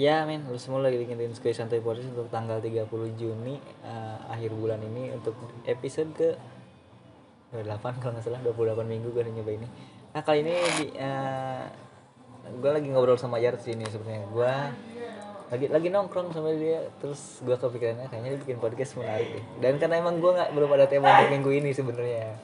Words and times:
Ya 0.00 0.24
men, 0.24 0.48
lu 0.48 0.56
semua 0.56 0.80
lagi 0.80 0.96
dengerin 0.96 1.36
Skuy 1.36 1.52
Santai 1.52 1.84
Podcast 1.84 2.08
untuk 2.16 2.32
tanggal 2.32 2.56
30 2.56 2.88
Juni 3.20 3.60
eh, 3.84 4.16
akhir 4.32 4.56
bulan 4.56 4.80
ini 4.80 5.12
untuk 5.12 5.36
episode 5.68 6.16
ke 6.16 6.40
8 7.52 8.00
kalau 8.00 8.16
nggak 8.16 8.24
salah 8.24 8.40
28 8.40 8.80
minggu 8.88 9.12
gue 9.12 9.20
udah 9.20 9.34
nyoba 9.36 9.60
ini. 9.60 9.68
Nah 10.16 10.24
kali 10.24 10.40
ini 10.40 10.56
di, 10.56 10.86
gue 12.64 12.70
lagi 12.72 12.88
ngobrol 12.88 13.20
sama 13.20 13.44
Jared 13.44 13.60
sini 13.60 13.84
sebenarnya. 13.92 14.24
Gue 14.32 14.52
lagi 15.52 15.66
lagi 15.68 15.88
nongkrong 15.92 16.32
sama 16.32 16.56
dia 16.56 16.80
terus 17.04 17.44
gue 17.44 17.60
kepikirannya 17.60 18.08
kayaknya 18.08 18.28
dia 18.32 18.40
bikin 18.40 18.56
podcast 18.56 18.96
menarik 18.96 19.28
deh. 19.36 19.44
Dan 19.60 19.76
karena 19.76 20.00
emang 20.00 20.16
gue 20.16 20.32
nggak 20.32 20.56
belum 20.56 20.70
ada 20.80 20.88
tema 20.88 21.12
untuk 21.12 21.28
minggu 21.28 21.50
ini 21.60 21.76
sebenarnya. 21.76 22.40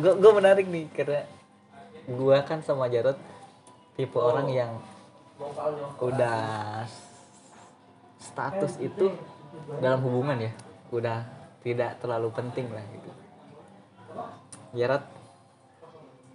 Gue 0.00 0.12
gue 0.16 0.32
menarik 0.32 0.64
nih 0.64 0.88
karena 0.96 1.28
gue 2.08 2.36
kan 2.48 2.64
sama 2.64 2.88
Jarod 2.88 3.20
tipe 4.00 4.16
orang 4.16 4.48
yang 4.48 4.80
udah 6.00 6.40
status 8.18 8.78
itu 8.78 9.10
dalam 9.78 10.00
hubungan 10.02 10.38
ya 10.38 10.52
udah 10.90 11.18
tidak 11.62 11.98
terlalu 11.98 12.28
penting 12.34 12.66
lah 12.70 12.82
gitu. 12.90 13.10
Jarod 14.74 15.04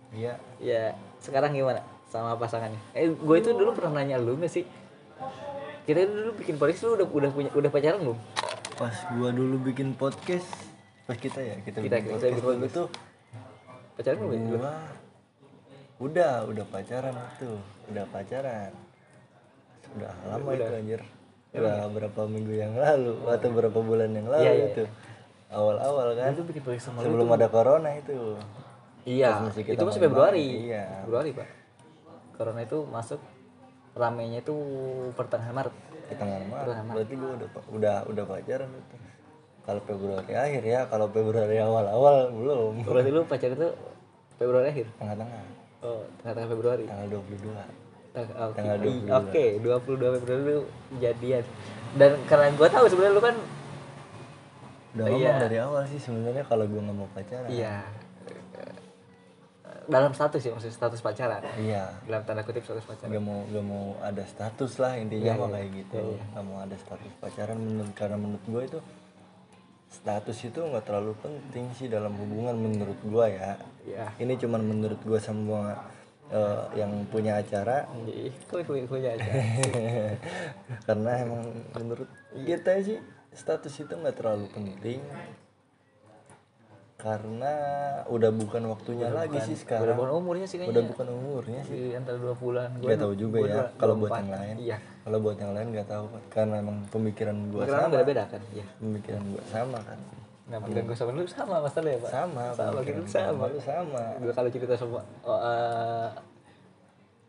Iya. 0.07 0.39
ya 0.63 0.95
sekarang 1.19 1.51
gimana 1.51 1.83
sama 2.07 2.39
pasangannya? 2.39 2.79
Eh 2.95 3.11
gue 3.11 3.35
itu 3.35 3.51
dulu 3.51 3.75
pernah 3.75 3.99
nanya 3.99 4.15
lu 4.17 4.39
gak 4.39 4.47
sih? 4.51 4.63
Kita 5.83 6.03
dulu 6.03 6.31
bikin 6.39 6.55
podcast 6.55 6.83
lu 6.87 6.99
udah 6.99 7.07
udah 7.07 7.29
punya 7.31 7.49
udah 7.51 7.69
pacaran 7.71 7.99
belum? 8.03 8.19
Pas 8.77 8.93
gua 9.17 9.33
dulu 9.33 9.55
bikin 9.65 9.97
podcast, 9.97 10.45
pas 11.09 11.17
kita 11.17 11.41
ya 11.41 11.55
kita, 11.65 11.81
Kita- 11.81 11.97
bikin 11.97 12.13
kita 12.13 12.27
podcast. 12.29 12.45
bikin 12.45 12.69
tuh 12.71 12.87
pacaran 13.97 14.17
belum 14.21 14.31
ya? 14.31 14.39
gua 14.53 14.71
udah 15.97 16.33
udah 16.45 16.65
pacaran 16.69 17.15
itu, 17.35 17.51
udah 17.89 18.05
pacaran. 18.13 18.71
Sudah 19.97 20.13
lama 20.29 20.49
itu 20.53 20.73
anjir. 20.77 21.01
Udah 21.57 21.89
berapa 21.89 22.21
minggu 22.29 22.53
yang 22.53 22.73
lalu 22.77 23.17
atau 23.25 23.49
berapa 23.49 23.79
bulan 23.81 24.13
yang 24.13 24.29
lalu 24.29 24.45
Iya, 24.45 24.53
iya, 24.53 24.65
itu. 24.69 24.83
Awal-awal 25.49 26.13
kan. 26.13 26.31
Lu 26.37 26.43
bikin 26.45 26.61
sama 26.77 27.01
lu 27.01 27.05
Sebelum 27.09 27.27
ada 27.33 27.47
corona 27.49 27.89
itu. 27.97 28.37
iya 29.07 29.39
itu 29.55 29.79
masih 29.87 30.03
Februari 30.03 30.67
iya. 30.67 31.07
Februari 31.07 31.31
pak 31.31 31.47
corona 32.35 32.59
itu 32.61 32.83
masuk 32.91 33.23
ramenya 33.95 34.43
itu 34.43 34.53
pertengahan 35.15 35.55
Maret 35.55 35.71
Di 35.73 36.13
tengah 36.19 36.37
Pertengahan 36.43 36.45
Maret. 36.51 36.67
Maret. 36.67 36.91
Berarti 36.93 37.13
gua 37.15 37.31
udah 37.31 37.49
udah 37.71 37.95
udah 38.11 38.23
pacaran 38.27 38.69
itu. 38.69 38.95
Kalau 39.63 39.81
Februari 39.83 40.31
akhir 40.35 40.63
ya, 40.63 40.79
kalau 40.87 41.07
Februari 41.07 41.57
awal-awal 41.59 42.31
belum. 42.31 42.73
berarti 42.83 43.09
lu 43.11 43.21
pacaran 43.23 43.55
itu 43.55 43.69
Februari 44.37 44.67
akhir 44.69 44.87
Tengah-tengah, 44.99 45.41
oh 45.81 46.03
tengah-tengah 46.21 46.49
Februari 46.51 46.83
tanggal 46.85 47.07
22. 47.15 47.86
Tang- 48.17 48.33
Oke, 48.43 48.57
Tanggal 48.57 48.77
Oke, 49.21 49.45
22 49.61 50.17
Februari 50.17 50.41
lu 50.43 50.57
jadian. 50.97 51.43
Dan 51.93 52.11
karena 52.25 52.49
gua 52.51 52.65
tahu 52.67 52.85
sebenarnya 52.87 53.13
lu 53.13 53.21
kan 53.21 53.35
Udah 54.89 55.05
Iya. 55.05 55.13
ngomong 55.13 55.37
dari 55.39 55.57
awal 55.59 55.83
sih 55.85 55.99
sebenarnya 55.99 56.41
kalau 56.43 56.65
gua 56.65 56.81
nggak 56.81 56.97
mau 56.97 57.09
pacaran. 57.11 57.45
iya 57.47 57.85
dalam 59.87 60.11
status 60.11 60.43
ya 60.43 60.51
maksudnya 60.51 60.75
status 60.75 60.99
pacaran. 60.99 61.39
Iya. 61.55 61.87
Dalam 62.03 62.23
tanda 62.25 62.43
kutip 62.43 62.59
status 62.59 62.83
pacaran. 62.83 63.07
Gak 63.07 63.23
mau 63.23 63.39
gak 63.47 63.63
mau 63.63 63.95
ada 64.01 64.19
status 64.27 64.71
lah 64.77 64.99
intinya 64.99 65.31
Iya, 65.31 65.39
iya. 65.39 65.47
kayak 65.47 65.69
gitu. 65.73 65.95
Iya, 65.95 66.11
iya. 66.11 66.23
Gak 66.27 66.43
mau 66.43 66.57
ada 66.59 66.75
status 66.75 67.11
pacaran 67.15 67.57
menurut 67.57 67.93
karena 67.95 68.17
menurut 68.19 68.45
gua 68.45 68.61
itu 68.65 68.79
status 69.87 70.37
itu 70.43 70.59
nggak 70.59 70.83
terlalu 70.83 71.15
penting 71.17 71.71
sih 71.71 71.87
dalam 71.87 72.11
hubungan 72.13 72.51
menurut 72.53 72.99
gua 73.01 73.31
ya. 73.31 73.55
Iya. 73.87 74.11
Ini 74.19 74.33
cuman 74.35 74.61
menurut 74.61 74.99
gua 75.01 75.19
semua 75.23 75.79
eh, 76.29 76.63
yang 76.75 76.91
punya 77.07 77.37
acara 77.37 77.87
Kok 78.45 78.61
punya 78.85 79.09
aja. 79.11 79.31
karena 80.87 81.11
emang 81.19 81.43
menurut 81.73 82.09
kita 82.35 82.81
sih 82.81 82.99
status 83.31 83.73
itu 83.77 83.93
nggak 83.93 84.15
terlalu 84.15 84.45
penting 84.49 84.99
karena 86.97 87.53
udah 88.09 88.33
bukan 88.33 88.63
waktunya 88.67 89.13
lagi 89.13 89.37
sih 89.45 89.53
Udah 89.53 89.61
sekarang 89.61 89.93
bukan 89.93 90.11
umurnya 90.17 90.49
sih 90.49 90.57
udah 90.57 90.65
kayaknya. 90.65 90.89
bukan 90.89 91.07
umurnya 91.13 91.61
sih 91.61 91.77
Di 91.77 91.93
antara 91.93 92.17
dua 92.17 92.33
bulan. 92.33 92.73
nggak 92.73 92.97
tahu 92.97 93.13
juga 93.13 93.37
ya 93.45 93.63
kalau 93.77 93.93
buat 93.95 94.11
yang 94.17 94.31
lain 94.33 94.55
Iya. 94.57 94.77
kalau 95.05 95.17
buat 95.21 95.37
yang 95.37 95.53
lain 95.53 95.67
nggak 95.69 95.87
tahu 95.87 96.05
karena 96.27 96.55
emang 96.57 96.77
pemikiran 96.89 97.37
gua 97.47 97.63
Karena 97.63 97.77
sama 97.79 97.93
beda-beda 97.93 98.23
kan. 98.25 98.41
Iya. 98.49 98.65
pemikiran 98.81 99.21
gua 99.29 99.43
sama 99.45 99.79
kan 99.85 99.99
Nah, 100.47 100.57
pemikiran 100.57 100.85
gua 100.87 100.97
sama 100.97 101.11
lu 101.11 101.23
sama 101.27 101.55
masalah 101.59 101.89
ya, 101.91 101.99
Pak. 101.99 102.09
sama 102.09 102.43
Sama 102.49 102.79
gitu 102.81 103.01
sama. 103.05 103.43
lu 103.45 103.59
sama 103.61 104.01
Gua 104.17 104.33
kalau 104.33 104.49
cerita 104.49 104.73
sama 104.73 104.99
eh, 105.21 106.07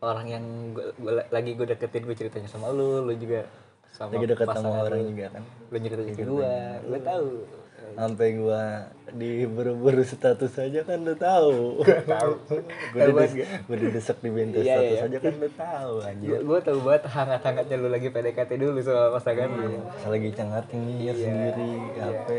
orang 0.01 0.27
yang 0.27 0.43
gua, 0.71 0.91
gua 0.95 1.11
la- 1.17 1.29
lagi 1.29 1.53
gue 1.53 1.65
deketin 1.65 2.03
gue 2.03 2.15
ceritanya 2.15 2.47
sama 2.47 2.69
lu, 2.69 3.03
lu 3.03 3.13
juga 3.13 3.43
sama 3.89 4.15
lagi 4.15 4.25
dekat 4.27 4.47
sama 4.49 4.81
orang 4.81 5.01
lu. 5.01 5.09
juga 5.09 5.25
kan? 5.29 5.43
Lu 5.67 5.75
ceritanya 5.77 6.13
ke 6.13 6.23
gua, 6.23 6.53
gua 6.81 6.99
tahu. 7.01 7.29
sampai 7.89 8.37
gua 8.37 8.63
di 9.09 9.43
buru-buru 9.43 10.05
status 10.05 10.53
aja 10.55 10.85
kan 10.85 11.01
lu 11.01 11.15
tahu. 11.15 11.81
Tahu. 11.83 12.31
Gua 12.93 13.01
dides 13.01 13.33
gua. 13.65 13.75
didesak 13.75 14.17
di 14.19 14.29
pintu 14.29 14.61
Iya, 14.61 14.77
status 14.77 14.93
iya. 14.93 15.07
aja 15.09 15.17
kan 15.19 15.33
lu 15.35 15.49
tahu 15.51 15.93
anjir. 15.99 16.29
Gua 16.45 16.59
tahu 16.61 16.79
banget 16.79 17.03
hangat-hangatnya 17.09 17.75
lu 17.75 17.89
lagi 17.89 18.07
PDKT 18.07 18.51
dulu 18.55 18.79
sama 18.79 19.11
pasangan 19.11 19.49
lu. 19.51 19.81
Pas 19.81 20.05
lagi 20.07 20.29
cengar 20.31 20.63
cengir 20.65 21.11
sendiri 21.13 21.71
HP 21.91 22.29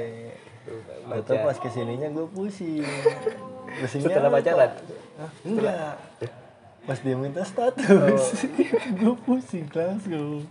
Gak 1.03 1.27
tau 1.27 1.37
pas 1.43 1.57
ke 1.59 1.69
sininya 1.69 2.07
gue 2.09 2.27
pusing. 2.31 2.87
Pusingnya 3.81 4.07
Setelah 4.13 4.31
pacaran? 4.31 4.71
Enggak 5.43 5.95
Pas 6.91 6.99
dia 7.07 7.15
minta 7.15 7.47
status. 7.47 8.43
Gue 8.99 9.15
pusing 9.23 9.71
langsung 9.71 10.43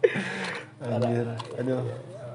Anjir. 0.79 1.35
Aduh 1.59 1.83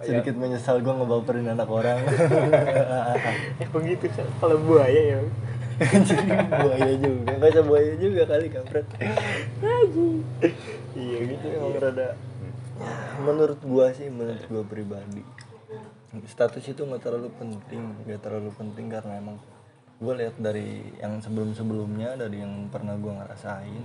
Sedikit 0.05 0.37
menyesal 0.37 0.85
gue 0.85 0.93
ngebaperin 0.93 1.49
anak 1.49 1.65
orang. 1.65 1.97
Eh 3.65 3.69
begitu 3.73 4.13
kalau 4.37 4.61
buaya 4.61 5.17
ya. 5.17 5.21
Anjir 5.81 6.21
buaya 6.53 6.93
juga. 7.01 7.33
Usah 7.49 7.65
buaya 7.65 7.93
juga 7.97 8.29
kali 8.29 8.53
kampret. 8.53 8.85
Iya 10.93 11.19
gitu. 11.25 11.47
Emang 11.49 11.81
rada 11.81 12.05
ya, 12.05 12.13
Menurut 13.25 13.61
gua 13.65 13.89
sih 13.97 14.13
Menurut 14.13 14.45
gua 14.53 14.69
pribadi 14.69 15.25
Status 16.29 16.61
itu 16.69 16.85
gak 16.85 17.01
terlalu 17.01 17.33
penting. 17.41 18.05
Gak 18.05 18.21
terlalu 18.21 18.53
penting 18.53 18.93
karena 18.93 19.17
emang 19.17 19.41
Gue 20.03 20.15
lihat 20.19 20.35
dari 20.43 20.83
yang 20.99 21.23
sebelum-sebelumnya 21.23 22.19
Dari 22.19 22.43
yang 22.43 22.67
pernah 22.67 22.99
gua 22.99 23.23
ngerasain 23.23 23.83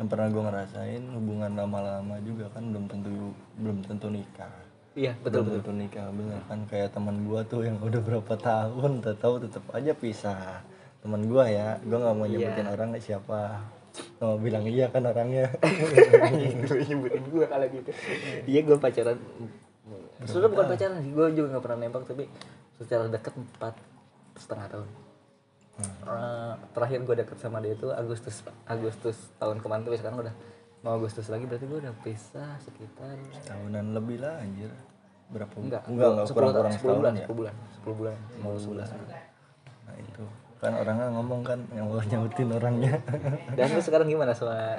Yang 0.00 0.08
pernah 0.08 0.28
gua 0.32 0.42
ngerasain 0.48 1.02
Hubungan 1.12 1.52
lama-lama 1.52 2.16
juga 2.24 2.48
kan 2.56 2.64
Belum 2.72 2.88
tentu 2.88 3.12
belum 3.60 3.84
tentu 3.84 4.08
nikah. 4.08 4.52
Iya, 4.96 5.14
betul 5.22 5.46
belum 5.46 5.62
tentu 5.62 5.72
nikah 5.76 6.08
bener 6.10 6.40
kan? 6.48 6.58
Kayak 6.66 6.96
teman 6.96 7.22
gua 7.28 7.44
tuh 7.46 7.62
yang 7.62 7.78
udah 7.86 8.00
berapa 8.00 8.34
tahun 8.40 9.04
tahu 9.04 9.34
tetap 9.46 9.64
aja 9.76 9.92
pisah. 9.94 10.64
Teman 11.04 11.28
gua 11.28 11.46
ya 11.46 11.78
gua 11.84 11.98
nggak 12.08 12.16
mau 12.16 12.26
nyebutin 12.26 12.66
orang 12.66 12.96
siapa. 12.98 13.60
Nggak 14.18 14.26
mau 14.26 14.38
bilang 14.40 14.64
iya 14.66 14.88
kan 14.88 15.04
orangnya. 15.06 15.52
Lu 16.66 16.74
nyebutin 16.88 17.24
gue 17.28 17.46
kalau 17.46 17.66
gitu. 17.68 17.90
Iya 18.48 18.60
gue 18.64 18.76
pacaran. 18.80 19.18
Sudah 20.24 20.48
bukan 20.48 20.66
pacaran 20.72 21.00
sih 21.04 21.12
gue 21.12 21.26
juga 21.36 21.46
nggak 21.56 21.64
pernah 21.64 21.78
nembak 21.84 22.04
tapi 22.06 22.24
secara 22.80 23.10
dekat 23.12 23.34
empat 23.36 23.74
setengah 24.38 24.66
tahun 24.72 25.09
Eh, 25.84 26.52
terakhir 26.74 26.98
gue 27.06 27.16
deket 27.22 27.38
sama 27.38 27.62
dia 27.62 27.76
itu 27.76 27.88
Agustus 27.92 28.42
Agustus 28.66 29.16
tahun 29.38 29.62
kemarin 29.62 29.82
tapi 29.86 29.96
sekarang 30.00 30.18
udah 30.26 30.34
mau 30.80 30.96
Agustus 30.96 31.28
lagi 31.28 31.44
berarti 31.44 31.66
gue 31.68 31.78
udah 31.84 31.94
pisah 32.00 32.56
sekitar 32.58 33.14
tahunan 33.46 33.94
lebih 33.94 34.18
lah 34.24 34.40
anjir. 34.40 34.72
Berapa 35.30 35.54
enggak 35.62 35.82
enggak 35.86 36.08
enggak 36.10 36.26
kurang 36.34 36.50
kurang 36.50 36.72
10 36.74 36.80
setahun 36.80 36.98
bulan 36.98 37.12
ya? 37.14 37.26
10 37.28 37.38
bulan 37.38 37.54
10 37.84 38.00
bulan 38.00 38.16
mau 38.42 38.54
11 38.56 38.66
bulan. 38.66 38.88
Nah 39.86 39.96
itu. 40.00 40.24
Kan 40.60 40.72
orangnya 40.76 41.06
ngomong 41.16 41.40
kan 41.40 41.58
yang 41.72 41.86
mau 41.88 42.02
nyautin 42.02 42.48
orangnya. 42.52 42.92
Dan 43.56 43.66
lu 43.72 43.80
sekarang 43.80 44.06
gimana 44.10 44.32
sama 44.34 44.76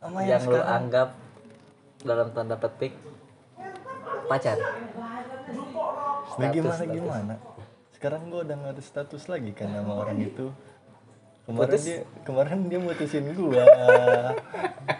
sama 0.00 0.18
yang 0.24 0.42
lu 0.48 0.56
anggap 0.56 1.08
dalam 2.00 2.28
tanda 2.32 2.56
petik 2.56 2.96
pacar? 4.30 4.56
Nah, 6.38 6.48
gimana 6.54 6.84
gimana 6.86 7.34
sekarang 8.00 8.32
gua 8.32 8.48
udah 8.48 8.56
nggak 8.56 8.72
ada 8.80 8.80
status 8.80 9.28
lagi 9.28 9.52
kan 9.52 9.68
sama 9.76 9.92
orang 10.00 10.24
itu. 10.24 10.48
Kemarin 11.44 11.80
dia 11.84 12.00
kemarin 12.24 12.58
dia 12.72 12.80
mutusin 12.80 13.28
gua. 13.36 13.64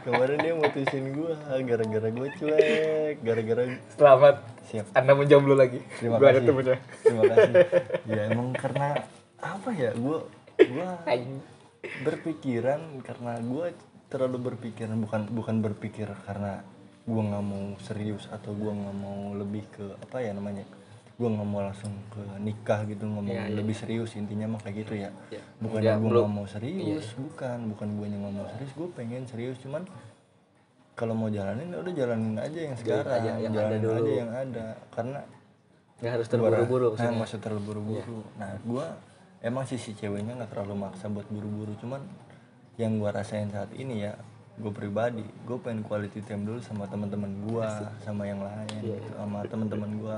Kemarin 0.04 0.36
dia 0.44 0.52
mutusin 0.52 1.04
gua 1.16 1.32
gara-gara 1.64 2.08
gua 2.12 2.28
cuek 2.36 3.24
gara-gara 3.24 3.62
selamat. 3.96 4.36
Siap. 4.68 4.86
Anda 4.92 5.16
menjomblo 5.16 5.56
lagi. 5.56 5.80
Terima 5.96 6.20
Gua 6.20 6.28
ada 6.28 6.44
kasih. 6.44 6.48
temennya. 6.52 6.76
Terima 7.00 7.22
kasih. 7.24 7.52
Ya 8.04 8.20
emang 8.28 8.48
karena 8.52 8.88
apa 9.40 9.70
ya 9.72 9.90
gua 9.96 10.18
gua 10.60 10.88
Anjing. 11.08 11.40
berpikiran 12.04 12.80
karena 13.00 13.32
gua 13.40 13.72
terlalu 14.12 14.52
berpikiran 14.52 15.00
bukan 15.00 15.24
bukan 15.32 15.56
berpikir 15.64 16.12
karena 16.28 16.60
gua 17.08 17.22
nggak 17.32 17.44
mau 17.48 17.64
serius 17.80 18.28
atau 18.28 18.52
gua 18.52 18.76
nggak 18.76 18.96
mau 19.00 19.32
lebih 19.40 19.64
ke 19.72 19.88
apa 20.04 20.20
ya 20.20 20.36
namanya 20.36 20.68
gua 21.20 21.28
nggak 21.36 21.48
mau 21.52 21.60
langsung 21.60 21.92
ke 22.08 22.22
nikah 22.40 22.80
gitu 22.88 23.04
nggak 23.04 23.24
mau 23.28 23.36
lebih 23.52 23.76
serius 23.76 24.16
intinya 24.16 24.56
mah 24.56 24.60
kayak 24.64 24.76
gitu 24.88 24.92
ya. 25.04 25.12
Iya. 25.28 25.42
bukan 25.60 25.80
Ya, 25.84 25.94
belum. 26.00 26.08
nggak 26.24 26.32
mau 26.32 26.46
serius 26.48 27.06
bukan. 27.20 27.58
Bukan 27.76 27.88
gua 28.00 28.06
yang 28.08 28.20
nggak 28.24 28.34
mau 28.40 28.46
serius 28.56 28.72
gua 28.72 28.88
pengen 28.96 29.22
serius 29.28 29.60
cuman 29.60 29.84
kalau 30.96 31.12
mau 31.12 31.28
jalanin 31.28 31.68
ya 31.68 31.78
udah 31.80 31.92
jalanin 31.92 32.36
aja 32.40 32.58
yang 32.60 32.76
sekarang. 32.76 33.20
aja, 33.20 33.30
yang 33.36 33.52
ada 33.52 33.56
jalanin 33.60 33.80
dulu. 33.84 33.96
aja 34.00 34.12
yang 34.16 34.30
ada. 34.32 34.66
Karena 34.88 35.20
nggak 36.00 36.12
harus 36.16 36.26
terburu-buru 36.32 36.84
nah 36.88 36.90
maksudnya. 36.96 37.12
nggak 37.12 37.28
usah 37.28 37.40
terlalu 37.44 37.62
buru-buru 37.68 38.18
nah 38.40 38.50
gua 38.64 38.86
emang 39.44 39.64
sisi 39.68 39.92
ceweknya 39.92 40.32
nggak 40.40 40.50
terlalu 40.56 40.88
maksa 40.88 41.12
buat 41.12 41.28
buru-buru. 41.28 41.76
Cuman 41.76 42.00
yang 42.80 42.96
gua 42.96 43.12
rasain 43.12 43.52
saat 43.52 43.68
ini 43.76 44.08
ya 44.08 44.16
gue 44.60 44.72
pribadi 44.76 45.24
gue 45.48 45.56
pengen 45.56 45.80
quality 45.80 46.20
time 46.20 46.44
dulu 46.44 46.60
sama 46.60 46.84
teman-teman 46.84 47.32
gua 47.48 47.80
sama 48.04 48.28
yang 48.28 48.44
lain 48.44 48.68
Iya, 48.84 49.00
gitu, 49.00 49.16
sama 49.16 49.40
teman-teman 49.48 49.90
gua 49.96 50.16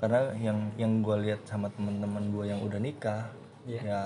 karena 0.00 0.20
yang 0.40 0.58
yang 0.74 0.92
gua 1.00 1.20
lihat 1.20 1.44
sama 1.44 1.68
teman-teman 1.70 2.32
gua 2.32 2.44
yang 2.48 2.60
udah 2.60 2.80
nikah 2.80 3.28
Iya. 3.68 3.80
ya 3.84 4.00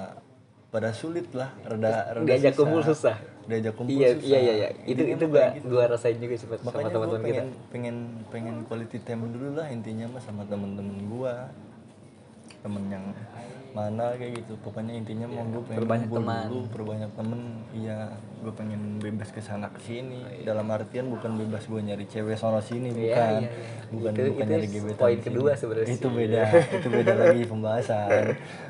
pada 0.69 0.91
sulit 0.91 1.31
lah 1.31 1.55
reda 1.62 2.11
reda 2.19 2.26
diajak 2.26 2.58
kumpul 2.58 2.82
susah. 2.82 3.14
Diajak 3.46 3.79
kumpul 3.79 3.94
iya 3.94 4.08
susah. 4.19 4.26
iya 4.26 4.38
iya 4.43 4.55
iya. 4.58 4.69
Itu 4.82 5.06
Intinya 5.06 5.14
itu 5.14 5.25
gua 5.31 5.38
kayak 5.38 5.55
gitu. 5.55 5.67
gua 5.70 5.85
rasain 5.87 6.17
juga 6.19 6.35
sama 6.35 6.55
makanya 6.58 6.75
gue 6.75 6.91
teman-teman 6.91 7.23
kita. 7.23 7.31
pengen 7.31 7.46
pengen 7.70 7.96
pengen 8.29 8.56
quality 8.67 8.99
time 9.00 9.23
dulu 9.31 9.49
lah 9.55 9.67
intinya 9.70 10.06
mah 10.11 10.23
sama 10.23 10.43
temen-temen 10.44 10.99
gua 11.06 11.46
temen 12.64 12.84
yang 12.88 13.05
mana 13.75 14.14
kayak 14.14 14.38
gitu. 14.38 14.55
Pokoknya 14.62 14.94
intinya 14.94 15.26
mau 15.26 15.43
gue 15.44 15.62
pengen 15.66 15.78
perbanyak 15.82 16.08
teman. 16.08 16.44
dulu 16.46 16.64
perbanyak 16.70 17.11
temen. 17.12 17.40
Iya 17.70 17.99
gue 18.38 18.52
pengen 18.55 18.82
bebas 18.99 19.28
ke 19.28 19.40
sana 19.40 19.66
ke 19.69 19.81
sini. 19.82 20.22
Oh, 20.22 20.31
iya. 20.31 20.44
dalam 20.46 20.66
artian 20.70 21.11
bukan 21.11 21.37
bebas 21.37 21.66
gue 21.66 21.81
nyari 21.82 22.06
cewek 22.06 22.34
sono 22.34 22.56
Iya, 22.56 22.62
sini 22.62 22.88
bukan. 22.88 23.02
iya, 23.02 23.40
iya. 23.43 23.50
bukan 23.90 24.12
Itu- 24.14 24.31
bukan 24.31 24.44
itu 24.44 24.52
nyari 24.55 24.66
gebetan 24.70 25.00
poin 25.00 25.19
kedua 25.19 25.50
sebenarnya 25.52 25.90
itu 25.93 26.08
beda 26.08 26.43
itu 26.70 26.88
beda 26.88 27.12
lagi 27.20 27.43
pembahasan. 27.44 28.22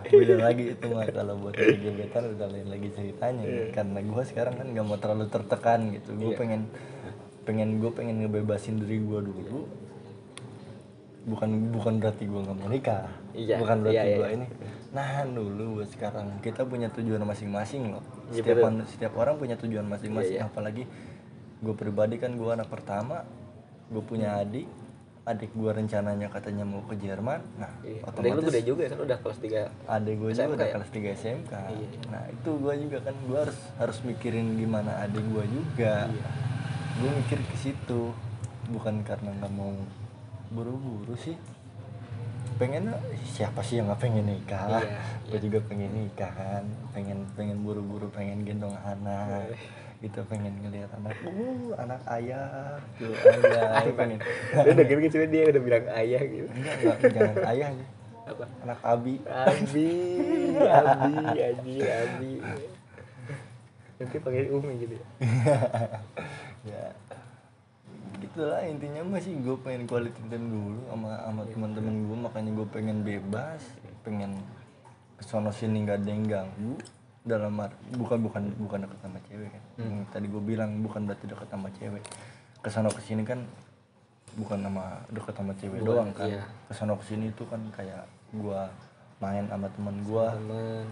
Beda 0.04 0.34
lagi 0.40 0.64
itu 0.72 0.86
mah 0.88 1.06
kalau 1.06 1.34
buat 1.38 1.54
nyari 1.54 1.78
gebetan 1.78 2.22
udah 2.34 2.48
lain 2.48 2.68
lagi 2.68 2.88
ceritanya. 2.90 3.44
Iya. 3.44 3.64
karena 3.70 3.98
gue 4.00 4.22
sekarang 4.24 4.54
kan 4.56 4.66
nggak 4.66 4.84
mau 4.84 4.96
terlalu 4.96 5.26
tertekan 5.28 5.80
gitu. 5.92 6.10
Gue 6.14 6.32
pengen 6.34 6.66
pengen 7.44 7.76
gue 7.76 7.92
pengen 7.92 8.16
ngebebasin 8.18 8.80
diri 8.80 8.98
gue 8.98 9.20
dulu. 9.22 9.68
Bukan 11.24 11.50
bukan 11.70 11.94
berarti 11.98 12.24
gue 12.24 12.40
nggak 12.40 12.56
mau 12.56 12.68
nikah 12.68 13.08
Iya, 13.34 13.58
bukan 13.58 13.76
berarti 13.82 13.98
iya, 13.98 14.04
iya. 14.06 14.16
gue 14.16 14.28
ini 14.32 14.46
nahan 14.90 15.28
dulu 15.30 15.82
buat 15.82 15.90
sekarang 15.90 16.38
kita 16.38 16.62
punya 16.62 16.86
tujuan 16.88 17.18
masing-masing 17.20 17.90
loh 17.90 18.02
Iya, 18.30 18.40
setiap 18.40 18.56
betul. 18.62 18.86
setiap 18.86 19.12
orang 19.18 19.34
punya 19.36 19.56
tujuan 19.58 19.84
masing-masing 19.84 20.38
Iya, 20.38 20.46
iya. 20.46 20.48
apalagi 20.48 20.84
gue 21.58 21.74
pribadi 21.74 22.16
kan 22.16 22.30
gue 22.32 22.46
anak 22.46 22.70
pertama 22.70 23.26
gue 23.86 24.00
punya 24.00 24.32
Hmm. 24.32 24.42
adik 24.42 24.66
adik 25.24 25.50
gue 25.50 25.66
rencananya 25.66 26.28
katanya 26.28 26.62
mau 26.62 26.84
ke 26.84 26.94
Jerman 26.94 27.40
nah 27.56 27.72
iya. 27.80 28.04
Udah 28.04 28.12
lu 28.12 28.38
otomatis 28.38 28.44
gede 28.46 28.60
juga 28.62 28.82
kan 28.86 28.98
udah 29.02 29.18
kelas 29.18 29.38
3 29.40 29.88
adik 29.88 30.14
gue 30.14 30.30
juga 30.30 30.48
udah 30.52 30.66
ya? 30.66 30.72
kelas 30.72 30.90
3 30.92 31.16
SMK 31.16 31.52
Iya. 31.72 31.88
nah 32.08 32.22
itu 32.28 32.50
gue 32.54 32.74
juga 32.78 32.98
kan 33.02 33.14
gue 33.18 33.38
harus 33.40 33.58
harus 33.74 33.98
mikirin 34.04 34.46
gimana 34.54 35.00
adik 35.00 35.24
gue 35.24 35.44
juga 35.50 36.06
Iya. 36.06 36.28
gue 36.94 37.10
mikir 37.18 37.38
ke 37.42 37.56
situ 37.58 38.12
bukan 38.66 39.02
karena 39.02 39.34
nggak 39.34 39.50
mau 39.50 39.72
buru-buru 40.50 41.16
sih 41.16 41.34
pengen 42.56 42.84
siapa 43.26 43.60
sih 43.60 43.78
yang 43.78 43.90
nggak 43.90 44.00
pengen 44.02 44.24
nikah? 44.26 44.80
Iya, 44.80 45.00
gue 45.30 45.40
juga 45.44 45.58
pengen 45.66 45.90
nikah 45.92 46.32
kan. 46.32 46.64
Pengen 46.94 47.26
pengen 47.34 47.62
buru-buru 47.62 48.06
pengen 48.10 48.42
gendong 48.46 48.74
anak. 48.82 49.50
Iya. 49.50 49.82
gitu 50.04 50.20
pengen 50.28 50.52
ngelihat 50.60 50.92
anak 51.00 51.16
uh 51.24 51.80
anak 51.80 52.00
ayah. 52.12 52.76
Tuh 53.00 53.08
ayah. 53.24 53.88
Pengen. 53.88 54.20
Lu 54.52 54.68
udah 54.76 54.84
gini 54.84 55.00
gitu 55.08 55.16
dia 55.24 55.42
udah 55.48 55.62
bilang 55.64 55.86
ayah 55.96 56.22
gitu. 56.22 56.46
Enggak 56.52 56.74
enggak 56.76 56.98
jangan 57.08 57.36
ayah 57.48 57.68
ya. 57.72 57.86
apa? 58.24 58.44
Anak 58.64 58.78
abi. 58.84 59.14
Abi 59.24 59.90
Abi 60.60 61.14
Abi 61.40 61.74
Abi. 62.04 62.32
Nanti 63.94 64.16
panggil 64.20 64.46
Umi 64.52 64.72
gitu 64.84 64.94
ya. 64.98 65.06
Ya 66.64 66.96
itulah 68.20 68.60
intinya 68.62 69.02
masih 69.04 69.34
gue 69.38 69.56
pengen 69.58 69.82
quality 69.84 70.20
time 70.28 70.46
dulu 70.46 70.78
sama 70.86 71.10
sama 71.20 71.42
teman-teman 71.46 71.94
gue 72.04 72.16
makanya 72.20 72.50
gue 72.52 72.66
pengen 72.68 72.98
bebas 73.00 73.62
pengen 74.02 74.32
kesono 75.16 75.48
sini 75.48 75.82
nggak 75.82 75.98
ada 75.98 76.10
yang 76.10 76.24
ganggu. 76.24 76.74
Dalam 77.24 77.56
art- 77.56 77.80
bukan 77.96 78.20
bukan 78.20 78.42
bukan 78.60 78.78
deket 78.84 78.98
sama 79.00 79.18
cewek 79.24 79.48
kan. 79.48 79.62
Yang 79.80 79.94
tadi 80.12 80.26
gue 80.28 80.42
bilang 80.44 80.70
bukan 80.78 81.08
berarti 81.08 81.24
deket 81.24 81.48
sama 81.48 81.68
cewek. 81.72 82.02
Ke 82.60 82.68
sana 82.68 82.88
ke 82.88 83.00
sini 83.00 83.24
kan 83.24 83.40
bukan 84.36 84.58
sama 84.60 84.84
deket 85.08 85.32
sama 85.32 85.52
cewek 85.56 85.80
Bukan, 85.80 85.88
doang 85.88 86.10
kan. 86.12 86.26
iya. 86.28 86.42
ke 86.68 86.72
sana 86.74 86.92
ke 86.92 87.04
sini 87.06 87.32
tuh 87.32 87.46
kan 87.48 87.60
kayak 87.72 88.04
gue 88.28 88.60
main 89.22 89.46
sama 89.46 89.70
teman 89.70 89.96
gue 90.02 90.26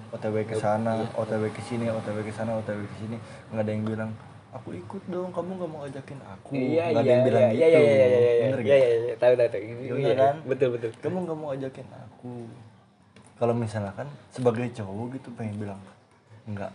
OTW 0.08 0.36
ke 0.46 0.56
sana, 0.56 1.04
OTW 1.12 1.42
ke 1.50 1.60
sini, 1.60 1.84
OTW 1.90 2.18
ke 2.22 2.32
sana, 2.32 2.56
OTW 2.56 2.80
ke 2.80 2.96
sini. 2.96 3.16
Nggak 3.50 3.60
ada 3.60 3.72
yang 3.74 3.84
bilang, 3.84 4.10
"Aku 4.52 4.68
ikut 4.70 5.02
dong, 5.06 5.28
kamu 5.30 5.50
nggak 5.56 5.70
mau 5.70 5.82
ajakin 5.82 6.18
aku." 6.22 6.52
iya 6.52 6.84
Nggak 6.86 6.92
ada 6.92 7.02
iya 7.02 7.10
yang 7.10 7.24
bilang 7.24 7.42
iya 7.42 7.48
gitu. 7.48 7.56
iya 7.56 7.68
iya 7.68 7.80
iya 7.80 8.06
iya 8.06 8.44
Bener 8.44 8.58
iya 8.58 8.62
nggak? 8.62 8.78
iya 8.78 8.88
iya 9.00 9.14
tahu 9.16 9.32
tahu 9.32 9.48
tahu 9.48 9.62
Ini- 9.62 9.80
Iya 9.82 9.94
iya, 9.98 10.14
kan? 10.14 10.34
betul 10.44 10.68
betul 10.70 10.90
Kamu 10.98 11.16
nggak 11.22 11.36
mau 11.36 11.48
ajakin 11.50 11.86
aku. 11.90 12.32
Kalau 13.34 13.54
misalkan 13.54 14.06
sebagai 14.28 14.66
cowok 14.70 15.06
gitu 15.12 15.28
pengen 15.32 15.56
bilang, 15.58 15.80
"Enggak." 16.44 16.70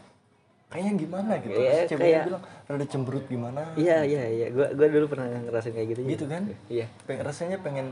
Kayaknya 0.67 0.93
gimana 0.99 1.31
gitu. 1.39 1.55
Iya, 1.55 1.71
Terus 1.79 1.89
ceweknya 1.89 2.03
kayak- 2.11 2.27
bilang, 2.27 2.43
"Rada 2.67 2.85
cemberut 2.85 3.25
gimana?" 3.25 3.61
iya 3.75 3.97
iya 4.03 4.23
iya 4.27 4.47
gua 4.49 4.67
gua 4.69 4.87
dulu 4.89 5.05
pernah 5.07 5.25
ngerasain 5.31 5.71
kayak 5.71 5.87
gitu. 5.91 5.99
Gitu 6.03 6.25
kan? 6.25 6.41
iya 6.67 6.85
Pengen, 7.05 7.23
rasanya 7.23 7.57
pengen 7.57 7.87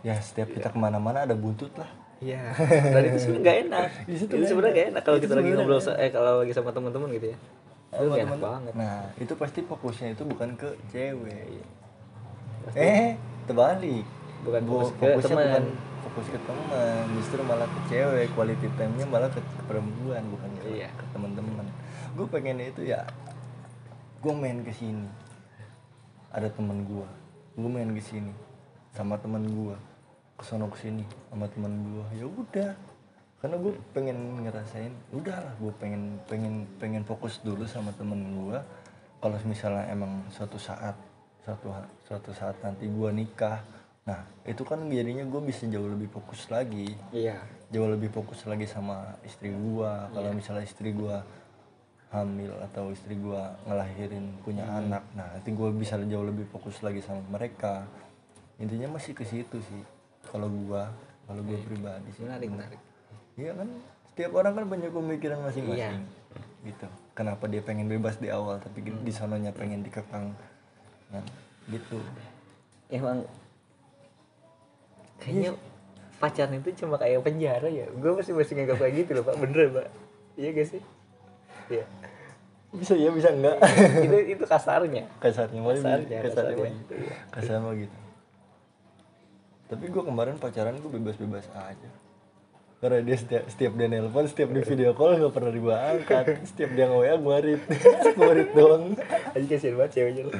ya 0.00 0.16
setiap 0.16 0.48
kita 0.48 0.66
ke 0.66 0.78
mana-mana 0.78 1.22
ada 1.22 1.36
buntut 1.36 1.70
lah. 1.74 1.86
iya 2.18 2.52
dan 2.92 3.02
itu 3.02 3.18
sebenarnya 3.18 3.44
gak 3.46 3.58
enak 3.62 3.88
itu 4.06 4.24
nggak 4.26 4.44
sebenarnya 4.44 4.74
gak 4.74 4.88
enak 4.90 5.02
kalau 5.02 5.18
kita 5.18 5.32
lagi 5.32 5.50
ngobrol 5.50 5.78
nggak 5.78 5.96
eh 5.96 6.10
kalau 6.10 6.32
lagi 6.36 6.52
sama 6.52 6.68
teman-teman 6.70 7.08
gitu 7.14 7.26
ya 7.26 7.36
gak 7.90 8.00
enak 8.00 8.18
temen- 8.30 8.40
banget 8.40 8.72
Nah, 8.72 8.98
itu 9.16 9.32
pasti 9.34 9.60
fokusnya 9.60 10.08
itu 10.10 10.22
bukan 10.22 10.54
ke 10.54 10.68
cewek. 10.88 11.60
Pasti. 12.62 12.78
Eh, 12.78 13.08
terbalik. 13.44 14.06
Bukan 14.40 14.60
Bu- 14.64 14.72
fokus 14.80 14.90
ke 14.90 15.02
fokusnya 15.02 15.34
teman. 15.34 15.44
bukan 15.44 15.64
fokus 16.00 16.26
ke 16.28 16.38
teman, 16.40 17.04
justru 17.12 17.40
malah 17.42 17.68
ke 17.68 17.80
cewek. 17.86 18.26
Quality 18.30 18.66
time-nya 18.72 19.06
malah 19.06 19.28
ke, 19.28 19.38
ke 19.38 19.62
perempuan, 19.64 20.22
bukan 20.24 20.50
ke, 20.56 20.66
Iya. 20.72 20.88
ke 20.90 21.04
teman-teman. 21.10 21.66
Gue 22.12 22.26
pengen 22.26 22.56
itu 22.58 22.82
ya, 22.84 23.04
gue 24.18 24.32
main 24.32 24.60
ke 24.60 24.70
sini. 24.70 25.06
Ada 26.30 26.46
temen 26.48 26.84
gue, 26.84 27.08
gue 27.54 27.68
main 27.68 27.90
ke 27.90 28.00
sini 28.00 28.30
sama 28.90 29.18
temen 29.18 29.42
gue, 29.44 29.76
kesono 30.36 30.66
ke 30.68 30.78
sini 30.78 31.02
sama 31.26 31.46
temen 31.48 31.70
gue. 31.84 32.06
Ya 32.16 32.26
udah, 32.26 32.70
karena 33.40 33.56
gue 33.56 33.72
pengen 33.96 34.44
ngerasain, 34.44 34.92
udahlah 35.16 35.56
gue 35.56 35.72
pengen 35.80 36.20
pengen 36.28 36.68
pengen 36.76 37.02
fokus 37.08 37.40
dulu 37.40 37.64
sama 37.64 37.88
temen 37.96 38.20
gue. 38.36 38.60
Kalau 39.20 39.36
misalnya 39.48 39.88
emang 39.88 40.28
suatu 40.28 40.60
saat 40.60 40.92
suatu 41.40 41.72
suatu 42.04 42.30
saat 42.36 42.60
nanti 42.60 42.84
gue 42.84 43.08
nikah, 43.08 43.64
nah 44.04 44.28
itu 44.44 44.60
kan 44.60 44.84
jadinya 44.92 45.24
gue 45.24 45.40
bisa 45.40 45.64
jauh 45.72 45.88
lebih 45.88 46.12
fokus 46.12 46.52
lagi, 46.52 46.92
iya 47.16 47.40
jauh 47.72 47.88
lebih 47.88 48.12
fokus 48.12 48.44
lagi 48.44 48.68
sama 48.68 49.16
istri 49.24 49.48
gue. 49.56 49.92
Kalau 50.12 50.30
misalnya 50.36 50.68
istri 50.68 50.92
gue 50.92 51.16
hamil 52.12 52.52
atau 52.60 52.92
istri 52.92 53.16
gue 53.16 53.40
ngelahirin 53.64 54.36
punya 54.44 54.68
anak, 54.68 55.00
nah 55.16 55.32
nanti 55.32 55.48
gue 55.48 55.68
bisa 55.72 55.96
jauh 55.96 56.28
lebih 56.28 56.44
fokus 56.52 56.84
lagi 56.84 57.00
sama 57.00 57.24
mereka. 57.32 57.88
Intinya 58.60 59.00
masih 59.00 59.16
ke 59.16 59.24
situ 59.24 59.64
sih. 59.64 59.82
Kalau 60.28 60.52
gue, 60.52 60.82
kalau 61.24 61.40
gue 61.40 61.56
pribadi 61.64 62.12
sih. 62.12 62.28
menarik 62.28 62.52
menarik 62.52 62.89
Iya 63.40 63.52
kan, 63.56 63.68
setiap 64.12 64.32
orang 64.36 64.52
kan 64.52 64.64
punya 64.68 64.88
pemikiran 64.92 65.38
masing-masing. 65.40 66.04
Gitu. 66.60 66.86
Kenapa 67.16 67.48
dia 67.48 67.64
pengen 67.64 67.88
bebas 67.88 68.20
di 68.20 68.28
awal 68.28 68.60
tapi 68.60 68.84
di 68.84 69.12
sononya 69.12 69.48
pengen 69.56 69.80
dikekang. 69.80 70.36
Nah, 71.08 71.24
gitu. 71.72 71.96
emang 72.92 73.24
kayaknya 75.16 75.56
pacaran 76.20 76.60
itu 76.60 76.84
cuma 76.84 77.00
kayak 77.00 77.24
penjara 77.24 77.68
ya. 77.72 77.88
Gue 77.96 78.12
masih 78.12 78.36
masih 78.36 78.60
nganggap 78.60 78.76
kayak 78.76 78.94
gitu 79.04 79.10
loh 79.16 79.24
pak. 79.24 79.34
Bener 79.40 79.66
pak. 79.72 79.88
Iya 80.36 80.48
gak 80.52 80.68
sih? 80.68 80.82
Iya. 81.72 81.84
Bisa 82.70 82.94
ya, 82.94 83.10
bisa 83.10 83.32
enggak? 83.32 83.56
itu 84.04 84.16
itu 84.36 84.44
kasarnya. 84.44 85.08
Kasarnya 85.16 85.60
Kasarnya, 85.64 86.18
kasarnya 86.20 86.20
kasarnya. 86.28 86.70
Gitu, 86.76 86.94
iya. 87.00 87.16
kasarnya 87.32 87.72
gitu. 87.88 87.96
Tapi 89.70 89.84
gue 89.88 90.02
kemarin 90.02 90.36
pacaran 90.36 90.76
gue 90.76 90.90
bebas-bebas 90.92 91.48
aja 91.56 91.90
karena 92.80 93.04
dia 93.04 93.16
setiap, 93.20 93.44
setiap 93.52 93.72
dia 93.76 93.92
nelpon 93.92 94.24
setiap 94.24 94.48
di 94.56 94.64
video 94.64 94.96
call 94.96 95.20
nggak 95.20 95.36
pernah 95.36 95.52
gue 95.52 95.76
angkat. 95.76 96.24
Setiap 96.48 96.72
dia 96.72 96.88
nge-WA 96.88 97.14
gue 97.20 97.36
read 97.44 97.62
gue 98.16 98.30
read 98.32 98.50
doang. 98.56 98.96
Aja 99.36 99.44
kasihan 99.44 99.76
banget 99.76 99.92
ceweknya 100.00 100.22
lo 100.24 100.32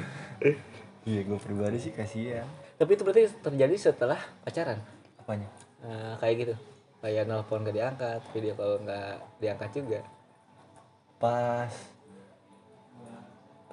iya 1.05 1.21
gue 1.25 1.37
pribadi 1.37 1.77
sih 1.77 1.93
kasihan. 1.93 2.45
Tapi 2.81 2.97
itu 2.97 3.05
berarti 3.05 3.29
terjadi 3.45 3.75
setelah 3.77 4.17
pacaran? 4.41 4.81
Apanya? 5.21 5.49
Eh, 5.85 6.13
kayak 6.17 6.35
gitu. 6.41 6.55
Kayak 7.01 7.29
nelpon 7.29 7.61
gak 7.61 7.77
diangkat 7.77 8.21
video 8.33 8.53
call 8.57 8.81
nggak 8.85 9.13
diangkat 9.37 9.69
juga. 9.77 10.01
Pas 11.21 11.69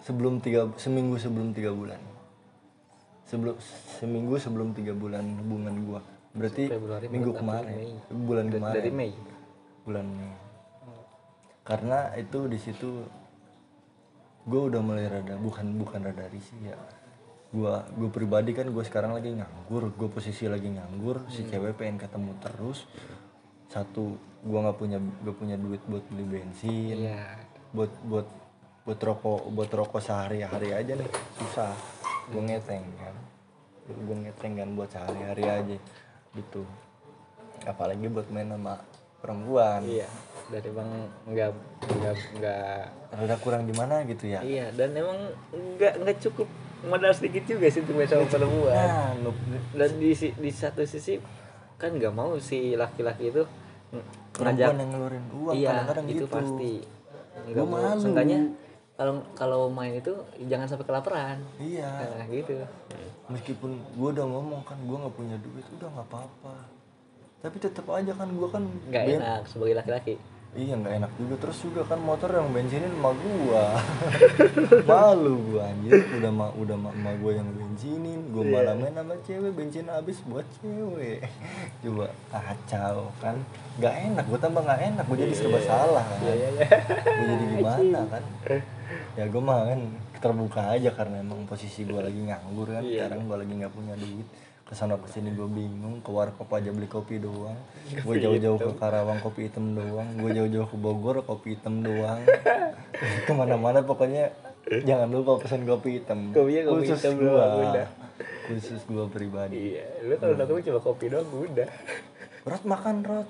sebelum 0.05 0.45
tiga 0.45 0.69
seminggu 0.77 1.17
sebelum 1.17 1.57
tiga 1.57 1.73
bulan. 1.73 2.01
Sebelum 3.29 3.57
seminggu 4.01 4.37
sebelum 4.37 4.77
tiga 4.77 4.93
bulan 4.93 5.25
hubungan 5.41 5.73
gua 5.89 6.01
berarti 6.39 6.65
Februari, 6.71 7.07
minggu 7.11 7.31
Maret, 7.35 7.41
kemarin 7.43 7.77
Mei. 7.77 7.93
bulan 8.09 8.45
Dari- 8.47 8.55
kemarin. 8.57 8.77
dari 8.79 8.91
Mei. 8.95 9.13
Bulan 9.85 10.07
Mei. 10.07 10.33
Karena 11.67 11.99
itu 12.17 12.39
di 12.49 12.57
situ 12.57 12.91
gue 14.49 14.61
udah 14.73 14.81
mulai 14.81 15.05
rada 15.05 15.37
bukan 15.37 15.77
bukan 15.77 16.01
rada 16.01 16.25
risih 16.33 16.73
ya. 16.73 16.79
Gue 17.53 17.75
gue 17.97 18.09
pribadi 18.09 18.57
kan 18.57 18.69
gue 18.73 18.85
sekarang 18.85 19.13
lagi 19.13 19.37
nganggur 19.37 19.93
gue 19.93 20.09
posisi 20.09 20.49
lagi 20.49 20.73
nganggur 20.73 21.29
si 21.29 21.45
cewek 21.45 21.77
pengen 21.77 22.01
ketemu 22.01 22.33
terus. 22.41 22.89
Satu 23.69 24.17
gue 24.41 24.59
nggak 24.59 24.79
punya 24.81 24.97
gue 24.97 25.35
punya 25.37 25.61
duit 25.61 25.83
buat 25.85 26.01
beli 26.09 26.25
bensin 26.25 27.11
iya. 27.11 27.37
buat 27.75 27.93
buat 28.07 28.25
buat 28.89 29.01
rokok 29.05 29.53
buat 29.53 29.69
rokok 29.69 30.01
sehari-hari 30.01 30.73
aja 30.73 30.97
nih. 30.97 31.11
Susah. 31.37 31.77
Gue 32.33 32.41
ngeteng 32.49 32.85
kan. 32.97 33.17
Gue 33.89 34.17
ngeteng 34.25 34.53
kan 34.57 34.69
buat 34.73 34.89
sehari-hari 34.89 35.45
aja 35.45 35.77
gitu. 36.39 36.63
Apalagi 37.67 38.07
buat 38.07 38.31
main 38.31 38.49
sama 38.49 38.79
perempuan. 39.19 39.83
Iya 39.83 40.09
dan 40.49 40.63
emang 40.65 40.89
nggak 41.29 41.51
nggak 41.85 42.15
nggak. 42.41 42.83
Rada 43.13 43.37
kurang 43.41 43.69
gimana 43.69 44.01
gitu 44.09 44.25
ya? 44.29 44.41
Iya 44.41 44.73
dan 44.73 44.97
emang 44.97 45.19
nggak 45.53 45.95
nggak 46.05 46.17
cukup 46.25 46.49
modal 46.89 47.13
sedikit 47.13 47.45
juga 47.45 47.69
sih 47.69 47.85
untuk 47.85 48.01
main 48.01 48.09
sama 48.09 48.25
perempuan. 48.25 48.73
Nah 48.73 49.35
dan 49.77 49.91
di 50.01 50.13
di 50.17 50.51
satu 50.51 50.83
sisi 50.89 51.21
kan 51.77 51.95
nggak 51.95 52.15
mau 52.15 52.35
si 52.41 52.75
laki-laki 52.75 53.31
itu 53.31 53.43
ng- 53.93 54.07
ngajak 54.39 54.73
perempuan 54.73 54.77
yang 54.81 54.91
ngeluarin 54.95 55.25
uang 55.31 55.55
iya 55.55 55.69
kadang-kadang 55.73 56.07
itu 56.09 56.15
gitu. 56.17 56.27
pasti. 56.33 56.73
Nggak 57.53 57.67
mau. 57.69 57.77
malu. 57.79 58.01
seenggaknya 58.01 58.39
kalau 58.99 59.23
kalau 59.39 59.61
main 59.71 59.95
itu 59.95 60.11
jangan 60.51 60.67
sampai 60.67 60.83
kelaparan. 60.91 61.39
Iya. 61.63 61.87
Nah 62.19 62.27
gitu. 62.27 62.59
Meskipun 63.31 63.79
gue 63.95 64.09
udah 64.11 64.27
ngomong 64.27 64.67
kan 64.67 64.75
gue 64.83 64.97
nggak 64.99 65.15
punya 65.15 65.39
duit 65.39 65.63
udah 65.79 65.87
nggak 65.87 66.09
apa-apa. 66.11 66.55
Tapi 67.39 67.57
tetap 67.63 67.87
aja 67.95 68.11
kan 68.11 68.27
gue 68.27 68.49
kan 68.51 68.67
nggak 68.91 69.05
ben- 69.07 69.23
enak 69.23 69.43
sebagai 69.47 69.79
laki-laki. 69.79 70.19
Iya 70.59 70.75
nggak 70.83 70.95
enak 70.99 71.13
juga. 71.15 71.35
Terus 71.47 71.59
juga 71.63 71.87
kan 71.87 72.03
motor 72.03 72.27
yang 72.35 72.51
bensinin 72.51 72.91
emak 72.91 73.15
gua. 73.23 73.79
Malu 74.91 75.35
gua 75.47 75.71
anjir. 75.71 76.03
Udah 76.19 76.33
ma 76.35 76.47
udah 76.59 76.75
ma 76.75 76.91
emak 76.91 77.15
gua 77.23 77.33
yang 77.39 77.49
bensinin 77.55 78.35
gua 78.35 78.43
malah 78.49 78.75
main 78.75 78.97
sama 78.99 79.15
cewek 79.23 79.53
bensin 79.55 79.87
habis 79.87 80.19
buat 80.27 80.49
cewek. 80.59 81.23
Coba 81.87 82.11
kacau 82.35 83.15
kan. 83.23 83.37
Nggak 83.79 83.95
enak 84.11 84.25
gua 84.27 84.39
tambah 84.43 84.63
nggak 84.67 84.81
enak 84.91 85.05
gua 85.07 85.17
jadi 85.21 85.35
serba 85.39 85.61
salah 85.63 86.03
kan. 86.03 86.19
Iya 86.27 86.35
iya. 86.35 86.67
Gua 87.07 87.27
jadi 87.31 87.45
gimana 87.55 88.01
kan 88.11 88.25
ya 89.17 89.25
gua 89.29 89.43
mah 89.43 89.59
kan 89.69 89.81
terbuka 90.19 90.63
aja 90.75 90.91
karena 90.93 91.21
emang 91.21 91.45
posisi 91.45 91.85
gua 91.85 92.05
lagi 92.07 92.19
nganggur 92.19 92.69
kan. 92.73 92.83
Iya. 92.83 93.07
sekarang 93.09 93.21
gua 93.29 93.37
lagi 93.41 93.53
nggak 93.55 93.73
punya 93.75 93.95
duit. 93.97 94.29
Ke 94.69 94.77
sana 94.77 95.01
ke 95.01 95.09
sini 95.09 95.33
gue 95.33 95.49
bingung 95.49 96.05
ke 96.05 96.13
warkop 96.13 96.53
aja 96.53 96.69
beli 96.69 96.85
kopi 96.85 97.17
doang. 97.17 97.57
Gue 98.05 98.21
jauh-jauh 98.21 98.61
ke 98.61 98.77
Karawang 98.77 99.17
kopi 99.25 99.49
hitam 99.49 99.73
doang. 99.73 100.05
Gue 100.21 100.37
jauh-jauh 100.37 100.69
ke 100.69 100.77
Bogor 100.77 101.25
kopi 101.25 101.57
hitam 101.57 101.81
doang. 101.81 102.21
Ke 103.25 103.33
mana-mana 103.33 103.81
pokoknya 103.81 104.29
jangan 104.85 105.09
lupa 105.09 105.41
pesan 105.41 105.65
kopi 105.65 105.97
hitam. 105.97 106.37
Kopinya 106.37 106.69
kopi 106.69 106.85
khusus 106.85 107.01
hitam 107.01 107.13
gua. 107.17 107.25
doang, 107.25 107.53
udah. 107.65 107.89
khusus 108.45 108.81
gue 108.85 109.05
pribadi. 109.09 109.73
Iya 109.73 109.89
lu 110.05 110.15
kalau 110.21 110.37
nongkrong 110.37 110.61
cuma 110.61 110.81
kopi 110.85 111.05
doang 111.09 111.29
udah. 111.33 111.69
Rot 112.45 112.65
makan 112.69 112.97
Rot. 113.09 113.29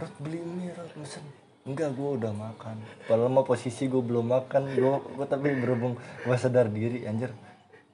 Rot 0.00 0.14
beli 0.24 0.40
mie 0.40 0.72
Rot 0.72 0.92
mesen 0.96 1.35
enggak 1.66 1.90
gue 1.98 2.10
udah 2.22 2.32
makan. 2.32 2.78
Padahal 3.10 3.28
mah 3.28 3.42
posisi 3.42 3.90
gue 3.90 3.98
belum 3.98 4.30
makan. 4.30 4.62
Gue 4.72 5.02
gue 5.02 5.26
tapi 5.26 5.50
berhubung 5.58 5.98
gue 5.98 6.36
sadar 6.38 6.70
diri 6.70 7.02
anjir. 7.04 7.34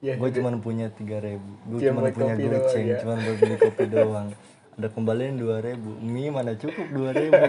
Ya, 0.03 0.19
gue 0.19 0.29
cuman 0.29 0.61
punya 0.61 0.93
tiga 0.93 1.17
ribu. 1.23 1.57
Gue 1.65 1.89
Cuma 1.89 2.05
cuman 2.05 2.13
buat 2.13 2.15
punya 2.15 2.59
goceng 2.59 2.85
ya. 2.85 2.97
cuman 3.01 3.17
buat 3.23 3.37
beli 3.41 3.55
kopi 3.57 3.85
doang. 3.89 4.29
Ada 4.73 4.87
kembalian 4.93 5.35
dua 5.41 5.57
ribu. 5.63 5.89
Mie 6.01 6.29
mana 6.29 6.53
cukup 6.53 6.87
dua 6.93 7.09
ribu? 7.17 7.33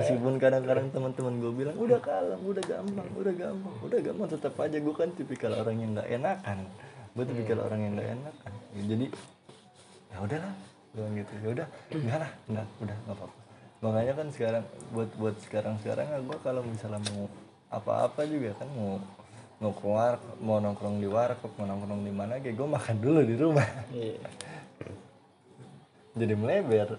Meskipun 0.00 0.38
kadang-kadang 0.38 0.86
teman-teman 0.94 1.34
gue 1.42 1.52
bilang 1.52 1.76
udah 1.76 1.98
kalem 1.98 2.38
udah 2.38 2.64
gampang 2.64 3.08
udah 3.18 3.34
gampang 3.34 3.74
udah 3.82 4.00
gampang. 4.00 4.28
Tetap 4.30 4.54
aja 4.60 4.76
gue 4.78 4.94
kan 4.94 5.08
tipikal 5.18 5.52
orang 5.56 5.76
yang 5.82 5.90
nggak 5.98 6.08
enakan. 6.08 6.58
Gue 7.16 7.24
tipikal 7.26 7.58
orang 7.66 7.80
yang 7.82 7.92
nggak 7.98 8.08
enakan. 8.14 8.52
Ya, 8.76 8.82
jadi 8.86 9.06
ya 10.14 10.16
udahlah. 10.22 10.54
Bilang 10.90 11.14
gitu 11.14 11.32
ya 11.38 11.48
udah 11.54 11.66
enggak 11.94 12.18
lah 12.18 12.30
enggak 12.50 12.66
udah 12.82 12.96
nggak 13.06 13.14
apa-apa 13.14 13.39
makanya 13.80 14.12
kan 14.12 14.28
sekarang 14.28 14.64
buat 14.92 15.10
buat 15.16 15.36
sekarang 15.40 15.80
sekarang 15.80 16.04
gue 16.24 16.38
kalau 16.44 16.60
misalnya 16.60 17.00
mau 17.16 17.32
apa-apa 17.72 18.28
juga 18.28 18.52
kan 18.60 18.68
mau 18.76 19.00
mau 19.60 19.72
keluar 19.76 20.16
mau 20.40 20.56
nongkrong 20.60 21.00
di 21.00 21.08
warkop 21.08 21.52
mau 21.56 21.68
nongkrong 21.68 22.00
di 22.04 22.12
mana 22.12 22.40
kayak 22.40 22.56
gue 22.56 22.68
makan 22.68 22.96
dulu 23.00 23.20
di 23.24 23.34
rumah. 23.36 23.68
Iya. 23.92 24.20
Jadi 26.10 26.34
melebar. 26.34 26.98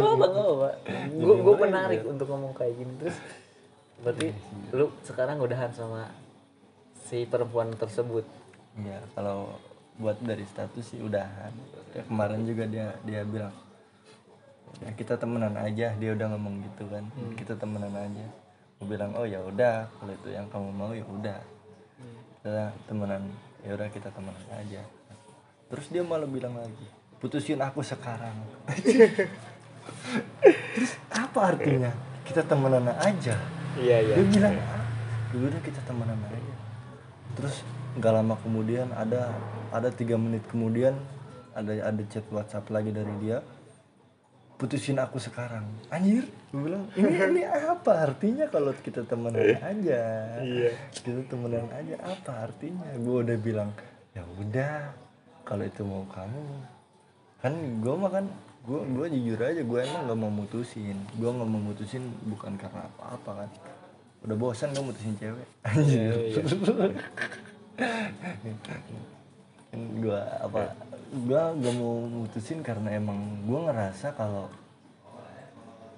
Apa 0.00 0.26
gak 0.32 0.48
apa? 0.48 0.70
Gue 1.12 1.34
gue 1.44 1.54
menarik 1.60 2.02
untuk 2.08 2.26
ngomong 2.30 2.56
kayak 2.56 2.74
gini 2.74 2.92
terus 2.98 3.18
Berarti 4.00 4.32
lu 4.72 4.88
sekarang 5.04 5.36
udahan 5.44 5.70
sama 5.76 6.08
si 7.04 7.28
perempuan 7.28 7.68
tersebut? 7.76 8.24
Ya 8.80 8.98
kalau 9.12 9.60
buat 10.00 10.16
dari 10.24 10.48
status 10.48 10.96
sih 10.96 11.04
udahan. 11.04 11.52
Ya, 11.92 12.02
kemarin 12.08 12.48
juga 12.48 12.64
dia 12.64 12.96
dia 13.04 13.20
bilang 13.28 13.52
ya 14.78 14.90
kita 14.94 15.18
temenan 15.18 15.58
aja 15.58 15.90
dia 15.98 16.10
udah 16.14 16.26
ngomong 16.36 16.62
gitu 16.70 16.86
kan. 16.86 17.04
Kita 17.34 17.58
temenan 17.58 17.90
aja. 17.90 18.26
Gue 18.78 18.86
bilang 18.96 19.12
oh 19.18 19.26
ya 19.26 19.42
udah 19.42 19.90
kalau 19.98 20.12
itu 20.14 20.28
yang 20.30 20.46
kamu 20.48 20.70
mau 20.70 20.92
ya 20.94 21.04
udah. 21.04 21.40
Kita 22.40 22.70
temenan. 22.86 23.22
Ya 23.66 23.74
udah 23.74 23.88
kita 23.90 24.08
temenan 24.14 24.46
aja. 24.54 24.82
Terus 25.70 25.86
dia 25.92 26.02
malah 26.02 26.30
bilang 26.30 26.56
lagi 26.56 27.00
putusin 27.20 27.60
aku 27.60 27.84
sekarang. 27.84 28.32
Terus 30.74 30.92
apa 31.12 31.40
artinya? 31.54 31.92
Kita 32.24 32.40
temenan 32.48 32.88
aja. 32.96 33.36
Iya 33.76 33.96
iya. 34.00 34.14
Dia 34.16 34.26
bilang 34.26 34.56
ah, 34.56 34.84
dulu 35.30 35.44
udah 35.52 35.62
kita 35.62 35.80
temenan 35.84 36.16
aja. 36.32 36.54
Terus 37.36 37.60
nggak 38.00 38.12
lama 38.16 38.34
kemudian 38.40 38.88
ada 38.96 39.36
ada 39.70 39.92
tiga 39.92 40.16
menit 40.16 40.46
kemudian 40.48 40.96
ada 41.52 41.90
ada 41.90 42.02
chat 42.06 42.22
WhatsApp 42.30 42.70
lagi 42.70 42.94
dari 42.94 43.10
dia 43.18 43.42
putusin 44.60 45.00
aku 45.00 45.16
sekarang. 45.16 45.64
Anjir. 45.88 46.28
Gue 46.52 46.68
bilang 46.68 46.84
ini 46.92 47.16
ini 47.32 47.42
apa 47.48 48.04
artinya 48.04 48.44
kalau 48.52 48.76
kita 48.76 49.08
temenan 49.08 49.56
aja? 49.56 50.02
Iya. 50.44 50.76
kita 50.92 51.24
temenan 51.32 51.64
aja 51.72 51.96
apa 52.04 52.44
artinya? 52.44 52.84
Gue 53.00 53.24
udah 53.24 53.38
bilang 53.40 53.72
ya 54.12 54.20
udah 54.36 54.92
kalau 55.48 55.64
itu 55.64 55.80
mau 55.80 56.04
kamu. 56.12 56.44
Kan 57.40 57.56
gue 57.80 57.94
mah 57.96 58.12
kan 58.12 58.28
gue 58.60 58.80
gue 58.92 59.06
jujur 59.16 59.40
aja 59.40 59.64
gue 59.64 59.78
emang 59.80 60.02
nggak 60.04 60.18
mau 60.20 60.28
mutusin. 60.28 61.00
Gue 61.16 61.30
nggak 61.32 61.48
mau 61.48 61.62
mutusin 61.72 62.04
bukan 62.28 62.60
karena 62.60 62.84
apa-apa 62.84 63.30
kan. 63.40 63.50
Udah 64.28 64.36
bosan 64.36 64.76
gue 64.76 64.84
mutusin 64.84 65.16
cewek. 65.16 65.48
Anjir 65.64 66.12
kan 69.70 69.80
gue 69.80 70.20
apa 70.44 70.74
gue 71.10 71.42
gak 71.58 71.74
mau 71.74 72.06
mutusin 72.06 72.62
karena 72.62 72.94
emang 72.94 73.18
gue 73.42 73.58
ngerasa 73.66 74.14
kalau 74.14 74.46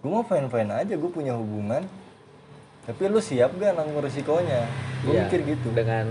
gue 0.01 0.11
mau 0.11 0.25
fine 0.25 0.49
fine 0.49 0.73
aja 0.73 0.95
gue 0.97 1.11
punya 1.13 1.37
hubungan. 1.37 1.85
Tapi 2.83 3.07
lu 3.07 3.23
siap 3.23 3.55
gak 3.61 3.79
nanggung 3.79 4.03
resikonya? 4.03 4.67
Gue 5.07 5.15
Iya, 5.15 5.23
mikir 5.29 5.41
gitu. 5.47 5.69
Dengan 5.71 6.11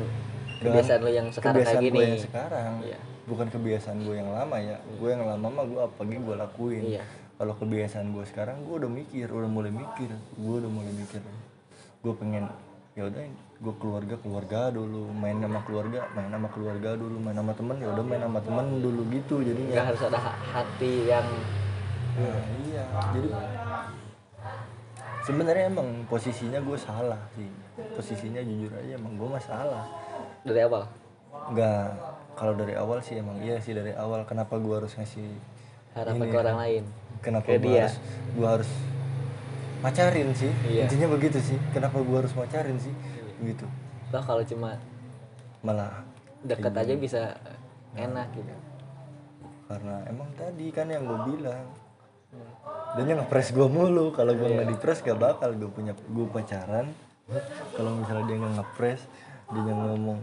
kebiasaan 0.62 1.00
lu 1.04 1.12
yang 1.12 1.28
sekarang 1.34 1.60
kayak 1.60 1.68
kebiasaan 1.68 1.84
gini. 1.84 1.98
gue 1.98 2.06
yang 2.06 2.22
sekarang. 2.24 2.74
Iya. 2.86 3.00
bukan 3.22 3.48
kebiasaan 3.54 3.98
gue 4.02 4.16
yang 4.18 4.30
lama 4.34 4.58
ya. 4.62 4.78
Gue 4.98 5.10
yang 5.14 5.24
lama 5.26 5.48
mah 5.50 5.66
gue 5.66 5.82
apa 5.82 6.02
gue 6.06 6.36
lakuin. 6.38 6.84
Iya. 6.98 7.04
kalau 7.42 7.58
kebiasaan 7.58 8.14
gue 8.14 8.22
sekarang 8.30 8.62
gue 8.70 8.76
udah 8.86 8.92
mikir 8.92 9.26
udah 9.26 9.50
mulai 9.50 9.74
mikir. 9.74 10.14
Gue 10.38 10.56
udah 10.62 10.72
mulai 10.72 10.94
mikir. 10.94 11.20
Gue 12.06 12.14
pengen 12.16 12.46
ya 12.92 13.08
udah 13.08 13.24
gue 13.62 13.74
keluarga 13.80 14.16
keluarga 14.20 14.60
dulu 14.74 15.08
main 15.16 15.40
sama 15.40 15.64
keluarga 15.64 16.00
main 16.12 16.28
sama 16.28 16.48
keluarga 16.52 16.90
dulu 17.00 17.16
main 17.24 17.38
sama 17.40 17.54
temen 17.56 17.78
ya 17.80 17.88
udah 17.96 18.04
main 18.04 18.22
sama 18.22 18.40
temen 18.44 18.66
dulu 18.84 19.02
gitu 19.16 19.34
Gak 19.40 19.48
jadinya 19.48 19.82
harus 19.88 20.02
ada 20.04 20.20
ha- 20.20 20.40
hati 20.52 20.94
yang 21.08 21.28
nah, 22.20 22.44
iya. 22.68 22.84
Jadi 23.16 23.30
sebenarnya 25.24 25.66
emang 25.72 26.04
posisinya 26.12 26.60
gue 26.60 26.76
salah 26.76 27.22
sih. 27.40 27.48
Posisinya 27.96 28.44
jujur 28.44 28.68
aja 28.76 29.00
emang 29.00 29.16
gue 29.16 29.28
mah 29.32 29.40
salah. 29.40 29.88
Dari 30.44 30.60
awal? 30.68 30.84
Nggak 31.56 31.88
kalau 32.36 32.54
dari 32.56 32.74
awal 32.76 33.00
sih 33.04 33.20
emang 33.20 33.38
iya 33.44 33.60
sih 33.60 33.76
dari 33.76 33.92
awal 33.96 34.24
kenapa 34.24 34.56
gua 34.58 34.82
harus 34.84 34.96
ngasih 34.96 35.28
Harapan 35.92 36.24
ini 36.24 36.32
ke 36.32 36.36
ya? 36.36 36.42
orang 36.42 36.58
lain? 36.58 36.84
Kenapa 37.22 37.48
dia. 37.60 37.86
harus 37.86 37.96
gua 38.34 38.48
harus 38.58 38.72
pacarin 39.82 40.30
sih 40.38 40.52
Iya. 40.70 40.86
intinya 40.88 41.08
begitu 41.18 41.42
sih. 41.42 41.58
Kenapa 41.74 41.98
gua 42.06 42.22
harus 42.24 42.34
pacarin 42.38 42.78
sih? 42.78 42.94
Begitu. 43.42 43.66
Lah 44.14 44.22
kalau 44.22 44.46
cuma 44.46 44.78
malah 45.66 46.06
deket 46.46 46.74
aja 46.74 46.94
bisa 46.96 47.22
enak 47.98 48.28
gitu. 48.38 48.54
Karena 49.66 50.04
emang 50.06 50.30
tadi 50.38 50.68
kan 50.70 50.88
yang 50.90 51.08
gue 51.08 51.20
bilang. 51.34 51.66
Dan 52.96 53.04
yang 53.08 53.20
ngepres 53.24 53.56
gue 53.56 53.68
mulu. 53.68 54.12
Kalau 54.12 54.36
gue 54.36 54.48
nggak 54.48 54.68
dipres 54.68 55.00
gak 55.00 55.20
bakal 55.20 55.56
gue 55.56 55.70
punya 55.72 55.96
gue 55.96 56.28
pacaran. 56.28 56.92
Kalau 57.76 57.92
misalnya 57.98 58.26
dia 58.28 58.38
nggak 58.38 58.56
ngepres 58.60 59.02
dia 59.52 59.68
yang 59.68 59.84
ngomong 59.84 60.20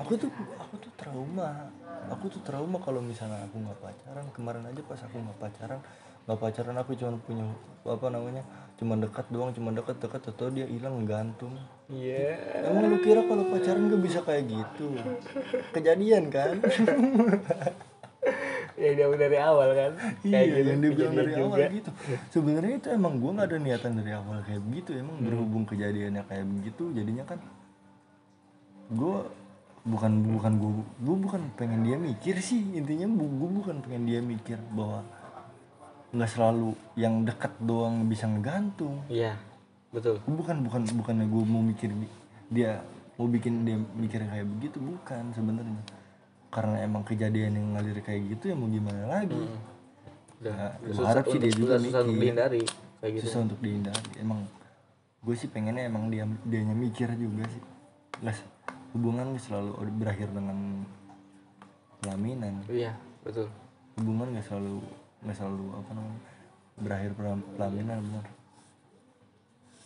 aku 0.00 0.16
tuh 0.16 0.30
aku 0.56 0.74
tuh 0.80 0.92
trauma. 0.96 1.68
Aku 2.08 2.32
tuh 2.32 2.40
trauma 2.40 2.80
kalau 2.80 3.00
misalnya 3.04 3.40
aku 3.44 3.56
nggak 3.60 3.78
pacaran. 3.80 4.26
Kemarin 4.36 4.64
aja 4.68 4.80
pas 4.84 5.00
aku 5.00 5.16
nggak 5.16 5.38
pacaran 5.40 5.80
nggak 6.26 6.38
pacaran 6.38 6.76
aku 6.78 6.92
cuma 6.96 7.16
punya 7.24 7.46
apa 7.84 8.06
namanya 8.12 8.44
cuma 8.76 8.96
dekat 8.96 9.26
doang 9.28 9.52
cuma 9.52 9.72
dekat 9.72 9.96
dekat 10.00 10.22
atau 10.24 10.48
dia 10.48 10.64
hilang 10.64 11.04
gantung. 11.04 11.52
Iya 11.92 12.38
emang 12.64 12.88
lu 12.88 12.98
kira 13.04 13.24
kalau 13.28 13.44
pacaran 13.52 13.92
gak 13.92 14.02
bisa 14.04 14.18
kayak 14.24 14.44
gitu? 14.48 14.96
Kejadian 15.76 16.32
kan? 16.32 16.60
Ya 18.80 18.96
dia 18.96 19.12
dari 19.12 19.36
awal 19.36 19.76
kan? 19.76 19.92
Iya 20.24 20.40
kayak 20.40 20.48
gitu 20.48 20.68
yang 20.72 20.80
dibilang 20.80 21.12
kejadian 21.12 21.20
dari 21.20 21.32
awal 21.36 21.58
gitu. 21.68 21.90
Sebenarnya 22.32 22.74
itu 22.80 22.88
emang 22.88 23.12
gua 23.20 23.30
nggak 23.36 23.48
ada 23.52 23.58
niatan 23.60 23.92
dari 24.00 24.12
awal 24.16 24.36
kayak 24.40 24.62
begitu. 24.64 24.90
Emang 24.96 25.16
berhubung 25.20 25.64
kejadiannya 25.68 26.22
kayak 26.24 26.46
begitu 26.48 26.84
jadinya 26.96 27.24
kan 27.28 27.38
gua 28.88 29.28
bukan 29.84 30.12
bukan 30.24 30.52
gua 30.56 30.72
gua 30.96 31.16
bukan 31.28 31.42
pengen 31.60 31.84
dia 31.84 32.00
mikir 32.00 32.40
sih. 32.40 32.72
Intinya 32.72 33.04
gua 33.12 33.50
bukan 33.60 33.76
pengen 33.84 34.08
dia 34.08 34.20
mikir 34.24 34.56
bahwa 34.72 35.04
nggak 36.10 36.26
selalu 36.28 36.74
yang 36.94 37.22
dekat 37.22 37.54
doang 37.58 38.04
bisa 38.04 38.26
ngegantung. 38.26 38.98
Iya 39.06 39.38
betul. 39.90 40.18
Gua 40.20 40.34
bukan 40.36 40.56
bukan 40.62 40.82
bukannya 40.92 41.26
gue 41.26 41.42
mau 41.44 41.62
mikir 41.62 41.90
di- 41.90 42.14
dia 42.48 42.82
mau 43.14 43.26
bikin 43.26 43.62
dia 43.62 43.76
mikir 43.94 44.22
kayak 44.22 44.46
begitu 44.48 44.78
bukan 44.78 45.30
sebenarnya. 45.30 45.82
Karena 46.50 46.82
emang 46.82 47.02
kejadian 47.02 47.54
yang 47.54 47.66
ngalir 47.72 47.98
kayak 48.00 48.26
gitu 48.28 48.50
ya 48.50 48.54
mau 48.54 48.66
gimana 48.66 49.06
lagi? 49.08 49.38
Udah 50.40 50.50
Nah, 50.50 50.70
udah 50.80 50.92
gua 50.92 51.06
harap 51.06 51.24
sih 51.24 51.30
untuk- 51.30 51.42
dia 51.42 51.52
juga 51.52 51.74
susah 51.76 52.00
untuk 52.00 52.10
mikir. 52.10 52.22
dihindari 52.24 52.62
kayak 52.96 53.12
gitu. 53.12 53.22
Susah 53.24 53.40
untuk 53.40 53.58
dihindari. 53.60 54.10
Emang 54.16 54.40
gue 55.20 55.34
sih 55.36 55.46
pengennya 55.46 55.84
emang 55.84 56.08
dia 56.08 56.24
dianya 56.42 56.74
mikir 56.74 57.08
juga 57.14 57.44
sih. 57.46 57.62
Nggak 58.18 58.34
s- 58.34 58.48
hubungan 58.90 59.30
nggak 59.30 59.44
selalu 59.44 59.70
berakhir 59.94 60.28
dengan 60.28 60.58
pelaminan. 62.00 62.54
Iya 62.66 62.92
betul. 63.22 63.46
Hubungan 63.94 64.32
nggak 64.32 64.46
selalu 64.48 64.80
nggak 65.20 65.36
selalu 65.36 65.66
apa 65.72 65.90
namanya 65.92 66.20
berakhir 66.76 67.10
pelam- 67.12 67.46
pelaminan 67.54 67.98
benar 68.00 68.26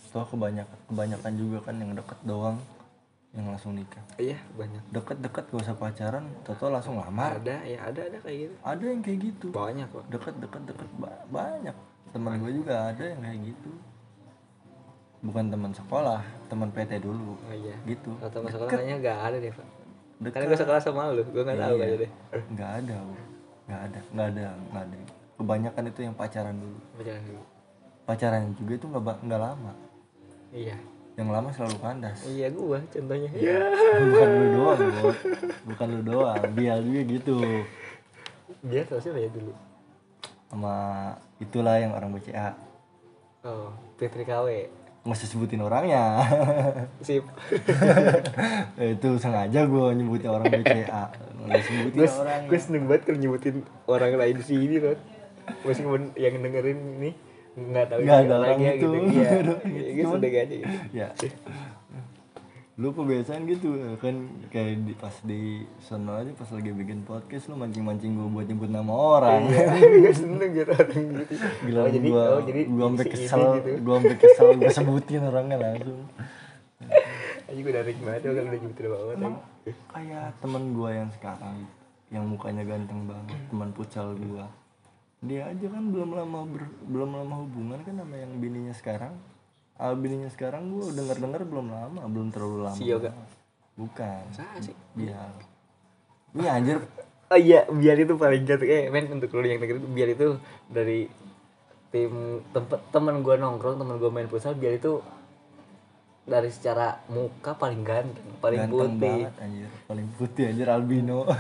toh 0.09 0.23
kebanyakan 0.25 0.79
kebanyakan 0.87 1.33
juga 1.35 1.59
kan 1.61 1.75
yang 1.75 1.91
deket 1.93 2.21
doang 2.23 2.59
yang 3.35 3.51
langsung 3.51 3.75
nikah. 3.75 3.99
Iya 4.15 4.39
banyak. 4.55 4.95
Deket-deket 4.95 5.51
gak 5.51 5.59
usah 5.59 5.75
pacaran 5.75 6.23
toto 6.47 6.71
langsung 6.71 6.95
lamar 6.95 7.35
ada 7.35 7.67
ya 7.67 7.83
ada 7.83 8.07
ada 8.07 8.19
kayak 8.23 8.47
gitu. 8.47 8.55
Ada 8.63 8.85
yang 8.87 9.01
kayak 9.03 9.19
gitu. 9.21 9.47
Banyak 9.51 9.91
kok 9.91 10.07
deket-deket 10.07 10.63
deket 10.65 10.91
ba- 10.95 11.27
banyak. 11.29 11.75
Teman 12.15 12.39
gue 12.39 12.53
juga 12.55 12.95
ada 12.95 13.03
yang 13.03 13.19
kayak 13.19 13.39
gitu. 13.45 13.71
Bukan 15.21 15.51
teman 15.51 15.75
sekolah 15.75 16.23
teman 16.47 16.71
PT 16.71 17.03
dulu. 17.03 17.35
Oh 17.35 17.51
iya. 17.51 17.75
Gitu. 17.83 18.15
Kata 18.23 18.39
masalah 18.39 18.71
kayaknya 18.71 19.03
nggak 19.03 19.19
ada 19.19 19.37
deh 19.43 19.51
pak. 19.51 19.67
Dekat. 20.15 20.35
karena 20.39 20.47
gue 20.47 20.59
sekelas 20.63 20.83
sama 20.87 21.03
lu 21.11 21.27
gue 21.27 21.43
tahu 21.43 21.51
Iya. 21.51 21.75
kayaknya 21.75 21.99
deh. 21.99 22.11
Nggak 22.55 22.71
ada 22.79 22.95
nggak 23.65 23.81
ada 23.83 23.99
nggak 24.15 24.27
ada 24.31 24.45
nggak 24.71 24.85
ada 24.87 24.97
kebanyakan 25.39 25.85
itu 25.91 26.01
yang 26.07 26.15
pacaran 26.15 26.57
dulu. 26.57 26.79
Pacaran 26.99 27.23
dulu. 27.27 27.43
Pacaran 28.05 28.43
juga 28.57 28.73
itu 28.77 28.87
nggak 28.91 29.17
nggak 29.25 29.41
lama. 29.41 29.73
Iya. 30.55 30.77
Yang 31.15 31.29
lama 31.31 31.49
selalu 31.55 31.77
kandas. 31.79 32.19
Iya 32.27 32.47
gua 32.51 32.79
contohnya. 32.91 33.31
Iya. 33.35 33.59
Bukan 34.03 34.29
lu 34.31 34.47
doang 34.55 34.81
bos 35.03 35.19
bukan 35.67 35.87
lu 35.91 36.01
doang. 36.03 36.43
Dia 36.59 36.75
juga 36.83 37.01
gitu. 37.07 37.37
Dia 38.65 38.83
tau 38.87 39.01
siapa 39.01 39.19
ya 39.19 39.31
dulu? 39.31 39.53
Sama 40.51 40.77
itulah 41.43 41.77
yang 41.83 41.93
orang 41.95 42.15
BCA 42.15 42.55
oh 43.45 43.69
Fitri 44.01 44.25
KW 44.25 44.49
nggak 45.05 45.21
usah 45.21 45.29
sebutin 45.29 45.61
orangnya. 45.61 46.25
Sip. 47.05 47.29
Itu 48.97 49.21
sengaja 49.21 49.69
gue 49.69 49.87
nyebutin 50.01 50.33
orang 50.33 50.49
BCA 50.49 51.13
nggak 51.45 51.61
sebutin 51.61 51.99
gue 52.01 52.09
orang 52.09 52.41
gue 52.49 52.59
seneng 52.59 52.85
banget 52.89 53.03
kalau 53.05 53.19
nyebutin 53.21 53.57
orang 53.85 54.17
lain 54.17 54.35
di 54.41 54.45
sini 54.49 54.77
kan 54.81 54.97
meskipun 55.63 56.13
yang 56.15 56.35
dengerin 56.39 56.81
ini 56.99 57.11
nggak 57.55 57.87
tahu 57.87 57.99
Nggak 58.03 58.19
ada 58.21 58.35
orang 58.37 58.59
ya 58.59 58.73
gitu. 58.75 58.87
Iya 58.91 59.03
Nggak 59.05 59.31
ada 59.41 59.53
orang 59.53 59.71
Iya, 59.71 59.81
itu. 59.81 59.95
gue 59.95 60.03
Cuman- 60.03 60.15
sedeng 60.19 60.35
aja 60.35 60.55
gitu 60.55 60.77
ya. 60.91 61.09
Lu 62.75 62.91
kebiasaan 62.91 63.47
gitu 63.47 63.71
kan 64.03 64.15
kayak 64.51 64.83
di, 64.83 64.93
pas 64.99 65.15
di 65.23 65.63
sono 65.79 66.19
aja 66.19 66.35
pas 66.35 66.51
lagi 66.51 66.75
bikin 66.75 67.07
podcast 67.07 67.47
lu 67.47 67.55
mancing-mancing 67.55 68.19
gue 68.19 68.27
buat 68.27 68.51
nyebut 68.51 68.67
nama 68.67 68.91
orang. 68.91 69.47
Gue 70.03 70.11
seneng 70.11 70.51
gitu 70.51 70.75
orang 70.75 70.91
gitu. 71.23 71.35
Gila 71.71 71.81
oh, 71.81 71.89
jadi 71.89 72.07
gua 72.11 72.25
oh 72.35 72.43
jadi 72.43 72.61
gua 72.67 72.85
sampai 72.91 73.07
kesel 73.07 73.43
gitu. 73.55 73.71
gua 73.79 73.95
sampai 74.03 74.19
kesel 74.19 74.47
gua 74.59 74.71
sebutin 74.75 75.23
orangnya 75.23 75.57
langsung. 75.57 76.03
Aja 77.47 77.61
gue 77.63 77.73
dari 77.73 77.93
tuh 77.95 78.03
kalau 78.03 78.43
udah 78.43 78.59
nyebutin 78.59 78.83
nama 78.83 78.99
orang 78.99 79.35
kayak 79.95 80.27
temen 80.43 80.63
gua 80.75 80.91
yang 80.91 81.11
sekarang 81.15 81.57
yang 82.11 82.25
mukanya 82.27 82.67
ganteng 82.67 83.07
banget 83.07 83.39
teman 83.47 83.71
pucal 83.71 84.19
gua 84.19 84.51
dia 85.25 85.49
aja 85.49 85.67
kan 85.69 85.85
belum 85.89 86.13
lama 86.13 86.45
ber- 86.45 86.77
belum 86.85 87.11
lama 87.17 87.35
hubungan 87.49 87.81
kan 87.83 87.95
sama 87.97 88.15
yang 88.17 88.33
bininya 88.39 88.75
sekarang. 88.77 89.15
Ah, 89.75 89.91
bininya 89.97 90.31
sekarang 90.31 90.71
gua 90.71 90.93
denger 90.93 91.19
dengar 91.19 91.43
belum 91.43 91.67
lama 91.73 92.01
belum 92.07 92.29
terlalu 92.31 92.69
lama. 92.69 92.77
Si 92.77 92.87
Yoga? 92.87 93.11
bukan. 93.75 94.23
Sih. 94.63 94.71
Biar 94.95 95.35
ini 96.31 96.47
anjir. 96.47 96.79
Oh 97.27 97.39
iya 97.41 97.67
biar 97.67 97.97
itu 97.99 98.15
paling 98.15 98.47
ganteng 98.47 98.71
eh 98.71 98.87
men 98.87 99.11
untuk 99.11 99.35
lu 99.35 99.43
yang 99.43 99.59
dengerin 99.59 99.83
biar 99.91 100.09
itu 100.13 100.39
dari 100.71 101.11
tim 101.91 102.43
tempat 102.55 102.79
teman 102.91 103.23
gue 103.23 103.35
nongkrong 103.35 103.81
teman 103.81 103.99
gue 103.99 104.11
main 104.11 104.31
futsal 104.31 104.55
biar 104.55 104.79
itu 104.79 105.03
dari 106.23 106.51
secara 106.55 107.03
muka 107.11 107.55
paling 107.55 107.83
ganteng 107.83 108.29
paling 108.39 108.61
ganteng 108.67 108.95
putih. 108.95 109.03
banget 109.03 109.35
anjir. 109.43 109.71
Paling 109.91 110.07
putih 110.15 110.45
anjir 110.55 110.69
albino 110.71 111.27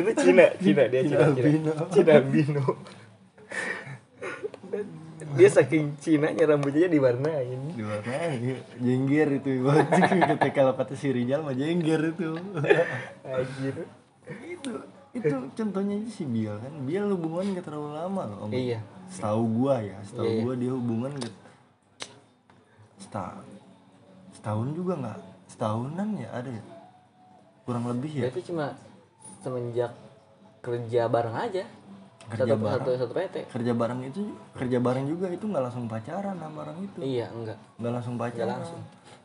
itu 0.00 0.10
Cina 0.20 0.44
Cina 0.58 0.82
dia 0.90 1.02
Cina 1.06 1.24
Cina 1.30 1.32
albino. 1.32 1.72
Cina 1.94 2.12
albino 2.18 2.64
dia 5.36 5.48
saking 5.52 6.00
Cina 6.00 6.32
nya 6.32 6.48
rambutnya 6.48 6.88
diwarnain. 6.88 7.76
Diwarnai 7.76 8.56
jengger 8.80 9.28
itu. 9.36 9.60
Ibaratnya 9.60 10.48
kalau 10.52 10.72
kata 10.72 10.96
si 10.96 11.12
Rijal 11.12 11.44
mah 11.44 11.52
jengger 11.52 12.00
itu. 12.16 12.36
Anjir. 13.24 13.74
Itu 14.26 14.70
itu 15.16 15.36
contohnya 15.56 15.96
aja 15.96 16.10
si 16.12 16.24
Bial 16.28 16.60
kan. 16.60 16.72
Bial 16.84 17.08
hubungan 17.12 17.56
gak 17.56 17.68
terlalu 17.68 17.96
lama 17.96 18.22
loh 18.28 18.38
Om. 18.48 18.50
iya. 18.52 18.80
Setahu 19.08 19.42
gua 19.60 19.80
ya 19.80 19.96
setahu 20.04 20.24
Iya, 20.24 20.32
iya. 20.32 20.42
gua 20.44 20.54
dia 20.56 20.72
hubungan 20.72 21.12
gak 21.20 21.34
setahun 22.96 23.46
setahun 24.34 24.68
juga 24.74 24.92
nggak 24.98 25.18
setahunan 25.46 26.08
ya 26.20 26.28
ada 26.34 26.50
ya? 26.50 26.64
Kurang 27.64 27.84
lebih 27.88 28.12
ya? 28.18 28.24
Itu 28.28 28.40
cuma 28.52 28.74
semenjak 29.46 29.94
kerja 30.58 31.06
bareng 31.06 31.36
aja. 31.38 31.64
Kerja 32.26 32.58
satu, 32.58 32.58
bareng. 32.58 32.82
satu 32.82 32.90
satu 32.98 33.14
PT 33.14 33.36
kerja 33.54 33.70
bareng 33.70 34.00
itu 34.02 34.34
kerja 34.58 34.82
bareng 34.82 35.06
juga 35.06 35.30
itu 35.30 35.46
nggak 35.46 35.62
langsung 35.70 35.86
pacaran 35.86 36.34
sama 36.34 36.66
orang 36.66 36.78
itu? 36.82 36.98
Iya 36.98 37.30
enggak. 37.30 37.58
Nggak 37.78 37.92
langsung 37.94 38.14
pacaran? 38.18 38.58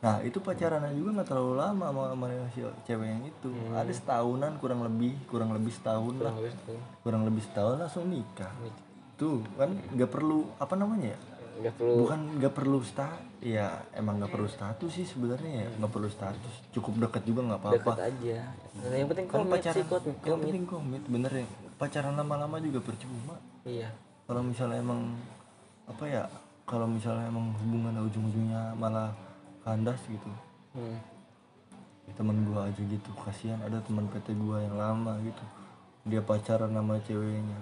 nah 0.02 0.18
itu 0.18 0.42
pacarannya 0.42 0.98
juga 0.98 1.22
nggak 1.22 1.28
terlalu 1.30 1.54
lama 1.62 1.86
sama, 1.94 2.02
sama 2.10 2.26
si 2.54 2.60
cewek 2.86 3.06
yang 3.06 3.22
itu. 3.26 3.50
Hmm. 3.50 3.74
ada 3.74 3.92
setahunan 3.94 4.52
kurang 4.62 4.86
lebih 4.86 5.14
kurang 5.26 5.50
lebih 5.50 5.74
setahun 5.74 6.14
lah. 6.18 6.30
kurang 6.30 6.36
lebih 6.38 6.52
setahun. 6.54 6.82
Kurang 7.02 7.22
lebih 7.26 7.42
setahun 7.42 7.74
langsung 7.82 8.04
nikah. 8.06 8.52
Tuh 9.18 9.42
kan 9.58 9.70
nggak 9.74 10.10
perlu 10.10 10.46
apa 10.62 10.74
namanya 10.78 11.14
ya 11.14 11.18
nggak 11.60 11.74
perlu 11.76 11.94
bukan 12.06 12.20
nggak 12.40 12.54
perlu 12.54 12.78
sta 12.80 13.08
ya 13.42 13.84
emang 13.92 14.22
nggak 14.22 14.32
perlu 14.32 14.48
status 14.48 14.90
sih 14.90 15.04
sebenarnya 15.04 15.66
ya 15.66 15.68
nggak 15.76 15.92
perlu 15.92 16.08
status. 16.08 16.54
Cukup 16.72 16.92
dekat 17.02 17.22
juga 17.26 17.40
nggak 17.52 17.60
apa-apa. 17.60 17.76
Deket 17.76 18.02
aja. 18.08 18.38
Nah, 18.78 18.96
yang 18.96 19.08
penting 19.10 19.26
kan 19.28 19.36
komit 19.42 19.52
pacaran 19.58 19.76
sih 19.76 19.84
kot. 19.90 20.02
yang 20.24 20.40
penting 20.40 20.64
komit 20.64 21.02
bener 21.10 21.32
ya. 21.34 21.46
Pacaran 21.76 22.14
lama-lama 22.14 22.56
juga 22.62 22.80
percuma. 22.80 23.36
Iya. 23.66 23.90
Kalau 24.30 24.42
misalnya 24.46 24.78
emang 24.78 25.00
apa 25.90 26.04
ya 26.06 26.22
kalau 26.64 26.86
misalnya 26.86 27.26
emang 27.26 27.52
hubungan 27.58 28.06
ujung-ujungnya 28.06 28.78
malah 28.78 29.12
kandas 29.66 29.98
gitu. 30.08 30.30
Hmm. 30.72 30.98
temen 32.12 32.44
gua 32.44 32.68
aja 32.68 32.82
gitu 32.82 33.08
kasihan 33.24 33.56
ada 33.64 33.80
teman 33.80 34.04
PT 34.10 34.36
gua 34.36 34.60
yang 34.60 34.76
lama 34.76 35.16
gitu. 35.24 35.44
Dia 36.06 36.20
pacaran 36.20 36.74
sama 36.74 36.98
ceweknya. 37.02 37.60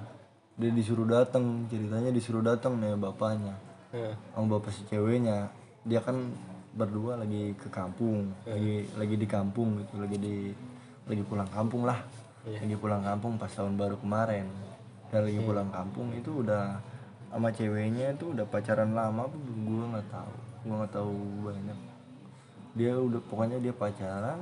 Dia 0.61 0.71
disuruh 0.75 1.07
datang 1.09 1.69
ceritanya 1.71 2.11
disuruh 2.13 2.45
datang 2.45 2.77
nih 2.81 2.97
bapaknya 2.99 3.70
Nah, 3.91 4.15
sama 4.35 4.59
bapak 4.59 4.71
si 4.71 4.87
ceweknya. 4.87 5.51
Dia 5.83 5.99
kan 5.99 6.31
berdua 6.71 7.19
lagi 7.19 7.51
ke 7.59 7.67
kampung 7.67 8.31
lagi 8.47 8.87
lagi 8.95 9.19
di 9.19 9.27
kampung 9.27 9.83
gitu 9.83 9.99
lagi 9.99 10.15
di 10.23 10.55
lagi 11.11 11.23
pulang 11.27 11.51
kampung 11.51 11.83
lah. 11.83 11.99
Iya. 12.47 12.63
lagi 12.63 12.77
pulang 12.79 13.03
kampung 13.03 13.35
pas 13.37 13.51
tahun 13.51 13.75
baru 13.75 13.99
kemarin. 13.99 14.47
Dan 15.11 15.27
lagi 15.27 15.41
pulang 15.43 15.69
kampung 15.75 16.15
itu 16.15 16.47
udah 16.47 16.79
sama 17.31 17.51
ceweknya 17.51 18.15
itu 18.15 18.31
udah 18.31 18.47
pacaran 18.47 18.95
lama 18.95 19.27
apa 19.27 19.37
gua 19.67 19.85
nggak 19.99 20.07
tahu. 20.07 20.35
Gua 20.63 20.75
nggak 20.83 20.93
tahu 20.95 21.15
banyak. 21.51 21.79
Dia 22.79 22.93
udah 22.95 23.21
pokoknya 23.27 23.59
dia 23.59 23.75
pacaran 23.75 24.39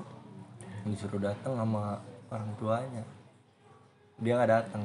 disuruh 0.85 1.21
datang 1.21 1.57
sama 1.57 1.97
orang 2.29 2.51
tuanya. 2.61 3.05
Dia 4.21 4.37
nggak 4.37 4.53
datang 4.53 4.85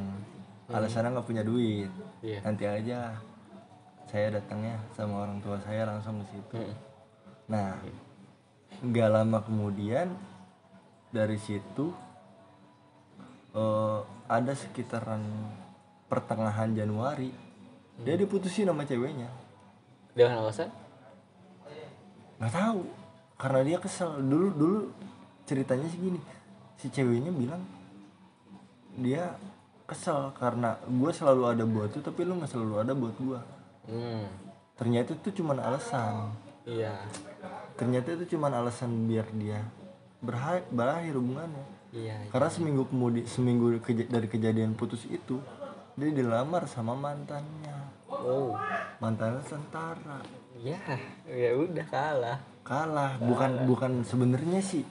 alasannya 0.72 1.20
nggak 1.20 1.28
punya 1.28 1.44
duit. 1.44 1.92
Iya. 2.24 2.40
nanti 2.40 2.64
aja 2.64 3.20
saya 4.14 4.38
datangnya 4.38 4.78
sama 4.94 5.26
orang 5.26 5.42
tua 5.42 5.58
saya 5.66 5.90
langsung 5.90 6.22
ke 6.22 6.26
situ. 6.30 6.56
Hmm. 6.62 6.76
nah 7.50 7.74
nggak 8.86 9.10
lama 9.10 9.42
kemudian 9.42 10.14
dari 11.10 11.42
situ 11.42 11.90
eh, 13.58 14.00
ada 14.30 14.54
sekitaran 14.54 15.26
pertengahan 16.06 16.78
Januari 16.78 17.34
dia 18.02 18.18
diputusin 18.18 18.66
sama 18.66 18.86
ceweknya. 18.90 19.30
Dengan 20.18 20.46
alasan? 20.46 20.70
Nggak 22.42 22.54
tahu 22.54 22.82
karena 23.38 23.62
dia 23.62 23.78
kesel. 23.78 24.18
Dulu 24.18 24.48
dulu 24.54 24.80
ceritanya 25.46 25.86
sih 25.92 26.00
gini 26.02 26.22
si 26.80 26.90
ceweknya 26.90 27.30
bilang 27.30 27.62
dia 28.98 29.36
kesel 29.84 30.32
karena 30.40 30.80
gue 30.88 31.12
selalu 31.12 31.44
ada 31.48 31.64
buat 31.68 31.92
tuh 31.92 32.02
tapi 32.02 32.24
lu 32.24 32.40
nggak 32.40 32.50
selalu 32.50 32.76
ada 32.82 32.94
buat 32.96 33.16
gue 33.20 33.40
hmm. 33.88 34.26
Ternyata 34.74 35.14
itu 35.14 35.44
cuman 35.44 35.62
alasan. 35.62 36.34
Iya. 36.66 36.98
Ternyata 37.78 38.18
itu 38.18 38.36
cuman 38.36 38.52
alasan 38.58 39.06
biar 39.06 39.28
dia 39.38 39.62
berha- 40.24 40.66
berakhir 40.72 41.20
hubungannya. 41.20 41.66
Iya 41.94 42.26
karena 42.34 42.50
seminggu 42.50 42.90
kemudian 42.90 43.30
seminggu 43.30 43.78
keja- 43.86 44.10
dari 44.10 44.26
kejadian 44.26 44.74
putus 44.74 45.06
itu 45.06 45.38
dia 45.94 46.10
dilamar 46.10 46.66
sama 46.66 46.98
mantannya. 46.98 47.78
Oh. 48.10 48.58
Mantannya 48.98 49.46
tentara. 49.46 50.26
Ya 50.58 50.82
ya 51.30 51.54
udah 51.54 51.86
kalah. 51.86 52.40
Kalah. 52.66 53.22
Bukan 53.22 53.70
bukan 53.70 53.92
sebenarnya 54.02 54.64
sih. 54.66 54.82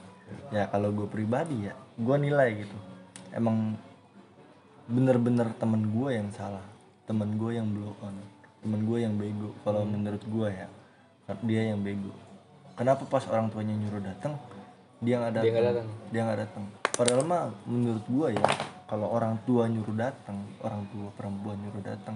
Ya 0.47 0.71
kalau 0.71 0.95
gue 0.95 1.07
pribadi 1.11 1.67
ya 1.67 1.75
gue 1.99 2.15
nilai 2.15 2.63
gitu. 2.63 2.77
Emang 3.35 3.75
bener-bener 4.87 5.51
temen 5.59 5.91
gue 5.91 6.09
yang 6.15 6.31
salah. 6.31 6.63
Temen 7.03 7.35
gue 7.35 7.51
yang 7.59 7.67
blow 7.67 7.91
on 7.99 8.15
temen 8.63 8.81
gue 8.87 8.97
yang 9.03 9.13
bego 9.19 9.51
kalau 9.61 9.83
menurut 9.83 10.23
gue 10.23 10.47
ya. 10.49 10.67
Dia 11.43 11.75
yang 11.75 11.83
bego. 11.83 12.15
Kenapa 12.73 13.05
pas 13.05 13.21
orang 13.29 13.51
tuanya 13.53 13.75
nyuruh 13.77 14.01
datang 14.01 14.33
dia 15.03 15.19
nggak 15.19 15.43
Dia 15.43 15.51
nggak 15.51 15.65
datang 15.67 15.87
dia 16.09 16.21
nggak 16.23 16.39
datang 16.47 16.63
padahal 16.95 17.21
mah 17.27 17.43
menurut 17.67 18.05
gue 18.07 18.27
ya 18.39 18.47
kalau 18.87 19.11
orang 19.11 19.35
tua 19.43 19.67
nyuruh 19.67 19.97
datang 19.99 20.37
orang 20.63 20.87
tua 20.95 21.11
perempuan 21.17 21.59
nyuruh 21.59 21.83
datang 21.83 22.15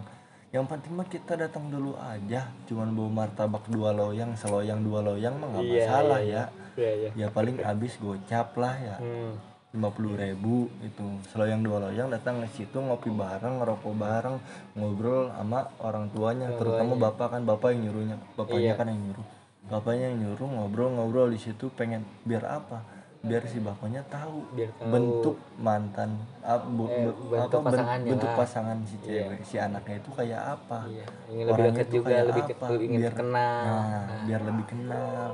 yang 0.55 0.63
penting 0.63 0.95
mah 0.95 1.03
kita 1.03 1.35
datang 1.35 1.67
dulu 1.67 1.99
aja. 1.99 2.47
Cuman 2.71 2.95
bawa 2.95 3.27
martabak 3.27 3.67
dua 3.67 3.91
loyang 3.91 4.31
seloyang 4.39 4.79
dua 4.79 5.03
loyang 5.03 5.35
mah 5.35 5.47
nggak 5.51 5.65
Iya, 5.67 5.83
masalah 5.83 6.19
iya, 6.23 6.31
ya. 6.31 6.43
iya 6.79 6.91
iya. 6.95 7.09
Ya 7.19 7.27
paling 7.27 7.59
habis 7.59 7.99
gocap 7.99 8.55
lah 8.55 8.75
ya. 8.79 8.95
Hmm 8.95 9.35
lima 9.77 9.89
puluh 9.89 10.13
ribu 10.13 10.55
itu 10.81 11.05
seloyang 11.29 11.61
dua 11.61 11.77
loyang 11.79 12.09
datang 12.09 12.41
ke 12.41 12.49
situ 12.51 12.73
ngopi 12.75 13.07
bareng 13.07 13.61
ngerokok 13.61 13.93
bareng 13.93 14.35
ngobrol 14.73 15.29
sama 15.29 15.69
orang 15.79 16.09
tuanya 16.09 16.49
terutama 16.51 16.97
bapak 16.99 17.27
kan 17.29 17.41
bapak 17.43 17.71
yang 17.71 17.81
nyuruhnya 17.85 18.17
bapaknya 18.33 18.59
Iya. 18.63 18.73
kan 18.73 18.87
yang 18.87 19.01
nyuruh 19.03 19.27
bapaknya 19.63 20.05
yang 20.07 20.17
nyuruh 20.19 20.49
ngobrol-ngobrol 20.49 21.29
di 21.29 21.37
situ 21.37 21.69
pengen 21.69 22.01
biar 22.23 22.41
apa 22.43 22.81
biar 23.19 23.43
si 23.45 23.59
bapaknya 23.59 24.01
tahu 24.03 24.45
Biar 24.51 24.71
tahu. 24.71 24.87
bentuk 24.87 25.37
mantan 25.57 26.09
ap- 26.41 26.65
bu- 26.65 26.87
Eh, 26.87 27.11
bentuk 27.27 27.59
apa, 27.59 27.67
pasangannya 27.67 28.09
bentuk 28.09 28.29
lah. 28.29 28.37
pasangan 28.39 28.77
si 28.83 28.95
cewek 28.99 29.39
si 29.43 29.55
anaknya 29.57 29.95
itu 29.99 30.09
kayak 30.11 30.41
apa 30.49 30.79
Iya, 30.87 31.05
ingin 31.27 31.43
lebih 31.43 31.53
Orangnya 31.59 31.83
tuh 31.83 31.93
juga, 31.93 32.07
kayak 32.07 32.23
lebih 32.25 32.43
ke- 32.43 32.57
lebih 32.67 32.87
ingin 32.87 33.01
kenal. 33.13 33.61
nah, 33.63 34.05
biar 34.23 34.41
lebih 34.41 34.65
kenal 34.65 35.27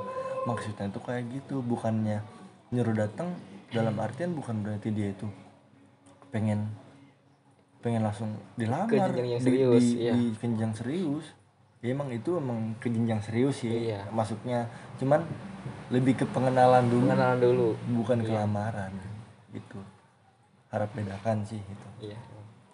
maksudnya 0.44 0.86
itu 0.86 1.00
kayak 1.00 1.24
gitu 1.30 1.56
bukannya 1.62 2.20
nyuruh 2.70 2.96
datang 2.98 3.30
dalam 3.74 3.96
artian 3.98 4.32
bukan 4.32 4.62
berarti 4.62 4.90
dia 4.90 5.10
itu 5.10 5.26
pengen 6.30 6.70
pengen 7.80 8.02
langsung 8.02 8.30
dilamar 8.56 8.88
Ke 8.88 8.96
jenjang 8.96 9.28
yang 9.28 9.42
di- 9.42 9.46
serius, 9.46 9.84
di, 9.84 9.94
iya. 10.00 10.14
di 10.14 10.24
jenjang 10.34 10.74
serius. 10.74 11.26
Ya 11.78 11.92
emang 11.92 12.08
itu 12.10 12.32
emang 12.34 12.80
ke 12.80 12.88
jenjang 12.88 13.20
serius 13.20 13.60
sih 13.60 13.92
Iya. 13.92 14.08
masuknya 14.10 14.72
cuman 14.96 15.28
lebih 15.90 16.16
ke 16.16 16.26
pengenalan 16.26 16.88
dulu 16.88 17.06
pengenalan 17.06 17.40
dulu. 17.40 17.68
bukan 17.94 18.18
kelamaran 18.24 18.92
gitu. 19.52 19.84
Harap 20.70 20.90
bedakan 20.96 21.44
sih 21.44 21.60
itu 21.60 21.88
iya. 22.02 22.18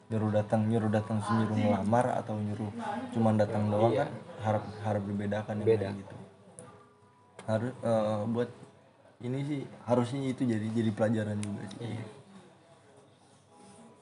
Nyuruh 0.10 0.30
datang 0.32 0.66
nyuruh 0.66 0.90
datang 0.90 1.18
nyuruh 1.20 1.58
ngelamar 1.58 2.06
atau 2.16 2.38
nyuruh 2.38 2.70
cuman 3.10 3.34
datang 3.36 3.66
doang 3.68 3.92
Iya. 3.92 4.06
kan 4.06 4.10
harap 4.40 4.64
harap 4.84 5.04
dibedakan 5.04 5.54
yang 5.58 5.68
Beda. 5.68 5.86
kayak 5.86 5.98
gitu. 5.98 6.16
Harus 7.44 7.74
eh, 7.82 8.22
buat 8.30 8.50
ini 9.19 9.39
sih 9.43 9.62
harusnya 9.84 10.32
itu 10.32 10.47
jadi 10.47 10.63
jadi 10.71 10.91
pelajaran 10.95 11.36
juga 11.39 11.63
sih. 11.75 11.79
Iya. 11.84 12.05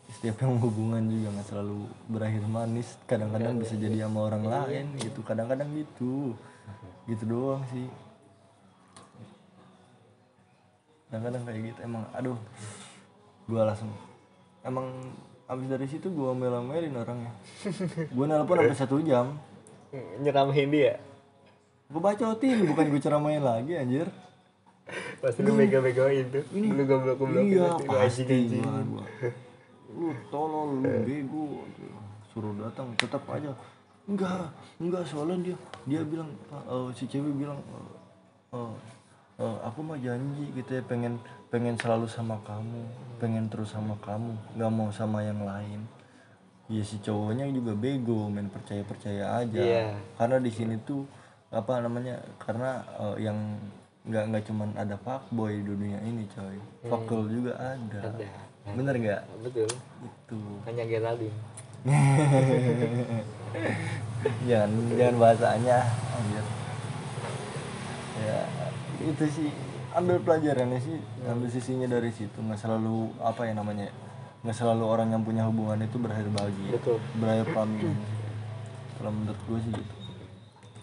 setiap 0.08 0.40
yang 0.40 0.56
hubungan 0.64 1.04
juga 1.04 1.36
nggak 1.36 1.48
selalu 1.52 1.80
berakhir 2.08 2.44
manis. 2.48 2.96
Kadang-kadang 3.10 3.60
bisa 3.60 3.76
jadi 3.76 4.08
sama 4.08 4.24
orang 4.24 4.46
Iya. 4.46 4.54
lain 4.64 4.86
gitu. 5.04 5.20
Kadang-kadang 5.20 5.68
gitu. 5.76 6.32
Gitu 7.10 7.24
doang 7.28 7.60
sih. 7.68 7.90
Kadang-kadang 11.10 11.44
kayak 11.44 11.60
gitu. 11.74 11.80
Emang 11.84 12.04
aduh. 12.16 12.38
Gua 13.50 13.68
langsung 13.68 13.92
emang 14.64 14.88
abis 15.48 15.68
dari 15.68 15.88
situ 15.90 16.08
gua 16.12 16.32
melamelin 16.32 16.92
orangnya 16.94 17.32
gua 18.16 18.26
nelpon 18.28 18.60
sampai 18.64 18.78
satu 18.80 19.02
jam. 19.02 19.36
Nyeramahin 20.24 20.70
dia? 20.72 21.02
Gua 21.90 22.00
bacotin 22.06 22.64
bukan 22.64 22.86
gua 22.86 23.02
ceramain 23.02 23.42
lagi 23.44 23.76
anjir 23.76 24.08
pasti 25.22 25.40
lu 25.42 25.52
bego-begoin 25.58 26.26
tuh. 26.30 26.44
Lu 26.54 26.84
goblok-goblok. 26.86 27.44
iya 27.44 27.68
pasti 27.86 28.62
lu 29.98 30.14
tolol 30.30 30.84
lu 30.84 30.92
bego. 31.06 31.66
Suruh 32.34 32.54
datang 32.60 32.94
tetap 33.00 33.24
aja. 33.30 33.52
Enggak 34.08 34.54
enggak 34.80 35.04
soalnya 35.04 35.52
dia 35.52 35.58
dia 35.84 36.02
bilang 36.06 36.30
eh, 36.54 36.88
si 36.96 37.10
cewek 37.10 37.34
bilang 37.36 37.60
eh, 37.60 38.56
eh, 38.56 38.74
eh, 39.44 39.58
aku 39.68 39.80
mah 39.84 40.00
janji 40.00 40.48
gitu 40.56 40.80
ya 40.80 40.84
pengen 40.86 41.20
pengen 41.52 41.76
selalu 41.76 42.08
sama 42.08 42.36
kamu 42.44 42.84
pengen 43.20 43.48
terus 43.52 43.72
sama 43.72 43.96
kamu 44.04 44.32
nggak 44.56 44.72
mau 44.72 44.90
sama 44.94 45.26
yang 45.26 45.44
lain. 45.44 45.84
Ya 46.68 46.84
si 46.84 47.00
cowoknya 47.00 47.48
juga 47.52 47.72
bego 47.76 48.28
main 48.28 48.52
percaya 48.52 48.84
percaya 48.84 49.40
aja. 49.44 49.60
Iya. 49.60 49.96
karena 50.20 50.38
di 50.44 50.52
sini 50.52 50.76
tuh 50.84 51.08
apa 51.48 51.80
namanya 51.80 52.20
karena 52.40 52.84
eh, 53.00 53.28
yang 53.28 53.40
nggak 54.08 54.24
nggak 54.32 54.44
cuman 54.48 54.70
ada 54.80 54.96
fuckboy 55.04 55.60
di 55.60 55.64
dunia 55.68 56.00
ini 56.02 56.24
coy. 56.32 56.58
Fuckgirl 56.88 57.28
juga 57.28 57.54
ada, 57.60 58.00
Ada. 58.08 58.28
bener 58.72 58.96
nggak? 58.96 59.22
Betul. 59.44 59.68
Itu 60.04 60.40
hanya 60.64 60.84
Geraldine 60.88 61.36
jangan 64.50 64.70
jangan 64.96 65.16
bahasanya. 65.20 65.78
Anjir. 66.16 66.46
Ya 68.24 68.40
itu 69.04 69.26
sih. 69.30 69.50
Ambil 69.96 70.20
pelajarannya 70.20 70.80
sih. 70.84 71.00
Ambil 71.24 71.48
sisinya 71.48 71.88
dari 71.88 72.12
situ. 72.12 72.36
Nggak 72.40 72.60
selalu 72.60 73.12
apa 73.24 73.48
ya 73.48 73.56
namanya 73.56 73.88
nggak 74.44 74.56
selalu 74.56 74.84
orang 74.86 75.10
yang 75.12 75.24
punya 75.24 75.44
hubungan 75.48 75.80
itu 75.82 75.98
berakhir 76.00 76.28
bahagia. 76.32 76.72
Betul. 76.76 76.98
berakhir 77.20 77.48
pamit 77.52 77.84
kalau 78.98 79.14
menurut 79.14 79.38
gue 79.46 79.60
sih 79.62 79.72
gitu 79.78 79.94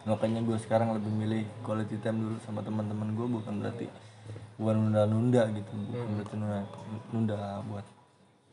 makanya 0.05 0.41
gue 0.45 0.57
sekarang 0.61 0.93
lebih 0.93 1.13
milih 1.13 1.43
quality 1.65 1.97
time 2.05 2.21
dulu 2.21 2.37
sama 2.45 2.61
teman-teman 2.61 3.17
gue 3.17 3.27
bukan 3.41 3.55
berarti 3.61 3.87
bukan 4.61 4.77
nunda-nunda 4.77 5.43
gitu 5.57 5.73
bukan 5.73 6.09
berarti 6.21 6.35
nunda, 6.37 6.61
nunda 7.11 7.39
buat 7.65 7.87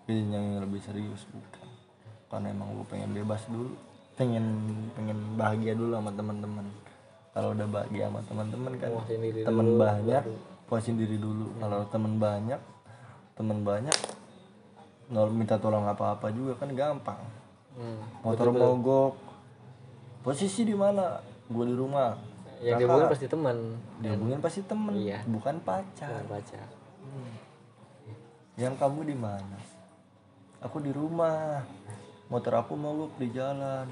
jenjang 0.10 0.44
yang 0.56 0.62
lebih 0.66 0.82
serius 0.84 1.24
bukan. 1.30 1.68
Karena 2.32 2.56
emang 2.56 2.76
gue 2.76 2.86
pengen 2.88 3.12
bebas 3.12 3.44
dulu 3.48 3.76
pengen 4.20 4.46
pengen 4.94 5.18
bahagia 5.40 5.74
dulu 5.74 5.96
sama 5.98 6.12
teman-teman. 6.14 6.66
Kalau 7.32 7.56
udah 7.56 7.68
bahagia 7.68 8.12
sama 8.12 8.20
teman-teman 8.28 8.74
kan 8.76 8.92
teman 9.48 9.68
banyak 9.80 10.24
puasin 10.68 10.96
diri 11.00 11.16
dulu. 11.16 11.52
Kalau 11.60 11.80
teman 11.88 12.20
banyak 12.20 12.62
teman 13.36 13.60
banyak 13.64 13.98
nol 15.12 15.28
minta 15.32 15.60
tolong 15.60 15.88
apa-apa 15.88 16.32
juga 16.32 16.56
kan 16.60 16.72
gampang. 16.72 17.20
Hmm. 17.72 18.04
motor 18.20 18.52
mogok 18.52 19.16
posisi 20.28 20.68
di 20.68 20.76
mana 20.76 21.24
gue 21.52 21.66
di 21.68 21.76
rumah. 21.76 22.16
Yang 22.62 22.78
Kakak, 22.78 22.80
dihubungin 22.80 23.08
pasti 23.10 23.26
teman 23.26 23.58
dihubungin 23.98 24.40
pasti 24.40 24.62
temen 24.62 24.94
Iya. 24.94 25.20
bukan 25.26 25.56
pacar. 25.66 26.10
Jangan 26.14 26.26
baca 26.30 26.60
yang 28.60 28.76
kamu 28.78 29.00
di 29.10 29.16
mana? 29.18 29.58
Aku 30.62 30.78
di 30.78 30.94
rumah. 30.94 31.66
Motor 32.30 32.64
aku 32.64 32.78
mogok 32.78 33.18
di 33.18 33.34
jalan. 33.34 33.90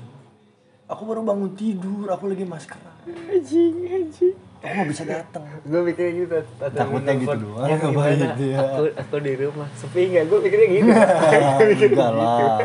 Aku 0.86 1.06
baru 1.06 1.26
bangun 1.26 1.58
tidur 1.58 2.06
aku 2.08 2.30
lagi 2.30 2.46
masker. 2.46 2.78
Anjing 3.10 3.76
anjing. 3.90 4.38
Aku 4.60 4.70
nggak 4.70 4.90
bisa 4.92 5.04
datang 5.08 5.44
gue 5.64 5.82
mikirnya 5.82 6.12
gitu 6.20 6.36
Takutnya 6.60 7.16
gitu 7.16 7.38
doang, 7.48 7.64
"Ya, 7.64 7.80
apa 7.80 7.88
gimana? 7.90 8.12
gitu 8.12 8.44
ya?" 8.52 8.58
aku 8.60 8.82
aku 8.92 9.16
di 9.24 9.34
rumah. 9.40 9.68
Sepi 9.72 10.02
nggak? 10.12 10.24
Gue 10.28 10.38
mikirnya 10.44 10.68
gitu. 10.68 10.92
Enggak 11.90 12.12
lah. 12.12 12.58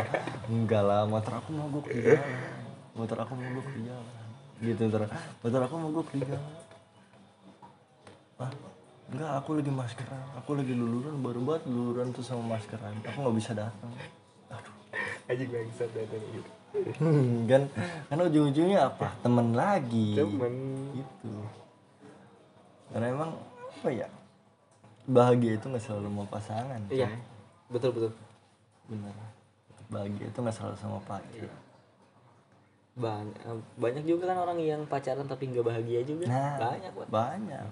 Enggak 0.51 0.83
lah. 0.83 1.01
Motor 1.07 1.33
aku 1.39 1.49
mogok 1.55 1.85
di 1.87 1.97
jalan. 2.03 2.21
Motor 2.93 3.17
aku 3.23 3.33
mogok 3.33 3.67
di 3.73 3.79
jalan 3.89 4.14
gitu 4.63 4.83
terus 4.87 5.11
motor 5.43 5.61
aku 5.67 5.75
mogok 5.75 6.07
di 6.15 6.23
jalan 6.23 6.39
ah 8.39 8.51
enggak 9.11 9.31
aku 9.37 9.49
lagi 9.61 9.71
maskeran. 9.71 10.23
Aku 10.41 10.57
lagi 10.57 10.73
luluran 10.73 11.21
baru 11.21 11.39
buat 11.39 11.61
luluran 11.69 12.09
tuh 12.11 12.25
sama 12.25 12.57
maskeran. 12.57 12.97
Aku 13.05 13.21
nggak 13.21 13.37
bisa 13.37 13.51
datang. 13.53 13.91
Aduh. 14.49 14.75
Anjing 15.29 15.49
bangsat 15.53 15.89
datang 15.93 16.23
gitu. 16.33 16.51
Hmm, 16.99 17.47
kan? 17.47 17.63
Karena 18.11 18.23
ujung-ujungnya 18.27 18.79
apa? 18.91 19.15
Temen 19.23 19.55
lagi. 19.55 20.19
Temen. 20.19 20.53
Gitu. 20.99 21.33
Karena 22.91 23.05
emang 23.13 23.31
apa 23.71 23.89
ya? 23.93 24.07
Bahagia 25.05 25.55
itu 25.55 25.65
nggak 25.69 25.83
selalu 25.85 26.09
mau 26.09 26.25
pasangan 26.25 26.81
iya. 26.89 27.05
betul 27.69 27.93
betul. 27.93 28.11
Bener. 28.89 29.13
Bahagia 29.85 30.25
itu 30.27 30.37
nggak 30.41 30.55
selalu 30.57 30.75
sama 30.81 30.99
pacar 31.05 31.64
banyak 32.95 33.35
banyak 33.75 34.03
juga 34.07 34.31
kan 34.31 34.39
orang 34.39 34.55
yang 34.63 34.81
pacaran 34.87 35.27
tapi 35.27 35.51
nggak 35.51 35.67
bahagia 35.67 35.99
juga. 36.07 36.31
Nah 36.31 36.55
banyak 36.55 36.91
Pak. 36.95 37.07
banyak. 37.11 37.67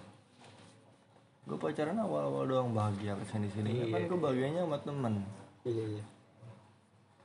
Gue 1.48 1.58
pacaran 1.60 1.96
awal-awal 1.96 2.44
doang 2.48 2.72
bahagia 2.76 3.16
ke 3.16 3.26
sini 3.32 3.48
sini 3.52 3.88
kan 3.88 4.04
gue 4.04 4.20
bahagianya 4.20 4.68
sama 4.68 4.78
temen. 4.84 5.24
Iya 5.64 5.84
iya. 5.96 6.04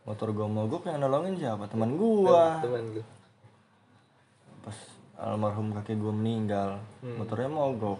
Motor 0.06 0.30
gue 0.30 0.46
mogok 0.46 0.86
yang 0.86 1.02
nolongin 1.02 1.42
siapa? 1.42 1.66
Teman 1.66 1.98
gue 1.98 2.42
teman 2.62 2.82
lu. 2.94 3.02
Pas 4.62 4.78
almarhum 5.18 5.74
kakek 5.74 5.98
gue 5.98 6.14
meninggal 6.14 6.78
motornya 7.02 7.50
mogok. 7.50 7.98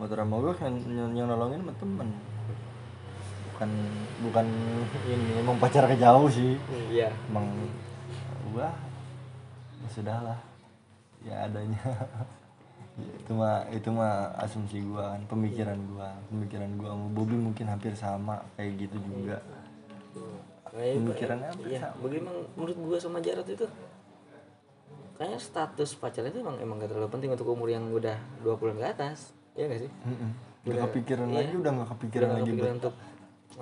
Motornya 0.00 0.24
mogok 0.24 0.56
yang, 0.64 0.76
yang, 0.88 1.12
yang 1.12 1.28
nolongin 1.28 1.60
sama 1.60 1.74
temen. 1.76 2.08
Bukan 3.52 3.70
bukan 4.24 4.46
ini 5.08 5.40
emang 5.44 5.60
pacar 5.60 5.84
jauh 5.92 6.28
sih. 6.32 6.56
Iya. 6.88 7.12
Emang 7.28 7.48
gua 8.52 8.68
ya 9.86 9.88
sudah 9.94 10.18
lah 10.18 10.38
ya 11.22 11.34
adanya. 11.46 11.78
Ya, 12.98 13.12
itu 13.22 13.32
mah 13.38 13.56
itu 13.70 13.88
mah 13.94 14.34
asumsi 14.42 14.82
gua 14.82 15.14
kan 15.14 15.22
pemikiran 15.30 15.78
gua 15.94 16.10
pemikiran 16.26 16.70
gua. 16.74 16.88
Sama 16.90 17.06
Bobby 17.14 17.36
mungkin 17.38 17.64
hampir 17.70 17.92
sama 17.94 18.42
kayak 18.58 18.72
gitu 18.82 18.98
juga. 19.06 19.38
Kayak- 20.74 20.98
pemikirannya 20.98 21.48
hampir 21.54 21.66
iya 21.70 21.78
sama. 21.86 21.96
Bagaimana 22.02 22.38
menurut 22.58 22.76
gua 22.82 22.98
sama 22.98 23.18
Jarot 23.22 23.46
itu 23.46 23.66
kayaknya 25.16 25.40
status 25.40 25.96
pacaran 25.96 26.28
itu 26.28 26.44
emang 26.44 26.60
emang 26.60 26.76
gak 26.76 26.92
terlalu 26.92 27.08
penting 27.08 27.30
untuk 27.32 27.48
umur 27.48 27.72
yang 27.72 27.88
udah 27.88 28.18
20 28.44 28.76
ke 28.76 28.84
atas. 28.84 29.32
Ya 29.56 29.64
gak 29.70 29.86
sih? 29.86 29.90
Mm-mm. 30.04 30.30
udah 30.66 30.82
kepikiran 30.90 31.30
lagi 31.30 31.54
udah 31.54 31.72
nggak 31.78 31.88
kepikiran 31.94 32.26
udah 32.26 32.34
gak 32.34 32.42
lagi 32.42 32.50
kepikiran 32.50 32.74
untuk 32.82 32.94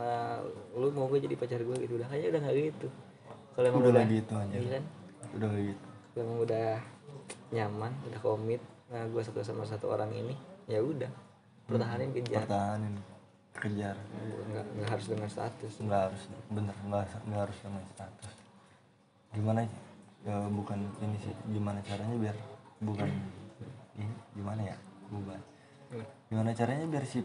uh, 0.01 0.39
lu 0.73 0.89
mau 0.97 1.05
gue 1.13 1.21
jadi 1.21 1.35
pacar 1.37 1.61
gue 1.61 1.77
gitu. 1.85 1.93
Udah 2.01 2.07
kayaknya 2.11 2.29
udah 2.33 2.41
gak 2.43 2.55
gitu. 2.57 2.89
Kalau 3.55 3.67
emang 3.71 3.81
udah 3.83 3.93
udah 3.93 4.03
lagi 4.03 4.17
itu 4.19 4.33
aja 4.35 4.55
iya 4.57 4.71
kan? 4.79 4.85
Udah 5.35 5.49
lagi 5.53 5.71
itu 5.75 5.84
kalau 5.84 5.84
emang 6.17 6.39
udah 6.43 6.79
nyaman 7.51 7.93
udah 8.11 8.21
komit. 8.23 8.63
Nah 8.91 9.05
gue 9.11 9.23
suka 9.23 9.43
sama 9.43 9.67
satu 9.67 9.91
orang 9.91 10.11
ini 10.15 10.35
ya 10.71 10.81
udah 10.81 11.11
pertahanin 11.69 12.11
kejar. 12.15 12.45
pertahanin 12.47 12.95
kejar. 13.55 13.97
Nggak 14.51 14.67
nggak 14.79 14.89
harus 14.91 15.07
dengan 15.11 15.29
status. 15.29 15.73
Nggak 15.83 16.01
harus 16.11 16.23
bener 16.51 16.77
nggak 16.87 17.03
nggak 17.29 17.41
harus 17.49 17.59
dengan 17.63 17.85
status. 17.91 18.35
Gimana 19.35 19.61
ya? 19.67 19.73
Bukan 20.49 20.79
ini 21.05 21.17
sih 21.21 21.35
gimana 21.53 21.85
caranya 21.85 22.17
biar 22.17 22.37
bukan 22.81 23.11
ini 23.99 24.15
gimana 24.33 24.61
ya? 24.63 24.77
Bukan. 25.13 25.41
Gimana 26.33 26.51
caranya 26.57 26.87
biar 26.89 27.05
si 27.05 27.21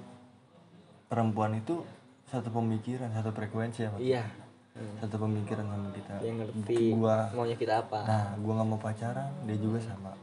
perempuan 1.09 1.57
itu 1.57 1.81
satu 2.29 2.53
pemikiran 2.53 3.09
satu 3.09 3.33
frekuensi 3.33 3.81
ya 3.81 3.89
Pak? 3.89 3.99
iya 3.99 4.23
Hmm. 4.79 4.95
satu 4.97 5.15
pemikiran 5.19 5.65
sama 5.65 5.89
kita. 5.91 6.13
Yang 6.23 6.35
ngerti 6.39 6.75
gua. 6.95 7.17
maunya 7.31 7.57
kita 7.59 7.73
apa. 7.77 7.99
Nah 8.01 8.25
gua 8.39 8.53
nggak 8.55 8.69
mau 8.69 8.79
pacaran 8.79 9.27
dia 9.43 9.57
juga 9.57 9.79
sama. 9.83 10.15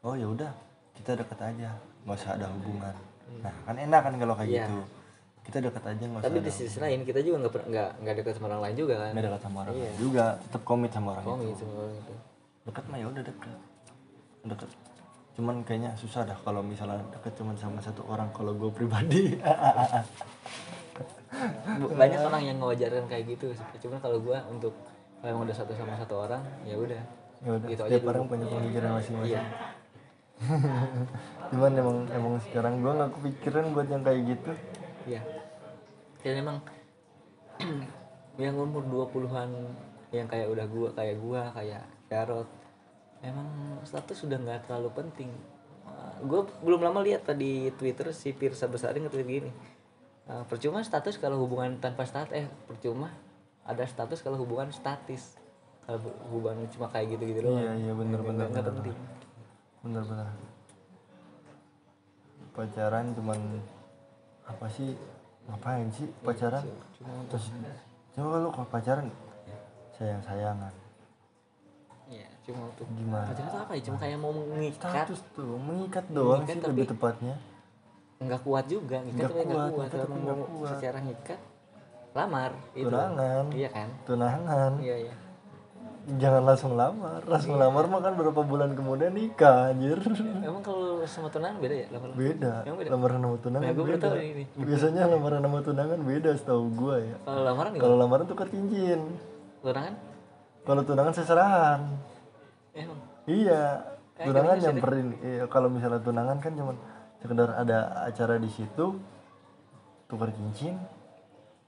Oh 0.00 0.14
ya 0.14 0.24
udah 0.24 0.50
kita 0.94 1.18
deket 1.18 1.34
aja 1.36 1.74
nggak 2.06 2.14
usah 2.14 2.38
ada 2.38 2.46
hubungan. 2.48 2.94
Nah 3.42 3.54
kan 3.64 3.74
enak 3.74 4.00
kan 4.00 4.12
kalau 4.14 4.34
kayak 4.34 4.48
Iya. 4.48 4.64
gitu. 4.64 4.78
Kita 5.42 5.58
deket 5.60 5.82
aja 5.82 6.04
nggak 6.04 6.20
usah 6.20 6.28
tapi 6.28 6.38
di 6.38 6.52
sisi 6.52 6.78
lain 6.78 7.00
kita 7.02 7.18
juga 7.18 7.36
nggak 7.40 7.52
nggak 7.66 7.90
nggak 7.98 8.14
dekat 8.16 8.32
sama 8.34 8.46
orang 8.48 8.62
lain 8.62 8.76
juga 8.78 8.94
kan? 8.96 9.10
Nggak 9.10 9.24
dekat 9.26 9.42
sama 9.42 9.56
orang 9.60 9.74
Iya. 9.74 9.82
lain 9.84 9.96
juga 9.98 10.24
tetap 10.38 10.62
komit 10.62 10.90
sama 10.90 11.08
orang 11.12 11.24
komit 11.26 11.46
itu. 11.48 11.58
sama 11.58 11.74
orang 11.76 11.94
itu. 11.96 12.14
Dekat 12.64 12.84
mah 12.86 12.96
ya 12.96 13.06
udah 13.08 13.22
deket. 13.24 13.58
Deket. 14.44 14.70
Cuman 15.34 15.56
kayaknya 15.62 15.90
susah 15.94 16.22
dah 16.22 16.34
kalau 16.36 16.62
misalnya 16.62 17.02
deket 17.10 17.34
cuman 17.34 17.54
sama 17.54 17.78
satu 17.78 18.02
orang 18.04 18.30
kalau 18.30 18.52
gue 18.52 18.70
pribadi 18.70 19.34
banyak 21.94 22.20
orang 22.20 22.42
yang 22.42 22.56
ngewajarkan 22.58 23.04
kayak 23.06 23.24
gitu 23.36 23.52
sih. 23.52 23.66
cuman 23.84 23.98
kalau 24.00 24.18
gua 24.22 24.42
untuk 24.48 24.74
kalau 25.18 25.30
emang 25.34 25.44
udah 25.50 25.56
satu 25.56 25.72
sama 25.74 25.98
satu 25.98 26.14
orang 26.26 26.42
ya 26.62 26.78
udah. 26.78 27.02
Ya 27.42 27.50
udah 27.54 27.68
Gitu 27.70 27.82
aja 27.82 27.90
setiap 27.90 28.02
dulu. 28.02 28.10
orang 28.14 28.24
punya 28.26 28.46
pemikiran 28.50 28.90
masing-masing. 28.98 29.30
Iya. 29.30 29.42
Cuman 31.50 31.72
emang 31.74 31.98
emang 32.14 32.34
sekarang 32.46 32.74
gue 32.78 32.92
nggak 32.94 33.10
kepikiran 33.18 33.64
buat 33.74 33.88
yang 33.90 34.02
kayak 34.06 34.20
gitu. 34.26 34.50
Iya. 35.10 35.20
Dan 36.22 36.34
emang 36.42 36.56
yang 38.42 38.54
umur 38.54 38.86
20-an 38.86 39.50
yang 40.14 40.26
kayak 40.30 40.46
udah 40.48 40.66
gua 40.70 40.88
kayak 40.94 41.16
gua 41.18 41.50
kayak 41.52 41.82
Jarot 42.08 42.48
emang 43.20 43.82
status 43.82 44.14
sudah 44.14 44.38
nggak 44.38 44.70
terlalu 44.70 44.90
penting. 44.94 45.30
Gue 46.22 46.46
belum 46.62 46.82
lama 46.82 47.02
lihat 47.02 47.26
tadi 47.26 47.70
Twitter 47.74 48.14
si 48.14 48.30
Pirsa 48.30 48.70
Besari 48.70 49.02
nge-tweet 49.02 49.26
gini 49.26 49.50
"Eh, 50.28 50.44
percuma 50.44 50.78
status 50.80 51.16
kalau 51.16 51.40
hubungan 51.40 51.76
tanpa 51.78 52.04
status 52.04 52.32
eh 52.34 52.46
percuma 52.62 53.08
ada 53.64 53.80
status 53.82 54.20
kalau 54.20 54.36
hubungan 54.36 54.68
statis. 54.70 55.40
Kalau 55.82 55.98
bu- 55.98 56.18
hubungan 56.28 56.68
cuma 56.68 56.86
kayak 56.86 57.16
gitu-gitu 57.16 57.40
doang. 57.42 57.56
Iya 57.58 57.72
iya 57.78 57.92
bener 57.92 58.20
bener 58.20 58.44
nggak 58.46 58.64
penting. 58.66 58.96
Bener 59.80 60.02
bener. 60.02 60.28
Pacaran 62.50 63.14
cuman 63.14 63.38
apa 64.44 64.66
sih? 64.68 64.92
Ngapain 65.46 65.88
sih 65.88 66.04
pacaran? 66.20 66.60
Cuma 66.92 67.12
terus 67.26 67.48
kalau 68.12 68.50
kalau 68.50 68.68
pacaran 68.68 69.08
sayang 69.90 70.20
sayangan 70.20 70.74
Iya, 72.06 72.28
cuma 72.42 72.68
untuk 72.68 72.84
gimana? 72.90 73.24
pacaran 73.26 73.48
itu 73.48 73.58
apa 73.58 73.72
ya? 73.72 73.80
Cuma 73.82 73.96
kayak 73.98 74.18
mau 74.18 74.32
mengikat, 74.32 74.92
status 74.92 75.20
tuh 75.32 75.56
mengikat 75.56 76.04
doang 76.08 76.40
Mengikat 76.40 76.52
sih 76.52 76.60
tapi- 76.60 76.70
lebih 76.70 76.84
tepatnya 76.86 77.34
nggak 78.18 78.40
kuat 78.42 78.66
juga, 78.66 78.98
ngikat 79.00 79.30
Nggak 79.30 79.30
kuat, 79.30 79.46
kuat. 79.70 79.88
ngikat 79.94 80.08
mau 80.10 80.42
kuat. 80.52 80.70
secara 80.72 80.98
ngikat, 80.98 81.40
lamar 82.10 82.50
itu. 82.72 82.84
tunangan 82.84 83.44
Iya 83.50 83.68
kan? 83.68 83.88
tunangan 84.02 84.72
Iya 84.78 84.96
iya. 85.00 85.14
jangan 86.10 86.42
langsung 86.42 86.72
lamar 86.72 87.20
langsung 87.22 87.54
lamar 87.54 87.84
mah 87.84 88.00
kan 88.00 88.16
berapa 88.16 88.40
bulan 88.40 88.72
kemudian 88.72 89.12
nikah 89.12 89.70
anjir 89.70 90.00
Emang 90.40 90.64
kalau 90.64 91.04
sama 91.04 91.28
tunangan 91.28 91.60
beda 91.60 91.76
ya 91.76 91.86
lamar? 91.90 92.08
beda 92.10 92.52
beda? 92.64 92.88
lamaran 92.88 93.18
sama 93.20 93.36
tunangan 93.38 93.66
Nah, 93.68 93.76
beda 93.76 94.08
ini. 94.16 94.44
biasanya 94.56 95.02
lamaran 95.06 95.40
sama 95.44 95.58
tunangan 95.60 95.98
beda 96.00 96.30
setahu 96.32 96.64
gua 96.72 96.96
ya 96.98 97.16
Kalau 97.22 97.42
lamaran 97.44 97.70
kalau 97.76 97.96
lamaran 97.96 98.24
tukar 98.24 98.48
cincin 98.48 99.00
Tunangan? 99.60 99.94
kalau 100.64 100.82
tunangan 100.82 101.12
seserahan 101.12 101.80
Emang. 102.72 102.98
iya 103.28 103.62
Kayak 104.16 104.26
tunangan 104.26 104.56
nyamperin 104.58 105.08
iya, 105.20 105.44
kalau 105.46 105.68
misalnya 105.68 106.00
tunangan 106.00 106.40
kan 106.40 106.52
cuman 106.52 106.76
sekedar 107.18 107.50
ada 107.54 108.06
acara 108.06 108.38
di 108.38 108.50
situ 108.50 108.98
tukar 110.08 110.30
cincin 110.32 110.78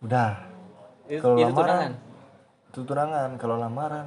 udah. 0.01 0.33
Itu, 1.11 1.21
Kalau 1.21 1.37
itu 1.37 1.51
lamaran, 1.51 1.59
tunangan. 1.61 1.93
itu 2.71 2.81
tunangan. 2.87 3.31
Kalau 3.37 3.57
lamaran 3.59 4.07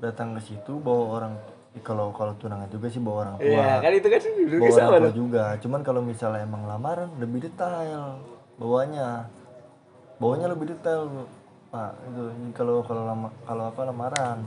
datang 0.00 0.34
ke 0.34 0.40
situ 0.42 0.72
bawa 0.80 1.04
orang. 1.20 1.34
Eh, 1.76 1.82
kalau 1.84 2.08
kalau 2.16 2.32
tunangan 2.40 2.66
juga 2.72 2.88
sih 2.88 2.98
bawa 2.98 3.16
orang 3.28 3.34
tua. 3.36 3.46
Iya, 3.52 3.72
kan 3.84 3.92
itu 3.92 4.08
kan 4.08 4.20
bawa 4.24 4.70
sama 4.72 4.88
orang 4.88 4.88
tua 4.88 4.98
loh. 5.04 5.12
juga. 5.14 5.44
Cuman 5.60 5.80
kalau 5.84 6.00
misalnya 6.00 6.40
emang 6.42 6.64
lamaran 6.64 7.08
lebih 7.20 7.46
detail 7.46 8.18
bawanya. 8.56 9.28
Bawanya 10.18 10.46
lebih 10.50 10.72
detail 10.74 11.28
pak. 11.68 11.92
Itu 12.08 12.22
kalau 12.56 12.80
kalau 12.82 13.02
lama 13.06 13.28
kalau 13.44 13.64
apa 13.68 13.80
lamaran 13.84 14.38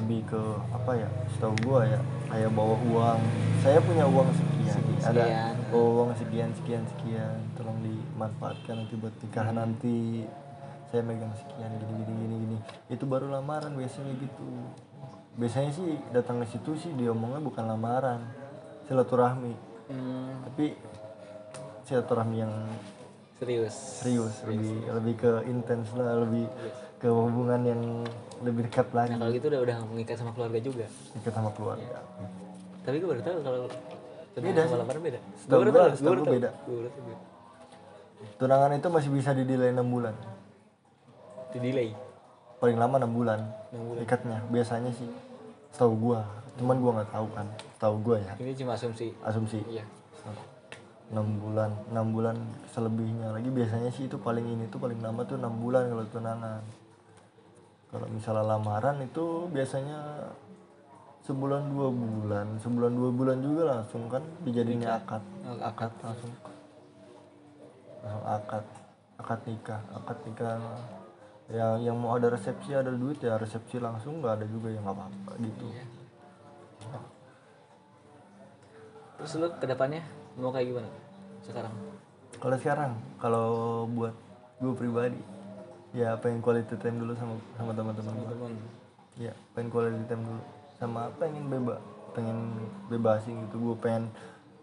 lebih 0.00 0.20
ke 0.28 0.42
apa 0.72 0.92
ya? 0.96 1.08
Setahu 1.34 1.54
gua 1.66 1.84
ya 1.84 2.00
kayak 2.32 2.50
bawa 2.56 2.76
uang. 2.88 3.20
Saya 3.60 3.78
punya 3.84 4.04
uang 4.08 4.28
sekian. 4.32 4.80
Ada 5.02 5.22
sekian. 5.24 5.54
bawa 5.68 5.88
uang 5.98 6.10
sekian 6.16 6.50
sekian 6.56 6.82
sekian. 6.96 7.36
Tolong 7.58 7.78
dimanfaatkan 7.84 8.74
nanti 8.84 8.94
buat 8.96 9.14
nikahan 9.20 9.56
nanti. 9.56 10.24
Saya 10.88 11.00
megang 11.04 11.32
sekian 11.36 11.70
gini 11.76 11.92
gini 12.04 12.12
gini 12.12 12.34
gini. 12.46 12.58
Itu 12.92 13.04
baru 13.08 13.32
lamaran 13.32 13.72
biasanya 13.76 14.12
gitu. 14.20 14.48
Biasanya 15.40 15.70
sih 15.72 15.96
datang 16.12 16.44
ke 16.44 16.46
situ 16.52 16.76
sih 16.76 16.92
diomongnya 16.96 17.40
bukan 17.40 17.64
lamaran. 17.64 18.20
Silaturahmi. 18.88 19.54
Hmm, 19.88 20.44
tapi 20.48 20.76
silaturahmi 21.84 22.36
yang 22.40 22.52
serius. 23.42 23.74
serius 24.00 24.34
lebih 24.46 24.76
lebih 24.86 25.14
ke 25.18 25.30
intens 25.50 25.90
lah 25.98 26.22
lebih 26.22 26.46
ke 27.02 27.10
hubungan 27.10 27.60
yang 27.66 27.82
lebih 28.42 28.66
dekat 28.66 28.90
lagi 28.90 29.10
Nah 29.10 29.18
kalau 29.20 29.32
gitu 29.32 29.46
udah 29.46 29.60
udah 29.62 29.76
mengikat 29.86 30.16
sama 30.16 30.30
keluarga 30.32 30.58
juga. 30.58 30.86
dekat 31.12 31.32
sama 31.32 31.50
keluarga 31.50 31.98
Tapi 32.82 32.96
gue 32.98 33.08
baru 33.08 33.22
tahu 33.22 33.38
kalau 33.40 33.60
Beda 34.32 34.62
sih. 34.64 34.74
lamaran 34.74 35.02
beda. 35.02 35.20
Setahu 35.36 35.36
setahu 35.36 35.60
baru 35.60 35.70
tahu. 35.70 36.24
tahu 36.24 36.24
beda. 36.32 36.50
tunangan 38.34 38.70
itu 38.72 38.88
masih 38.88 39.10
bisa 39.10 39.30
didelay 39.32 39.70
enam 39.70 39.86
bulan 39.86 40.14
Di 41.50 41.58
delay. 41.58 41.90
paling 42.58 42.76
lama 42.76 42.96
enam 42.96 43.12
bulan 43.12 43.40
Enam 43.70 43.82
bulan. 43.88 44.00
ikatnya 44.00 44.38
biasanya 44.48 44.90
sih 44.90 45.10
setahu 45.68 45.92
gua 45.96 46.20
cuman 46.54 46.76
gua 46.78 46.90
nggak 46.96 47.10
tahu 47.10 47.26
kan 47.30 47.46
tahu 47.76 47.94
gua 48.00 48.16
ya 48.18 48.32
Ini 48.36 48.52
cuma 48.54 48.72
asumsi. 48.72 49.10
asumsi 49.20 49.60
Iya. 49.66 49.84
enam 51.10 51.28
bulan 51.38 51.70
enam 51.88 52.06
bulan 52.08 52.36
selebihnya 52.68 53.30
lagi 53.30 53.48
biasanya 53.48 53.90
sih 53.90 54.06
itu 54.06 54.16
paling 54.16 54.46
ini 54.46 54.64
tuh 54.66 54.80
paling 54.80 54.96
lama 54.98 55.20
tuh 55.22 55.36
enam 55.36 55.52
bulan 55.54 55.86
kalau 55.86 56.04
tunangan 56.08 56.62
kalau 57.92 58.08
misalnya 58.08 58.56
lamaran 58.56 59.04
itu 59.04 59.52
biasanya 59.52 60.32
sebulan 61.28 61.68
dua 61.68 61.88
bulan 61.92 62.46
sebulan 62.56 62.92
dua 62.96 63.10
bulan 63.12 63.38
juga 63.44 63.62
langsung 63.68 64.08
kan 64.08 64.24
dijadinya 64.42 64.96
akad. 64.96 65.20
Akad. 65.60 65.92
Langsung. 66.00 66.32
Langsung 68.00 68.24
akad. 68.24 68.64
Akad 69.20 69.40
nikah. 69.44 69.80
Akad 69.92 70.18
nikah. 70.24 70.56
Yang 71.52 71.74
yang 71.84 71.96
mau 72.00 72.16
ada 72.16 72.32
resepsi 72.32 72.72
ada 72.72 72.88
duit 72.88 73.20
ya 73.20 73.36
resepsi 73.36 73.76
langsung 73.76 74.24
nggak 74.24 74.40
ada 74.40 74.46
juga 74.48 74.72
yang 74.72 74.88
nggak 74.88 74.96
apa-apa 74.96 75.32
gitu. 75.44 75.66
Iya. 75.68 75.84
terus 79.20 79.38
lu 79.38 79.46
ke 79.54 79.70
depannya 79.70 80.02
mau 80.34 80.50
kayak 80.50 80.66
gimana 80.74 80.88
sekarang? 81.46 81.70
Kalau 82.42 82.56
sekarang? 82.58 82.92
Kalau 83.22 83.46
buat 83.86 84.10
gue 84.58 84.74
pribadi 84.74 85.22
ya 85.92 86.16
pengen 86.16 86.40
quality 86.40 86.74
time 86.80 86.96
dulu 87.00 87.12
sama 87.16 87.34
sama 87.56 87.72
teman-teman. 87.76 88.12
Teman. 88.16 88.52
Ya 89.20 89.32
pengen 89.52 89.68
quality 89.68 90.04
time 90.08 90.22
dulu. 90.24 90.42
Sama 90.80 91.12
pengen 91.20 91.44
bebas 91.52 91.78
pengen 92.12 92.38
bebasin 92.88 93.44
gitu. 93.48 93.56
Gue 93.60 93.76
pengen 93.80 94.08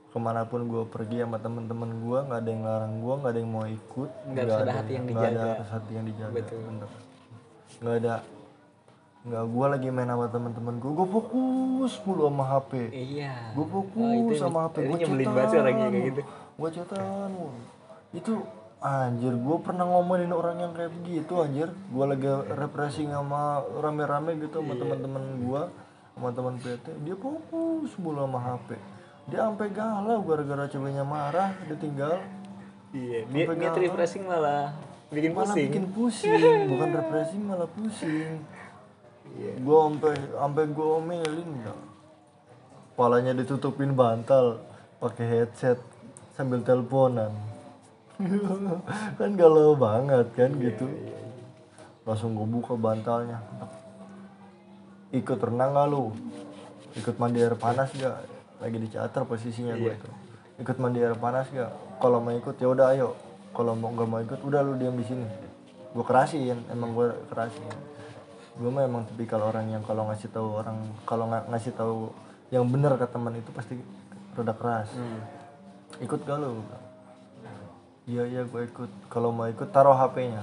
ke 0.09 0.17
mana 0.17 0.41
pun 0.49 0.65
gue 0.65 0.83
pergi 0.89 1.21
sama 1.21 1.37
temen-temen 1.37 1.89
gue 2.01 2.19
nggak 2.25 2.39
ada 2.41 2.49
yang 2.49 2.63
larang 2.65 2.93
gue 2.97 3.13
nggak 3.13 3.31
ada 3.31 3.39
yang 3.39 3.51
mau 3.53 3.65
ikut. 3.69 4.09
Nggak 4.33 4.43
harus 4.43 4.57
ada 4.57 4.73
hati 4.73 4.91
yang 4.97 5.05
nggak 5.05 5.21
ada 5.21 5.29
dijaga. 5.29 5.51
harus 5.53 5.69
hati 5.69 5.91
yang 5.93 6.05
dijaga 6.05 6.33
Betul. 6.33 6.59
bener. 6.65 6.89
Nggak 7.79 7.95
ada 8.03 8.15
nggak 9.19 9.43
gue 9.51 9.65
lagi 9.67 9.87
main 9.91 10.07
sama 10.07 10.25
temen-temen 10.31 10.75
gue 10.79 10.91
gue 10.95 11.07
fokus 11.11 11.93
mulu 12.07 12.31
sama 12.31 12.43
hp 12.55 12.71
iya. 12.89 13.51
Gue 13.51 13.67
Oh, 13.67 13.69
fokus 13.69 14.15
itu 14.15 14.33
sama 14.39 14.59
hp 14.71 14.75
gue 14.79 14.97
banget 15.27 15.59
orangnya 15.59 15.87
kayak 15.91 16.05
gitu. 16.07 16.21
Gue 16.55 16.69
cetan 16.71 17.31
itu 18.09 18.33
anjir 18.79 19.35
gue 19.35 19.57
pernah 19.59 19.83
ngomongin 19.83 20.31
orang 20.31 20.57
yang 20.57 20.71
kayak 20.71 20.95
begitu 20.95 21.33
anjir. 21.35 21.67
Gue 21.91 22.05
lagi 22.05 22.27
refreshing 22.49 23.11
sama 23.11 23.59
rame-rame 23.75 24.39
gitu 24.39 24.59
Iya. 24.59 24.63
sama 24.63 24.73
teman-teman 24.75 25.23
gue 25.37 25.61
sama 26.15 26.29
teman 26.31 26.55
PT 26.55 26.85
dia 27.03 27.15
fokus 27.15 27.95
mulu 27.95 28.27
sama 28.27 28.39
HP 28.43 28.75
dia 29.31 29.39
sampai 29.39 29.71
galau 29.71 30.19
gara-gara 30.19 30.67
ceweknya 30.67 31.03
marah 31.03 31.55
dia 31.63 31.75
tinggal. 31.75 32.19
Iya 32.91 33.23
dia 33.23 33.43
Sampai 33.45 33.55
niat 33.55 33.71
galau. 33.71 33.83
refreshing 33.83 34.23
malah 34.25 34.75
bikin 35.09 35.31
malah 35.31 35.47
pusing. 35.49 35.67
bikin 35.71 35.85
pusing. 35.91 36.59
Bukan 36.71 36.89
refreshing 36.93 37.43
malah 37.43 37.69
pusing. 37.69 38.33
Iya. 39.29 39.51
gue 39.59 39.77
sampai 39.77 40.13
sampai 40.17 40.63
gue 40.67 40.87
omelin 40.89 41.49
ya. 41.61 41.73
Palanya 42.95 43.31
ditutupin 43.31 43.91
bantal 43.91 44.59
pakai 44.99 45.23
headset 45.25 45.79
sambil 46.35 46.59
teleponan 46.59 47.31
kan 49.19 49.31
galau 49.39 49.79
banget 49.79 50.27
kan 50.35 50.51
Iya, 50.59 50.75
gitu. 50.75 50.85
langsung 52.03 52.35
gue 52.35 52.43
buka 52.43 52.75
bantalnya. 52.75 53.39
Ikut 55.09 55.39
renang 55.39 55.71
gak 55.71 55.87
lu? 55.87 56.11
Ikut 56.99 57.15
mandi 57.15 57.39
air 57.39 57.55
panas 57.55 57.89
gak 57.95 58.27
lagi 58.59 58.75
di 58.75 58.87
charter 58.91 59.23
posisinya 59.23 59.71
gue 59.79 59.95
Iya. 59.95 60.03
tuh 60.03 60.13
ikut 60.59 60.75
mandi 60.75 60.99
air 60.99 61.15
panas 61.15 61.47
gak 61.55 61.71
kalau 62.03 62.19
mau 62.19 62.35
ikut 62.35 62.59
ya 62.59 62.67
udah 62.67 62.91
ayo. 62.91 63.15
Kalau 63.55 63.73
mau 63.73 63.89
nggak 63.95 64.07
mau 64.07 64.19
ikut 64.19 64.39
udah 64.43 64.59
lu 64.61 64.75
diam 64.75 64.93
di 64.93 65.03
sini. 65.07 65.23
Gue 65.95 66.03
kerasin 66.03 66.59
emang 66.69 66.91
gue 66.93 67.07
kerasin. 67.31 67.63
Gue 68.59 68.67
mah 68.67 68.83
emang 68.83 69.07
tipikal 69.07 69.39
orang 69.41 69.71
yang 69.71 69.83
kalau 69.87 70.05
ngasih 70.11 70.27
tahu 70.29 70.59
orang 70.59 70.77
kalau 71.07 71.31
nggak 71.31 71.47
ngasih 71.49 71.71
tahu 71.73 72.11
yang 72.51 72.67
benar 72.67 72.99
ke 72.99 73.07
teman 73.07 73.33
itu 73.33 73.49
pasti 73.55 73.79
rada 74.35 74.53
keras. 74.53 74.91
Hmm. 74.93 75.21
ikut 75.99 76.21
gak 76.21 76.37
lu 76.37 76.59
iya 78.09 78.23
iya 78.25 78.41
gue 78.49 78.61
ikut. 78.65 78.89
Kalau 79.13 79.29
mau 79.29 79.45
ikut 79.45 79.69
taruh 79.69 79.93
hp-nya 79.93 80.41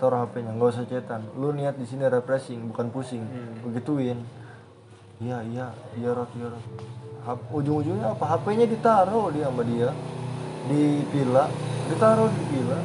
taruh 0.00 0.24
hp-nya 0.24 0.56
nggak 0.56 0.70
usah 0.72 0.88
cetan. 0.88 1.22
Lu 1.36 1.52
niat 1.52 1.76
di 1.76 1.84
sini 1.84 2.08
refreshing 2.08 2.72
bukan 2.72 2.88
pusing. 2.88 3.22
Begituin 3.60 4.24
iya 5.22 5.38
iya 5.46 5.70
iya 5.94 6.10
rot 6.10 6.32
iya 6.34 6.48
rot 6.50 6.64
ujung-ujungnya 7.52 8.16
apa? 8.16 8.24
Hp-nya 8.34 8.66
ditaruh 8.66 9.28
dia 9.30 9.46
sama 9.52 9.62
dia. 9.62 9.92
Di 10.66 11.04
pila 11.12 11.44
ditaruh 11.92 12.32
di 12.32 12.42
pila 12.48 12.78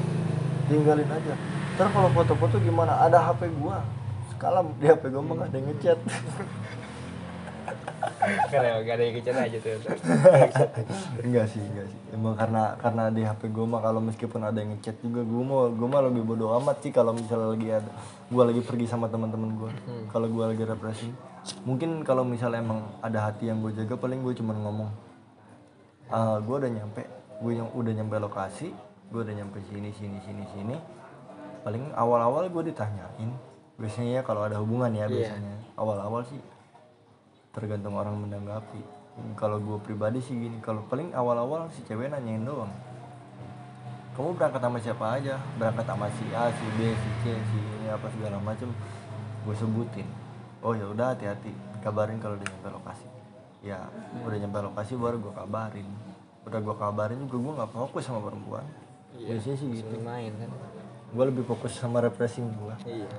tinggalin 0.67 1.07
aja. 1.07 1.33
Ntar 1.79 1.87
kalau 1.95 2.09
foto-foto 2.11 2.59
gimana? 2.59 2.99
Ada 2.99 3.21
hp 3.31 3.41
gua. 3.63 3.81
Sekalam 4.35 4.75
di 4.77 4.85
hp 4.91 5.03
gua 5.09 5.23
mah 5.23 5.47
ada 5.47 5.57
ngechat 5.57 5.97
karena 8.51 8.81
gak 8.83 8.95
ada 8.97 9.03
yang 9.03 9.15
kecil 9.19 9.35
aja 9.35 9.57
tuh. 9.61 9.71
Enggak 11.23 11.45
sih 11.49 11.61
enggak 11.63 11.87
sih. 11.87 11.99
Emang 12.11 12.33
karena 12.35 12.75
karena 12.79 13.03
di 13.13 13.21
HP 13.23 13.41
gue 13.51 13.65
mah 13.65 13.81
kalau 13.81 13.99
meskipun 14.03 14.41
ada 14.43 14.57
yang 14.57 14.75
ngechat 14.75 14.97
juga 14.99 15.21
gue 15.23 15.43
mau 15.43 15.67
gue 15.69 15.87
mah 15.87 16.01
lebih 16.07 16.23
bodo 16.27 16.51
amat 16.59 16.81
sih 16.81 16.91
kalau 16.91 17.13
misalnya 17.13 17.53
lagi 17.53 17.67
ada 17.71 17.91
gue 18.27 18.43
lagi 18.43 18.61
pergi 18.65 18.85
sama 18.89 19.07
teman-teman 19.07 19.55
gue 19.55 19.71
kalau 20.11 20.27
gue 20.27 20.45
lagi 20.45 20.63
refreshing 20.67 21.13
mungkin 21.63 22.03
kalau 22.03 22.27
misalnya 22.27 22.59
emang 22.59 22.83
ada 22.99 23.31
hati 23.31 23.47
yang 23.47 23.63
gue 23.63 23.71
jaga 23.71 23.95
paling 23.95 24.19
gue 24.19 24.35
cuman 24.35 24.57
ngomong 24.67 24.89
ah 26.11 26.39
gue 26.43 26.55
udah 26.59 26.71
nyampe 26.71 27.07
gue 27.39 27.53
yang 27.55 27.69
udah 27.71 27.93
nyampe 27.95 28.15
lokasi 28.19 28.73
gue 29.07 29.21
udah 29.23 29.35
nyampe 29.39 29.63
sini 29.71 29.89
sini 29.95 30.19
sini 30.19 30.43
sini. 30.51 30.75
Paling 31.63 31.91
awal-awal 31.95 32.47
gue 32.47 32.71
ditanyain. 32.71 33.31
Biasanya 33.75 34.19
ya 34.19 34.21
kalau 34.23 34.47
ada 34.47 34.59
hubungan 34.59 34.91
ya 34.91 35.07
biasanya. 35.07 35.55
Awal-awal 35.75 36.23
sih 36.27 36.39
tergantung 37.57 37.97
orang 37.97 38.13
menanggapi. 38.21 38.85
Kalau 39.33 39.57
gue 39.57 39.81
pribadi 39.81 40.21
sih 40.21 40.37
gini 40.37 40.61
kalau 40.61 40.85
paling 40.85 41.09
awal-awal 41.17 41.65
si 41.73 41.81
cewek 41.89 42.13
nanyain 42.13 42.45
doang. 42.45 42.69
Kamu 44.13 44.37
berangkat 44.37 44.61
sama 44.61 44.77
siapa 44.77 45.05
aja? 45.17 45.41
Berangkat 45.57 45.89
sama 45.89 46.05
si 46.13 46.25
A 46.37 46.53
si 46.53 46.65
B 46.77 46.93
si 46.93 47.09
C 47.25 47.33
si 47.33 47.57
ini 47.57 47.89
apa 47.89 48.05
segala 48.13 48.37
macem. 48.37 48.69
Gue 49.41 49.57
sebutin. 49.57 50.05
Oh 50.61 50.77
ya 50.77 50.85
udah 50.85 51.17
hati-hati. 51.17 51.49
Kabarin 51.81 52.21
kalau 52.21 52.37
udah 52.37 52.45
nyampe 52.45 52.69
lokasi. 52.69 53.09
Ya 53.65 53.89
udah 54.21 54.37
nyampe 54.37 54.57
lokasi 54.61 54.93
baru 54.93 55.17
gue 55.17 55.33
kabarin. 55.33 55.89
Udah 56.45 56.59
gue 56.61 56.75
kabarin 56.77 57.17
juga 57.25 57.37
gue 57.41 57.53
nggak 57.57 57.71
fokus 57.73 58.05
sama 58.05 58.21
perempuan. 58.21 58.65
Biasanya 59.17 59.57
sih 59.57 59.67
gitu. 59.81 59.97
main 60.05 60.29
kan? 60.37 60.49
Gue 61.09 61.23
lebih 61.25 61.41
fokus 61.41 61.73
sama 61.73 62.05
refreshing 62.05 62.53
gue 62.53 62.75
iya. 62.85 63.09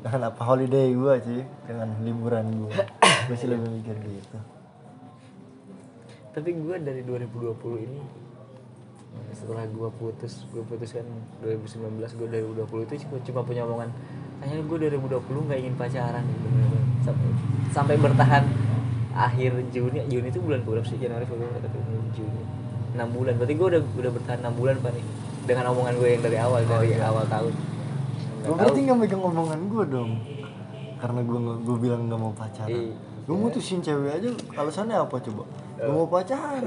Dengan 0.00 0.32
apa 0.32 0.40
holiday 0.40 0.88
gue 0.96 1.14
sih? 1.20 1.40
Dengan 1.68 2.00
liburan 2.00 2.48
gue 2.64 2.72
gue 3.28 3.36
sih 3.36 3.48
lebih 3.50 3.68
mikir 3.70 3.96
gitu. 4.02 4.38
Tapi 6.32 6.50
gue 6.56 6.76
dari 6.80 7.02
2020 7.04 7.86
ini 7.86 8.00
setelah 9.36 9.64
gue 9.68 9.88
putus 10.00 10.48
gue 10.48 10.64
putus 10.64 10.96
kan 10.96 11.04
2019 11.44 12.00
gue 12.00 12.28
2020 12.64 12.88
itu 12.88 12.94
cuma, 13.04 13.16
cuma 13.20 13.40
punya 13.44 13.68
omongan 13.68 13.92
kayaknya 14.40 14.64
gue 14.64 14.78
2020 14.96 15.46
nggak 15.48 15.60
ingin 15.60 15.74
pacaran. 15.76 16.24
Gitu 16.24 16.46
sampai, 17.02 17.28
sampai 17.74 17.96
bertahan 17.98 18.44
akhir 19.12 19.52
Juni 19.74 20.00
Juni 20.08 20.28
itu 20.32 20.40
bulan 20.40 20.64
berapa 20.64 20.86
sih? 20.88 20.96
Januari 20.96 21.28
Februari 21.28 21.52
Maret, 21.52 21.72
Juni. 22.16 22.42
6 22.92 23.08
bulan. 23.16 23.32
Berarti 23.40 23.54
gue 23.56 23.66
udah 23.72 23.80
udah 23.82 24.12
bertahan 24.12 24.38
6 24.44 24.60
bulan 24.60 24.74
pak 24.80 24.90
nih 24.92 25.04
dengan 25.48 25.64
omongan 25.72 25.94
gue 25.98 26.08
yang 26.08 26.22
dari 26.22 26.38
awal 26.38 26.60
dari 26.64 26.96
awal 27.00 27.24
tahun. 27.28 27.52
Gue 28.42 28.54
berarti 28.58 28.80
nggak 28.84 28.98
megang 28.98 29.22
omongan 29.22 29.60
gue 29.70 29.84
dong 29.86 30.10
Karena 30.98 31.20
gue 31.22 31.38
gue 31.62 31.76
bilang 31.78 32.00
nggak 32.10 32.20
mau 32.20 32.32
pacaran. 32.34 32.70
Iya. 32.70 33.11
Gue 33.22 33.36
mutusin 33.38 33.78
cewek 33.78 34.18
aja 34.18 34.28
alasannya 34.58 34.98
apa 34.98 35.16
coba? 35.22 35.46
Gak 35.78 35.90
mau 35.94 36.06
pacaran? 36.10 36.62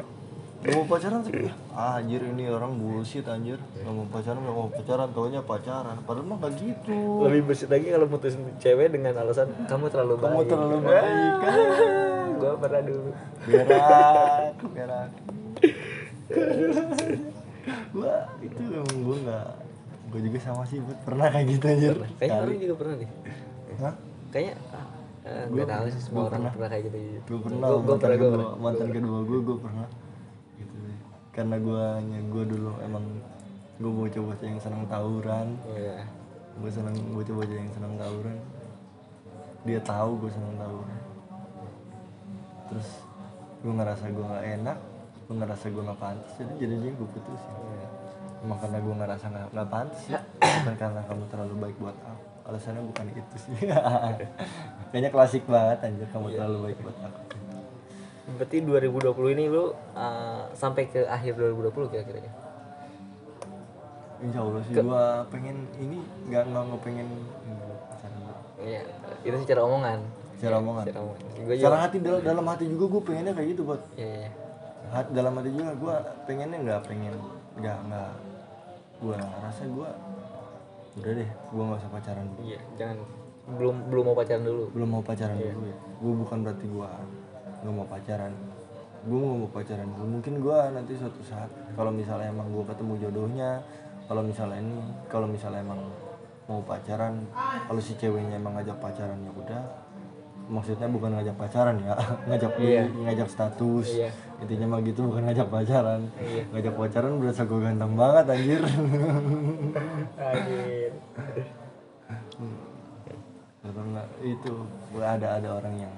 Gak 0.64 0.72
mau 0.80 0.88
pacaran 0.88 1.20
sih? 1.20 1.32
Ah, 1.76 2.00
Anjir 2.00 2.24
ini 2.24 2.48
orang 2.48 2.80
bullshit 2.80 3.28
anjir. 3.28 3.60
Gak 3.60 3.92
mau 3.92 4.08
pacaran 4.08 4.40
gak 4.40 4.56
mau 4.56 4.72
pacaran 4.72 5.08
Taunya 5.12 5.44
pacaran. 5.44 5.96
Padahal 6.08 6.24
mah 6.24 6.40
gak 6.40 6.56
gitu. 6.56 7.28
Lebih 7.28 7.52
bersih 7.52 7.68
lagi 7.68 7.92
kalau 7.92 8.08
putusin 8.08 8.40
cewek 8.56 8.96
dengan 8.96 9.12
alasan 9.20 9.52
kamu 9.68 9.92
terlalu 9.92 10.16
baik. 10.24 10.32
Kamu 10.32 10.40
terlalu 10.48 10.78
baik. 10.88 11.32
Gue 12.40 12.52
pernah 12.56 12.80
dulu. 12.80 13.10
Berak 13.44 14.52
Berak 14.72 15.10
Gue 17.92 18.14
itu 18.48 18.60
emang 18.72 18.98
gue 19.04 19.16
gak 19.28 19.48
Gue 20.08 20.20
juga 20.32 20.38
sama 20.40 20.64
sih. 20.64 20.80
Pernah 21.04 21.28
kayak 21.28 21.46
gitu 21.52 21.64
anjir. 21.68 21.94
Kayaknya 22.16 22.40
orang 22.40 22.56
juga 22.56 22.74
pernah 22.80 22.94
deh. 22.96 23.10
Hah? 23.84 23.94
kayaknya 24.34 24.58
ah, 25.24 25.44
nggak 25.48 25.68
tahu 25.68 25.84
sih 25.90 26.02
semua 26.04 26.22
orang 26.28 26.52
pernah, 26.52 26.68
kayak 26.68 26.82
gitu 26.88 26.98
gue 27.24 27.38
pernah 27.40 27.58
mantan 27.58 27.80
pernah, 27.80 27.96
gua 27.96 27.96
kedua 27.98 28.30
pernah. 28.30 28.52
mantan 28.60 28.88
kedua 28.92 29.18
gue 29.24 29.38
gue 29.40 29.56
pernah. 29.58 29.86
Gitu 30.60 30.76
karena 31.34 31.56
gue 31.58 31.84
gue 32.30 32.44
dulu 32.54 32.70
emang 32.84 33.04
gue 33.74 33.90
bocah-bocah 33.90 34.46
yang 34.46 34.60
senang 34.60 34.84
tawuran. 34.86 35.46
Iya. 35.72 35.98
gue 36.54 36.70
senang 36.70 36.94
bocah-bocah 37.16 37.56
yang 37.56 37.72
senang 37.74 37.94
tawuran. 37.98 38.38
Dia 39.64 39.80
tahu 39.80 40.10
gue 40.22 40.30
senang 40.30 40.54
tawuran. 40.60 41.00
Terus 42.70 42.88
gue 43.64 43.72
ngerasa 43.72 44.04
gue 44.12 44.24
nggak 44.28 44.46
enak 44.60 44.78
gue 45.24 45.36
ngerasa 45.40 45.64
gue 45.72 45.82
nggak 45.88 46.00
pantas 46.04 46.32
jadi 46.36 46.52
jadi 46.68 46.88
gue 46.92 47.08
putusin. 47.16 47.54
Iya. 47.56 47.88
emang 48.44 48.58
karena 48.60 48.78
gue 48.84 48.94
ngerasa 49.00 49.24
nggak 49.32 49.46
nggak 49.56 49.68
pantas 49.72 50.02
ya 50.04 50.20
bukan 50.60 50.74
karena 50.76 51.00
kamu 51.08 51.24
terlalu 51.32 51.54
baik 51.64 51.76
buat 51.80 51.96
aku 51.96 52.33
alasannya 52.44 52.82
bukan 52.84 53.04
itu 53.10 53.36
sih. 53.40 53.52
Kayaknya 54.92 55.10
klasik 55.10 55.44
banget 55.48 55.78
anjir. 55.80 56.06
Kamu 56.12 56.28
Iya. 56.28 56.36
terlalu 56.44 56.58
baik 56.70 56.78
buat 56.84 56.96
aku. 57.00 57.20
Berarti 58.36 58.56
2020 58.60 59.34
ini 59.36 59.44
lu 59.48 59.64
ah, 59.92 60.48
sampai 60.52 60.88
ke 60.88 61.04
akhir 61.04 61.36
2020 61.36 61.92
kira-kira. 61.92 62.20
Ya 62.20 62.32
insya 64.24 64.40
Allah 64.40 64.62
sih 64.64 64.72
gue 64.72 65.04
pengen 65.28 65.56
ini 65.76 65.98
nggak 66.32 66.42
nggak 66.48 66.62
nggak 66.64 66.80
pengen 66.80 67.08
dulu. 67.44 67.74
iya 68.64 68.80
itu 69.20 69.36
secara 69.44 69.60
omongan. 69.68 70.00
Secara 70.40 70.54
omongan. 70.64 70.84
Secara 70.88 71.00
omongan. 71.04 71.20
Secara 71.44 71.76
hati 71.84 71.96
dalam, 72.00 72.20
dalam 72.24 72.44
hati 72.48 72.64
juga 72.64 72.84
gue 72.88 73.02
pengennya 73.04 73.32
kayak 73.36 73.48
gitu 73.52 73.62
buat 73.68 73.82
iya 74.00 74.08
iya. 74.24 74.30
Hati, 74.88 75.08
dalam 75.12 75.32
hati 75.36 75.50
juga 75.52 75.72
gue 75.76 75.94
pengennya 76.24 76.58
nggak 76.64 76.80
pengen 76.88 77.14
nggak 77.60 77.78
nggak. 77.84 78.12
Gue 79.04 79.14
rasa 79.20 79.62
gue 79.68 79.88
udah 80.94 81.12
deh 81.12 81.26
gue 81.30 81.62
nggak 81.62 81.80
usah 81.80 81.90
pacaran 81.90 82.24
dulu. 82.30 82.42
Iya 82.46 82.60
jangan. 82.76 82.98
Belum 83.58 83.76
belum 83.92 84.04
mau 84.08 84.16
pacaran 84.16 84.42
dulu. 84.42 84.64
Belum 84.72 84.88
mau 84.88 85.02
pacaran 85.02 85.36
Iya. 85.36 85.52
dulu 85.52 85.64
ya. 85.66 85.78
Gue 86.00 86.12
bukan 86.16 86.38
berarti 86.42 86.66
gue 86.66 86.88
nggak 87.62 87.74
mau 87.74 87.86
pacaran. 87.86 88.32
Gue 89.04 89.18
nggak 89.20 89.38
mau 89.38 89.50
pacaran 89.50 89.88
dulu. 89.90 90.06
Mungkin 90.18 90.34
gue 90.40 90.58
nanti 90.72 90.92
suatu 90.96 91.20
saat 91.20 91.50
kalau 91.74 91.90
misalnya 91.90 92.30
emang 92.30 92.48
gue 92.48 92.64
ketemu 92.64 92.92
jodohnya 93.02 93.50
kalau 94.04 94.22
misalnya 94.22 94.58
ini 94.60 94.78
kalau 95.08 95.26
misalnya 95.26 95.60
emang 95.60 95.80
mau 96.44 96.60
pacaran 96.60 97.24
kalau 97.64 97.80
si 97.80 97.96
ceweknya 97.96 98.36
emang 98.36 98.52
ngajak 98.54 98.76
pacaran 98.76 99.16
ya 99.18 99.32
udah 99.32 99.64
maksudnya 100.44 100.84
bukan 100.86 101.10
ngajak 101.14 101.36
pacaran 101.36 101.76
ya 101.80 101.94
ngajak 102.28 102.52
Iya. 102.58 102.84
ngajak 102.90 103.28
status 103.28 103.86
Iya. 103.90 104.10
intinya 104.38 104.66
mah 104.68 104.80
gitu 104.82 105.00
bukan 105.04 105.22
ngajak 105.24 105.48
pacaran 105.48 106.00
Iya. 106.16 106.42
ngajak 106.52 106.74
pacaran 106.74 107.12
berasa 107.16 107.42
gue 107.42 107.60
ganteng 107.60 107.92
banget 107.94 108.24
anjir 108.28 108.62
Anjir. 110.20 110.92
Atau 113.64 113.80
enggak 113.82 114.08
itu 114.20 114.52
gua 114.92 115.16
ada 115.16 115.40
ada 115.40 115.48
orang 115.56 115.74
yang 115.80 115.94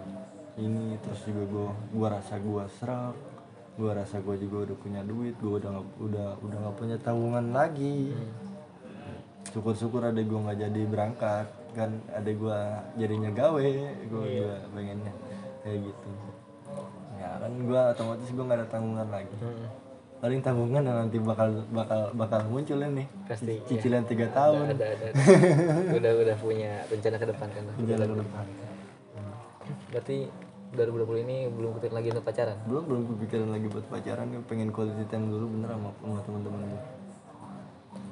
ini 0.57 0.95
terus 1.03 1.21
juga 1.27 1.43
gua 1.51 1.69
gua 1.91 2.09
rasa 2.15 2.39
gua 2.39 2.65
serak 2.71 3.15
gua 3.75 3.91
rasa 3.93 4.23
gua 4.23 4.39
juga 4.39 4.71
udah 4.71 4.77
punya 4.79 5.03
duit 5.03 5.35
gua 5.37 5.59
udah 5.59 5.71
nggak 5.75 5.87
udah 5.99 6.29
udah 6.41 6.59
nggak 6.63 6.77
punya 6.79 6.97
tabungan 6.97 7.51
lagi 7.51 8.15
syukur-syukur 9.51 10.01
ada 10.01 10.23
gua 10.23 10.39
nggak 10.47 10.59
jadi 10.63 10.81
berangkat 10.87 11.47
kan 11.77 11.91
ada 12.09 12.31
gua 12.33 12.81
jadinya 12.97 13.29
gawe 13.29 13.69
gua 14.09 14.25
gua 14.25 14.57
pengennya 14.73 15.13
kayak 15.61 15.79
gitu. 15.85 16.09
Ya 17.21 17.29
kan 17.37 17.53
gua 17.69 17.81
otomatis 17.93 18.29
gua 18.33 18.45
nggak 18.49 18.59
ada 18.65 18.69
tanggungan 18.73 19.09
lagi. 19.13 19.37
Hmm, 19.37 19.69
paling 20.25 20.41
tanggungan 20.41 20.83
yang 20.89 20.97
nanti 21.05 21.19
bakal 21.21 21.49
bakal 21.69 22.01
bakal 22.17 22.41
muncul 22.49 22.81
ini. 22.81 23.05
Pasti 23.29 23.61
ya. 23.61 23.69
cicilan 23.69 24.09
tiga 24.09 24.33
tahun. 24.33 24.73
Ada 24.73 24.87
ada, 24.97 25.07
ada. 25.13 25.21
udah 26.01 26.13
udah 26.25 26.37
punya 26.41 26.73
rencana 26.89 27.17
ke 27.21 27.27
depan 27.29 27.49
kan 27.53 27.65
jalan 27.85 28.07
ke 28.09 28.19
depan. 28.25 28.47
Berarti 29.93 30.17
2020 30.75 31.25
ini 31.29 31.37
belum 31.53 31.71
kepikiran 31.79 31.97
lagi 32.01 32.09
untuk 32.11 32.25
pacaran? 32.27 32.57
Belum 32.65 32.83
belum 32.89 33.03
kepikiran 33.15 33.49
lagi 33.53 33.67
buat 33.71 33.87
pacaran. 33.87 34.27
Gue 34.33 34.43
pengen 34.49 34.69
quality 34.73 35.05
time 35.09 35.29
dulu 35.31 35.47
bener 35.57 35.71
sama, 35.77 35.91
sama 36.01 36.19
teman-teman 36.25 36.63
gue 36.73 36.96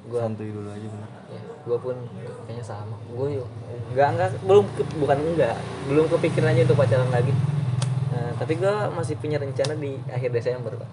Gua- 0.05 0.21
santuy 0.21 0.49
dulu 0.49 0.69
aja 0.69 0.85
bener. 0.85 1.09
ya 1.25 1.41
gue 1.65 1.77
pun 1.81 1.95
kayaknya 2.45 2.61
sama. 2.61 2.93
Gue 3.09 3.41
yuk 3.41 3.47
nggak 3.91 4.09
nggak 4.13 4.29
belum 4.43 4.65
ke- 4.71 4.89
bukan 4.95 5.17
enggak 5.19 5.57
belum 5.85 6.05
kepikiran 6.07 6.53
aja 6.53 6.61
untuk 6.63 6.77
pacaran 6.77 7.09
lagi. 7.09 7.33
Nah, 8.13 8.31
tapi 8.37 8.53
gue 8.55 8.73
masih 8.93 9.17
punya 9.17 9.35
rencana 9.35 9.73
di 9.73 9.97
akhir 10.07 10.29
Desember 10.29 10.77
pak. 10.77 10.89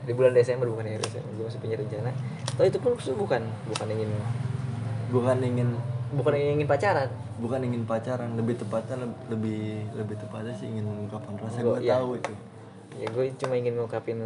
Di 0.00 0.12
bulan 0.12 0.32
Desember 0.32 0.68
bukan 0.68 0.84
akhir 0.86 1.02
Desember 1.02 1.30
gue 1.32 1.44
masih 1.46 1.58
punya 1.58 1.76
rencana. 1.76 2.10
Tapi 2.50 2.66
itu 2.68 2.78
pun 2.78 2.92
bukan 3.16 3.42
bukan 3.66 3.86
ingin 3.88 4.10
bukan 5.08 5.36
ingin 5.40 5.68
bukan 6.12 6.32
ingin 6.36 6.68
pacaran. 6.68 7.08
Bukan 7.40 7.60
ingin 7.64 7.82
pacaran 7.82 8.36
lebih 8.36 8.54
tepatnya 8.54 9.00
leb- 9.00 9.20
lebih 9.30 9.60
lebih 9.94 10.16
tepatnya 10.16 10.52
sih 10.52 10.68
ingin 10.68 10.84
mengungkapkan 10.84 11.32
rasa 11.38 11.58
Gua- 11.58 11.80
gue 11.80 11.88
iya. 11.88 11.96
tahu 11.96 12.10
itu. 12.14 12.32
Ya 13.00 13.06
gue 13.08 13.24
cuma 13.34 13.54
ingin 13.56 13.74
ngungkapin 13.74 14.20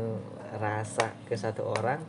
rasa 0.52 1.14
ke 1.24 1.34
satu 1.34 1.70
orang 1.70 2.02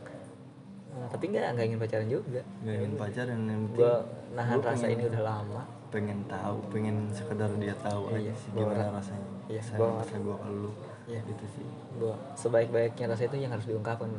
Nah, 0.96 1.08
tapi 1.12 1.24
nggak 1.28 1.44
nggak 1.54 1.66
ingin 1.68 1.78
pacaran 1.78 2.08
juga. 2.08 2.40
Nggak 2.64 2.76
ingin 2.80 2.92
pacaran 2.96 3.28
yang 3.28 3.62
penting 3.68 3.76
gue 3.76 3.94
nahan 4.32 4.56
rasa 4.58 4.86
ini 4.88 5.02
udah 5.06 5.22
lama. 5.22 5.62
pengen 5.86 6.18
tahu 6.26 6.58
pengen 6.68 6.96
sekedar 7.14 7.46
dia 7.56 7.72
tahu 7.78 8.10
aja 8.10 8.34
sih 8.34 8.50
gua 8.52 8.68
gimana 8.68 8.90
rasanya. 8.90 9.28
Iya, 9.46 9.62
saya 9.62 9.78
gua 9.78 9.88
rasa 10.02 10.14
gue 10.18 10.36
ke 10.36 10.48
lu 10.50 10.70
Iya. 11.06 11.20
gitu 11.24 11.44
sih. 11.46 11.66
Gue 11.96 12.14
sebaik-baiknya 12.34 13.06
rasa 13.06 13.22
itu 13.24 13.36
yang 13.38 13.52
harus 13.54 13.64
diungkapkan. 13.64 14.10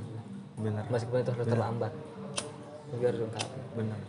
Benar. 0.57 0.83
Meskipun 0.87 1.21
itu 1.21 1.31
harus 1.35 1.45
terlambat. 1.45 1.91
Gue 2.87 3.03
harus 3.03 3.21
ungkapin 3.21 3.61
benar. 3.75 3.99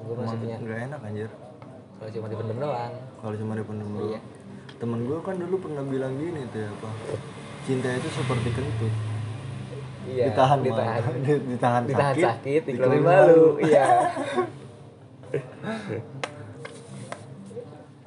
Gue 0.00 0.14
masih 0.14 0.36
punya 0.36 0.56
nggak 0.60 0.78
enak 0.92 1.00
anjir. 1.00 1.30
Kalau 1.96 2.10
cuma 2.12 2.26
dipendem 2.28 2.58
doang. 2.60 2.92
Kalau 3.18 3.34
cuma 3.34 3.52
dipendem 3.56 3.88
dulu 3.88 4.06
Iya. 4.12 4.20
temen 4.76 5.00
gue 5.04 5.18
kan 5.20 5.36
dulu 5.36 5.56
pernah 5.60 5.84
bilang 5.84 6.12
gini 6.16 6.40
tuh 6.48 6.60
ya, 6.60 6.70
apa 6.70 6.88
cinta 7.64 7.88
itu 7.92 8.08
seperti 8.10 8.48
kentut 8.48 8.92
iya 10.10 10.24
ditahan 10.28 10.58
ditahan. 10.60 11.00
Malah. 11.00 11.22
Di- 11.26 11.44
ditahan, 11.48 11.82
ditahan 11.84 12.14
sakit, 12.14 12.26
sakit 12.26 12.62
dikeluarin 12.66 13.02
malu 13.02 13.44
iya. 13.60 13.84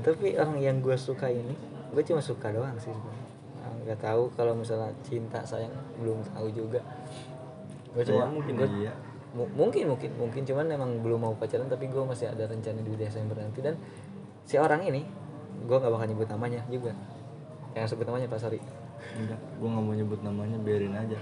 Tapi 0.03 0.35
orang 0.35 0.59
yang 0.59 0.77
gue 0.79 0.97
suka 0.97 1.27
ini 1.27 1.55
gue 1.93 2.03
cuma 2.03 2.19
suka 2.19 2.49
doang 2.49 2.75
sih 2.75 2.89
sebenarnya. 2.89 3.23
Nggak 3.83 3.99
tahu 4.01 4.23
kalau 4.33 4.53
misalnya 4.53 4.91
cinta 5.01 5.39
sayang 5.43 5.71
belum 5.97 6.19
tahu 6.29 6.47
juga. 6.51 6.81
Gue 7.91 8.03
cuma 8.03 8.25
Ya, 8.25 8.27
mungkin 8.27 8.53
gua- 8.57 8.73
iya. 8.73 8.91
mu- 9.31 9.51
mungkin 9.53 9.83
mungkin 9.89 10.11
mungkin. 10.17 10.41
Cuman 10.43 10.65
emang 10.67 10.99
belum 10.99 11.19
mau 11.21 11.33
pacaran 11.33 11.67
tapi 11.67 11.87
gue 11.87 12.03
masih 12.03 12.27
ada 12.27 12.43
rencana 12.43 12.79
di 12.79 12.93
Desember 12.93 13.37
nanti. 13.37 13.59
Dan 13.59 13.79
si 14.43 14.57
orang 14.57 14.83
ini 14.83 15.07
gue 15.63 15.77
nggak 15.77 15.87
bakal 15.89 16.05
nyebut 16.05 16.27
namanya 16.27 16.59
juga. 16.67 16.91
Yang 17.71 17.95
sebut 17.95 18.05
namanya 18.05 18.27
Pak 18.27 18.39
Sari. 18.39 18.59
Enggak 19.13 19.39
gue 19.39 19.67
nggak 19.67 19.83
mau 19.83 19.93
nyebut 19.93 20.19
namanya 20.19 20.57
biarin 20.57 20.95
aja 20.95 21.19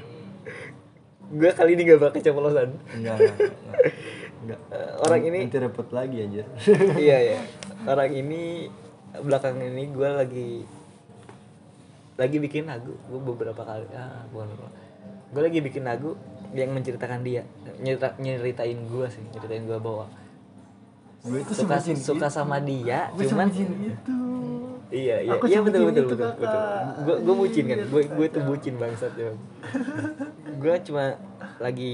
gue 1.31 1.51
kali 1.55 1.71
ini 1.79 1.81
gak 1.87 1.99
bakal 2.03 2.13
keceplosan. 2.19 2.69
Enggak 2.95 3.15
enggak. 4.41 4.59
Eh, 4.73 4.91
orang 5.05 5.21
ini 5.21 5.45
nanti 5.45 5.61
repot 5.61 5.85
lagi 5.93 6.17
anjir. 6.25 6.45
Iya 7.05 7.17
ya 7.37 7.39
orang 7.93 8.09
ini 8.09 8.65
belakang 9.21 9.61
ini 9.61 9.93
gue 9.93 10.09
lagi 10.09 10.49
lagi 12.17 12.37
bikin 12.41 12.65
lagu. 12.65 12.97
Gue 13.05 13.21
beberapa 13.21 13.61
kali 13.61 13.85
ah 13.93 14.25
bukan 14.33 14.49
gue 15.31 15.41
lagi 15.45 15.59
bikin 15.61 15.85
lagu 15.85 16.17
yang 16.57 16.73
menceritakan 16.73 17.21
dia 17.21 17.45
nyerita, 17.79 18.17
nyeritain 18.17 18.81
gue 18.89 19.05
sih 19.07 19.23
nyeritain 19.31 19.63
gue 19.63 19.79
bahwa 19.79 20.09
gue 21.21 21.39
itu 21.39 21.53
suka 21.55 21.77
suka 21.95 22.27
sama 22.27 22.57
dia 22.57 23.13
gue 23.13 23.29
cuman 23.29 23.45
itu. 23.53 24.17
Iya 24.91 25.23
iya 25.23 25.31
Aku 25.39 25.47
iya 25.47 25.63
betul 25.63 25.87
betul 25.87 26.03
betul 26.11 26.33
betul. 26.35 26.49
Kakak. 26.49 26.83
gue 27.07 27.15
gue 27.23 27.35
bucin 27.37 27.63
kan? 27.69 27.77
Gue 27.87 28.03
gue 28.09 28.27
tuh 28.27 28.41
bucin 28.43 28.73
bangsat 28.75 29.13
ya 29.15 29.31
gue 30.61 30.75
cuma 30.85 31.17
lagi 31.57 31.93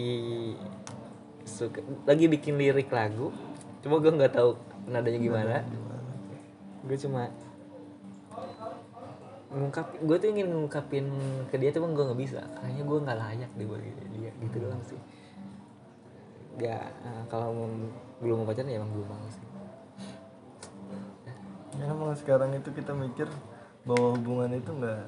suka 1.47 1.79
lagi 2.03 2.27
bikin 2.27 2.59
lirik 2.59 2.91
lagu. 2.91 3.31
Cuma 3.79 4.03
gue 4.03 4.11
nggak 4.11 4.35
tahu 4.35 4.59
nadanya 4.91 5.19
gimana. 5.23 5.57
Gue 6.83 6.99
cuma 6.99 7.31
ngungkap 9.47 9.95
gue 10.03 10.17
tuh 10.19 10.29
ingin 10.35 10.51
ngungkapin 10.51 11.07
ke 11.47 11.55
dia 11.55 11.71
cuma 11.71 11.87
gue 11.95 12.03
nggak 12.03 12.19
bisa. 12.19 12.43
Kayaknya 12.59 12.83
gue 12.83 12.97
nggak 13.07 13.19
layak 13.23 13.51
deh 13.55 13.65
buat 13.65 13.81
dia 14.11 14.31
gitu 14.35 14.57
doang 14.59 14.83
sih. 14.83 14.99
Ya 16.59 16.83
eh, 16.83 17.23
kalau 17.31 17.55
belum 18.19 18.43
mau 18.43 18.47
pacaran 18.51 18.67
ya 18.67 18.83
emang 18.83 18.91
belum 18.91 19.07
mau 19.07 19.27
sih. 19.31 19.47
Ya 21.79 21.87
emang 21.87 22.11
sekarang 22.19 22.51
itu 22.51 22.67
kita 22.75 22.91
mikir 22.91 23.31
bahwa 23.87 24.19
hubungan 24.19 24.51
itu 24.51 24.75
enggak 24.75 25.07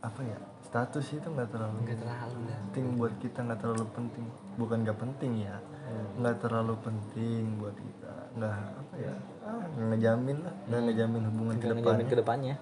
apa 0.00 0.20
ya 0.24 0.55
status 0.76 1.08
itu 1.16 1.24
nggak 1.32 1.48
terlalu 1.56 1.88
nggak 1.88 1.98
terlalu 2.04 2.36
penting 2.52 2.84
buat 3.00 3.14
kita 3.16 3.38
nggak 3.48 3.60
terlalu 3.64 3.86
penting. 3.96 4.24
Bukan 4.60 4.76
nggak 4.84 4.98
penting 5.00 5.32
ya 5.48 5.56
nggak 6.20 6.36
terlalu 6.44 6.74
penting 6.84 7.42
buat 7.56 7.72
kita. 7.72 8.12
Nggak 8.36 8.52
apa 8.60 8.94
ya 9.00 9.14
ah, 9.48 9.64
ngejamin 9.72 10.36
lah 10.44 10.54
nggak 10.68 10.80
ngejamin 10.84 11.22
hubungan 11.32 11.54
ke 11.56 11.64
nggak 11.64 11.72
depan 11.72 11.80
ngejamin 11.80 12.06
ke 12.12 12.16
depannya. 12.20 12.56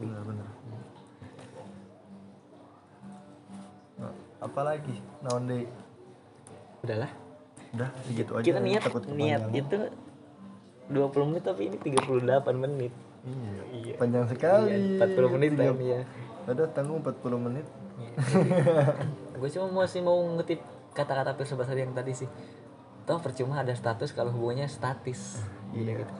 Bener 0.00 0.20
bener 0.24 0.48
Nah, 4.00 4.16
apalagi 4.40 4.96
naon 5.20 5.44
deh 5.44 5.68
udahlah. 6.80 7.12
Udah 7.76 7.92
segitu 8.08 8.32
aja. 8.32 8.44
Kita 8.48 8.60
niat 8.64 8.80
takut 8.80 9.04
niat 9.12 9.44
itu 9.52 9.76
20 10.88 11.28
menit 11.28 11.44
tapi 11.44 11.68
ini 11.68 11.76
38 11.76 12.16
menit 12.56 12.96
iya. 13.24 13.62
Iya. 13.70 13.94
panjang 14.00 14.26
sekali. 14.28 14.72
Iya, 14.98 15.04
40 15.04 15.34
menit 15.36 15.50
Tiga- 15.54 15.72
time 15.72 15.80
ya 15.84 16.00
ada 16.50 16.64
tanggung 16.72 16.98
40 17.04 17.36
menit. 17.36 17.66
Gue 19.38 19.48
cuma 19.54 19.84
masih 19.84 20.00
mau 20.02 20.18
ngetip 20.40 20.60
kata-kata 20.96 21.36
filsafat 21.36 21.76
yang 21.78 21.94
tadi 21.94 22.12
sih. 22.16 22.28
Toh 23.06 23.18
percuma 23.22 23.60
ada 23.60 23.72
status 23.76 24.10
kalau 24.12 24.34
hubungannya 24.34 24.66
statis. 24.66 25.44
Iya. 25.70 26.02
gitu 26.02 26.14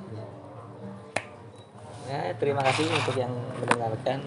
ya 2.11 2.35
terima 2.43 2.59
kasih 2.67 2.91
untuk 2.91 3.15
yang 3.15 3.31
mendengarkan. 3.63 4.19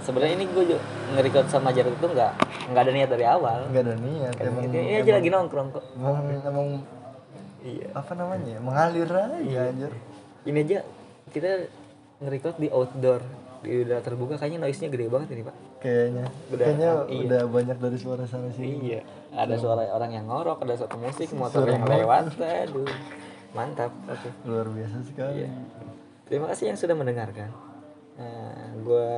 Sebenarnya 0.00 0.34
ini 0.40 0.46
gue 0.48 0.64
juga 0.74 0.80
nge-record 1.14 1.46
sama 1.52 1.70
Jarod 1.70 1.94
itu 1.94 2.08
nggak 2.08 2.32
nggak 2.72 2.82
ada 2.88 2.92
niat 2.96 3.10
dari 3.12 3.24
awal. 3.28 3.68
Nggak 3.68 3.84
ada 3.84 3.94
niat 4.00 4.34
emang 4.40 4.64
ini, 4.72 4.96
aja 4.96 5.12
lagi 5.20 5.28
nongkrong 5.28 5.68
kok. 5.76 5.84
emang, 6.00 6.24
emang 6.40 6.68
iya. 7.60 7.86
apa 7.92 8.12
namanya 8.16 8.56
mengalir 8.58 9.06
aja 9.12 9.60
anjir. 9.68 9.92
Ini 10.48 10.58
aja 10.64 10.78
kita 11.30 11.68
nge-record 12.22 12.56
di 12.58 12.68
outdoor. 12.70 13.22
Di 13.62 13.86
udara 13.86 14.02
terbuka. 14.02 14.34
Kayaknya 14.38 14.58
noise-nya 14.66 14.88
gede 14.90 15.06
banget 15.06 15.28
ini 15.34 15.42
pak. 15.46 15.56
Kayaknya. 15.82 16.24
Udah, 16.50 16.66
kayaknya 16.66 16.90
iya. 17.10 17.22
udah 17.26 17.42
banyak 17.46 17.78
dari 17.78 17.98
suara 17.98 18.24
sana 18.26 18.50
sini. 18.50 18.94
Iya. 18.94 19.00
Ada 19.32 19.54
suara 19.58 19.82
orang 19.90 20.10
yang 20.14 20.26
ngorok 20.26 20.66
ada 20.66 20.74
suara 20.74 20.96
musik 20.98 21.30
motor 21.34 21.66
yang 21.66 21.86
lewat. 21.86 22.34
Aduh. 22.38 22.86
Mantap. 23.54 23.92
Oke. 24.10 24.28
Luar 24.46 24.66
biasa 24.70 24.96
sekali. 25.06 25.46
Iya. 25.46 25.50
terima 26.26 26.48
kasih 26.48 26.72
yang 26.72 26.78
sudah 26.80 26.96
mendengarkan. 26.96 27.52
Nah, 28.16 28.72
gue 28.80 29.08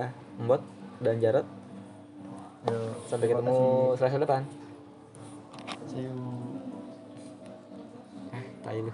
Mbot 0.43 0.63
dan 0.99 1.23
Jarot 1.23 1.47
Yuk, 2.65 2.97
sampai 3.07 3.29
ketemu 3.29 3.59
selasa 3.95 4.19
depan 4.19 4.43
see 5.95 6.03
you. 6.03 6.17
Tai 8.67 8.79
lu 8.83 8.93